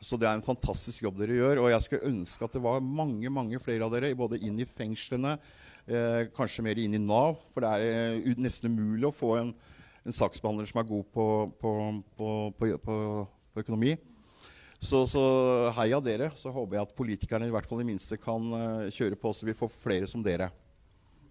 Så 0.00 0.16
det 0.16 0.24
er 0.24 0.38
en 0.38 0.44
fantastisk 0.44 1.04
jobb 1.04 1.18
dere 1.20 1.36
gjør. 1.36 1.64
Og 1.64 1.72
jeg 1.74 1.84
skulle 1.84 2.12
ønske 2.12 2.46
at 2.46 2.54
det 2.56 2.62
var 2.64 2.80
mange 2.84 3.32
mange 3.32 3.60
flere 3.60 3.84
av 3.84 3.92
dere 3.92 4.14
både 4.16 4.40
inn 4.40 4.56
i 4.62 4.68
fengslene, 4.68 5.36
kanskje 6.36 6.64
mer 6.66 6.78
inn 6.78 6.94
i 6.96 7.02
Nav. 7.02 7.38
For 7.54 7.64
det 7.64 7.72
er 7.72 8.20
eh, 8.20 8.38
nesten 8.38 8.70
umulig 8.70 9.08
å 9.08 9.14
få 9.14 9.34
en, 9.40 9.50
en 10.04 10.16
saksbehandler 10.16 10.68
som 10.70 10.80
er 10.82 10.88
god 10.88 11.10
på, 11.14 11.26
på, 11.60 11.74
på, 12.16 12.30
på 12.84 12.96
økonomi. 13.62 13.96
Så, 14.80 15.02
så, 15.10 15.22
heia 15.76 16.00
dere. 16.00 16.30
Så 16.40 16.52
håper 16.54 16.78
jeg 16.78 16.88
at 16.88 16.96
politikerne 16.96 17.50
i 17.50 17.52
hvert 17.52 17.68
fall 17.68 17.82
i 17.82 17.88
minste 17.88 18.16
kan 18.20 18.46
uh, 18.54 18.88
kjøre 18.88 19.18
på, 19.20 19.32
så 19.36 19.48
vi 19.48 19.56
får 19.56 19.74
flere 19.82 20.08
som 20.08 20.24
dere. 20.24 20.48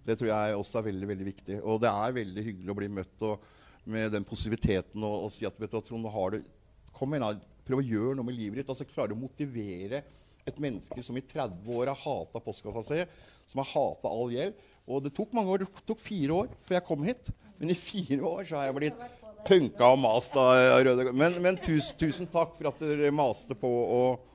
Det 0.05 0.15
tror 0.19 0.29
jeg 0.29 0.59
også 0.59 0.79
er 0.79 0.89
veldig 0.91 1.09
veldig 1.09 1.27
viktig. 1.31 1.57
Og 1.65 1.81
det 1.81 1.89
er 1.89 2.19
veldig 2.19 2.45
hyggelig 2.45 2.73
å 2.73 2.77
bli 2.77 2.91
møtt 2.99 3.25
med 3.89 4.13
den 4.13 4.25
positiviteten 4.27 5.01
og, 5.01 5.25
og, 5.25 5.33
si 5.33 5.47
at 5.49 5.57
vet 5.57 5.73
du, 5.73 5.79
Trond, 5.81 6.05
har 6.13 6.35
du, 6.35 6.45
kom 6.93 7.15
igjen, 7.15 7.41
prøv 7.65 7.81
å 7.81 7.89
gjøre 7.89 8.17
noe 8.19 8.27
med 8.27 8.37
livet 8.37 8.61
ditt. 8.61 8.69
altså 8.69 8.85
Klare 8.89 9.15
å 9.15 9.19
motivere 9.19 10.03
et 10.47 10.61
menneske 10.61 11.01
som 11.05 11.17
i 11.17 11.25
30 11.25 11.73
år 11.73 11.91
har 11.91 12.01
hata 12.03 12.41
postkassa 12.43 12.85
si, 12.85 13.01
som 13.49 13.63
har 13.63 13.71
hata 13.73 14.11
all 14.11 14.33
gjeld. 14.33 14.67
Og 14.89 15.03
det 15.05 15.13
tok 15.17 15.33
mange 15.37 15.53
år, 15.53 15.65
det 15.65 15.85
tok 15.85 16.01
fire 16.01 16.43
år 16.43 16.53
før 16.65 16.79
jeg 16.79 16.87
kom 16.87 17.05
hit. 17.05 17.31
Men 17.59 17.73
i 17.73 17.77
fire 17.77 18.21
år 18.25 18.45
så 18.47 18.59
har 18.59 18.69
jeg 18.69 18.77
blitt 18.79 19.03
punka 19.47 19.91
og 19.93 19.99
mast 20.01 20.35
av 20.39 20.81
Røde 20.85 21.11
Men, 21.15 21.37
men 21.43 21.59
tusen, 21.61 21.97
tusen, 21.99 22.29
takk 22.31 22.55
for 22.57 22.71
at 22.71 22.81
dere 22.83 23.11
maste 23.15 23.55
på 23.57 23.69
og, 23.69 24.25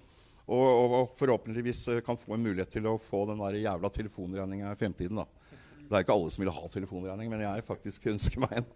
og, 0.45 0.67
og, 0.67 1.17
forhåpentligvis 1.19 1.87
kan 2.07 2.19
få 2.21 2.37
en 2.37 2.45
mulighet 2.45 2.73
til 2.77 2.89
å 2.89 2.99
få 3.01 3.25
den 3.31 3.43
der 3.43 3.63
jævla 3.63 3.91
telefonregninga 3.93 4.73
i 4.73 4.79
fremtiden. 4.81 5.23
da. 5.23 5.27
Det 5.85 5.97
er 5.97 6.05
ikke 6.05 6.17
alle 6.17 6.31
som 6.33 6.45
vil 6.45 6.55
ha 6.57 6.69
telefonregning, 6.73 7.33
men 7.33 7.45
jeg 7.45 7.67
faktisk 7.67 8.07
ønsker 8.13 8.45
meg 8.45 8.61
en. 8.61 8.71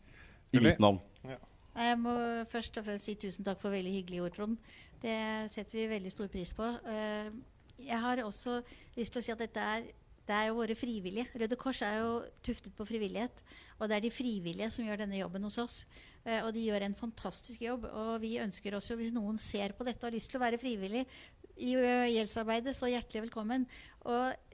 I 0.54 0.62
mitt 0.62 0.78
navn. 0.78 1.00
Ja. 1.26 1.40
Jeg 1.74 1.98
må 1.98 2.12
først 2.46 2.76
og 2.78 2.84
fremst 2.86 3.08
si 3.08 3.16
tusen 3.18 3.46
takk 3.46 3.58
for 3.58 3.74
veldig 3.74 3.90
hyggelige 3.96 4.22
ord, 4.22 4.34
Trond. 4.36 4.74
Det 5.02 5.16
setter 5.50 5.80
vi 5.80 5.88
veldig 5.90 6.12
stor 6.12 6.28
pris 6.30 6.52
på. 6.54 6.68
Eh, 7.78 7.86
jeg 7.88 8.00
har 8.00 8.22
også 8.24 8.62
lyst 8.96 9.12
til 9.12 9.22
å 9.22 9.24
si 9.24 9.34
at 9.34 9.44
dette 9.44 9.60
er 9.60 9.92
det 10.24 10.32
er 10.32 10.46
jo 10.48 10.56
våre 10.56 10.72
frivillige. 10.72 11.28
Røde 11.36 11.56
Kors 11.60 11.82
er 11.84 11.98
jo 12.00 12.12
tuftet 12.40 12.72
på 12.72 12.86
frivillighet. 12.88 13.42
Og 13.76 13.90
det 13.90 13.96
er 13.96 14.04
de 14.06 14.10
frivillige 14.14 14.70
som 14.72 14.86
gjør 14.86 15.02
denne 15.02 15.18
jobben 15.18 15.44
hos 15.44 15.58
oss. 15.60 15.74
Eh, 16.24 16.40
og 16.40 16.54
de 16.56 16.62
gjør 16.64 16.86
en 16.86 16.96
fantastisk 16.96 17.60
jobb. 17.60 17.84
Og 17.84 18.22
vi 18.22 18.38
ønsker 18.40 18.72
også, 18.72 18.96
hvis 18.96 19.12
noen 19.12 19.36
ser 19.36 19.76
på 19.76 19.84
dette 19.84 20.00
og 20.00 20.08
har 20.08 20.16
lyst 20.16 20.32
til 20.32 20.40
å 20.40 20.44
være 20.46 20.60
frivillig 20.62 21.04
i 21.60 21.74
gjeldsarbeidet, 21.76 22.72
så 22.74 22.88
hjertelig 22.88 23.26
velkommen. 23.26 23.68
Og 24.08 24.53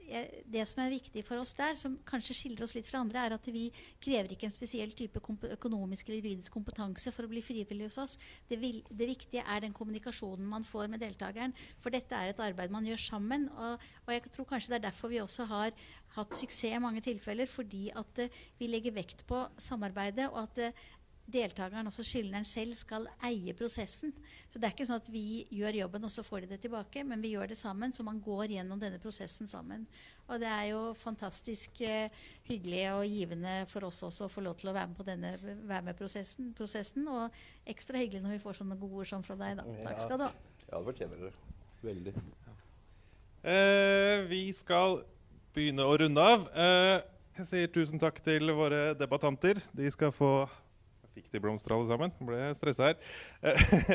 det 0.51 0.63
som 0.69 0.81
er 0.83 0.93
viktig 0.93 1.23
for 1.25 1.41
oss 1.41 1.53
der, 1.57 1.77
som 1.79 1.97
kanskje 2.07 2.35
skiller 2.37 2.65
oss 2.65 2.75
litt 2.75 2.89
fra 2.89 3.01
andre, 3.03 3.23
er 3.25 3.35
at 3.35 3.47
vi 3.53 3.67
krever 4.03 4.33
ikke 4.35 4.47
en 4.49 4.53
spesiell 4.53 4.93
type 4.97 5.21
økonomisk 5.21 6.09
eller 6.09 6.19
juridisk 6.19 6.53
kompetanse 6.53 7.13
for 7.15 7.27
å 7.27 7.31
bli 7.31 7.43
frivillig 7.45 7.89
hos 7.89 7.99
oss. 8.01 8.17
Det, 8.49 8.59
vil, 8.61 8.81
det, 8.89 9.09
viktige 9.09 9.45
er 9.45 9.63
den 9.63 9.75
kommunikasjonen 9.75 10.47
man 10.47 10.67
får 10.67 10.91
med 10.91 11.03
deltakeren. 11.03 11.55
For 11.81 11.93
dette 11.93 12.17
er 12.17 12.31
et 12.31 12.43
arbeid 12.43 12.73
man 12.73 12.87
gjør 12.87 13.01
sammen. 13.01 13.47
Og, 13.55 13.89
og 14.05 14.13
jeg 14.15 14.27
tror 14.29 14.49
kanskje 14.53 14.73
det 14.75 14.81
er 14.81 14.87
derfor 14.89 15.11
vi 15.13 15.21
også 15.23 15.47
har 15.51 15.75
hatt 16.17 16.35
suksess 16.37 16.75
i 16.75 16.81
mange 16.83 17.03
tilfeller. 17.05 17.49
Fordi 17.49 17.89
at 17.95 18.25
uh, 18.25 18.41
vi 18.59 18.71
legger 18.71 18.95
vekt 18.95 19.25
på 19.29 19.45
samarbeidet, 19.61 20.29
og 20.31 20.43
at 20.45 20.65
uh, 20.67 20.89
deltakeren, 21.31 21.87
altså 21.87 22.03
skyldneren 22.05 22.45
selv, 22.47 22.75
skal 22.79 23.05
eie 23.27 23.53
prosessen. 23.57 24.13
Så 24.49 24.59
det 24.59 24.67
er 24.67 24.73
ikke 24.75 24.87
sånn 24.89 25.01
at 25.01 25.11
vi 25.11 25.43
gjør 25.53 25.77
jobben, 25.83 26.07
og 26.07 26.11
så 26.13 26.23
får 26.25 26.43
de 26.43 26.51
det 26.53 26.61
tilbake, 26.65 27.03
men 27.07 27.23
vi 27.23 27.33
gjør 27.35 27.51
det 27.51 27.59
sammen, 27.59 27.93
så 27.95 28.05
man 28.07 28.19
går 28.23 28.55
gjennom 28.57 28.81
denne 28.81 28.99
prosessen 29.01 29.49
sammen. 29.49 29.85
Og 30.27 30.41
det 30.41 30.49
er 30.51 30.65
jo 30.71 30.81
fantastisk 30.97 31.81
eh, 31.85 32.11
hyggelig 32.49 32.83
og 32.95 33.05
givende 33.07 33.55
for 33.71 33.87
oss 33.87 34.01
også 34.07 34.27
å 34.27 34.31
få 34.31 34.43
lov 34.45 34.57
til 34.59 34.71
å 34.71 34.75
være 34.75 34.91
med 34.91 34.99
på 34.99 35.07
denne 35.07 35.33
være 35.41 35.85
med 35.89 35.99
prosessen, 35.99 36.51
prosessen, 36.57 37.07
Og 37.07 37.69
ekstra 37.69 38.01
hyggelig 38.01 38.23
når 38.25 38.37
vi 38.37 38.43
får 38.43 38.61
sånne 38.61 38.79
gode 38.79 39.03
ord 39.03 39.11
som 39.11 39.25
fra 39.25 39.37
deg. 39.39 39.61
da. 39.61 39.67
Takk 39.85 40.03
skal 40.03 40.21
du 40.21 40.27
ha. 40.27 40.33
Ja, 40.67 40.77
det 40.77 40.85
fortjener 40.87 41.25
dere. 41.25 41.57
Veldig. 41.81 42.13
Uh, 43.41 44.21
vi 44.29 44.43
skal 44.53 45.01
begynne 45.55 45.87
å 45.87 45.95
runde 45.97 46.23
av. 46.23 46.45
Eh, 46.53 46.97
jeg 47.41 47.47
sier 47.49 47.71
tusen 47.73 47.99
takk 47.99 48.19
til 48.23 48.51
våre 48.55 48.91
debattanter. 48.99 49.59
De 49.75 49.89
skal 49.91 50.13
få 50.15 50.45
Fikk 51.15 51.31
de 51.33 51.41
blomster 51.43 51.75
alle 51.75 51.89
sammen? 51.89 52.13
Ble 52.23 52.51
stressa 52.57 52.91
her. 52.91 52.99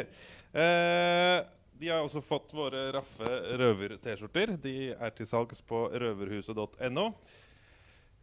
Eh, 0.56 1.38
de 1.76 1.88
har 1.90 2.00
også 2.00 2.22
fått 2.24 2.54
våre 2.56 2.86
raffe 2.94 3.26
røver-T-skjorter. 3.60 4.54
De 4.62 4.94
er 4.94 5.10
til 5.12 5.28
salgs 5.28 5.58
på 5.60 5.82
røverhuset.no. 5.92 7.04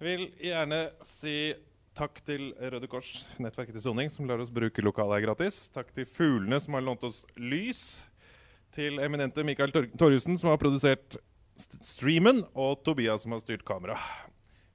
Vil 0.01 0.23
gjerne 0.41 0.79
si 1.05 1.53
takk 1.93 2.23
til 2.25 2.47
Røde 2.57 2.89
Kors, 2.89 3.27
nettverket 3.37 3.77
til 3.77 3.85
soning, 3.85 4.09
som 4.09 4.25
lar 4.25 4.41
oss 4.41 4.49
bruke 4.53 4.81
lokalet 4.81 5.19
her 5.19 5.27
gratis. 5.27 5.67
Takk 5.75 5.91
til 5.93 6.07
Fuglene, 6.09 6.57
som 6.63 6.73
har 6.73 6.85
lånt 6.87 7.05
oss 7.05 7.21
lys. 7.37 8.07
Til 8.73 8.97
eminente 9.05 9.45
Mikael 9.45 9.69
Torjussen, 9.69 10.39
som 10.41 10.49
har 10.49 10.57
produsert 10.57 11.19
streamen. 11.85 12.41
Og 12.57 12.81
Tobias, 12.81 13.21
som 13.21 13.37
har 13.37 13.43
styrt 13.43 13.65
kamera. 13.67 13.99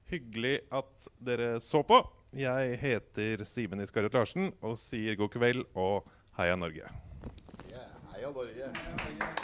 Hyggelig 0.07 0.61
at 0.71 1.11
dere 1.19 1.57
så 1.59 1.83
på. 1.83 1.99
Jeg 2.37 2.77
heter 2.77 3.41
Simen 3.43 3.81
Iskarut 3.81 4.13
Larsen 4.13 4.51
og 4.61 4.77
sier 4.77 5.17
god 5.17 5.31
kveld 5.33 5.65
og 5.73 6.05
heia 6.37 6.55
Norge. 6.59 6.85
Yeah, 7.71 7.89
heia 8.13 8.29
Norge. 8.29 8.69
Yes. 8.69 9.38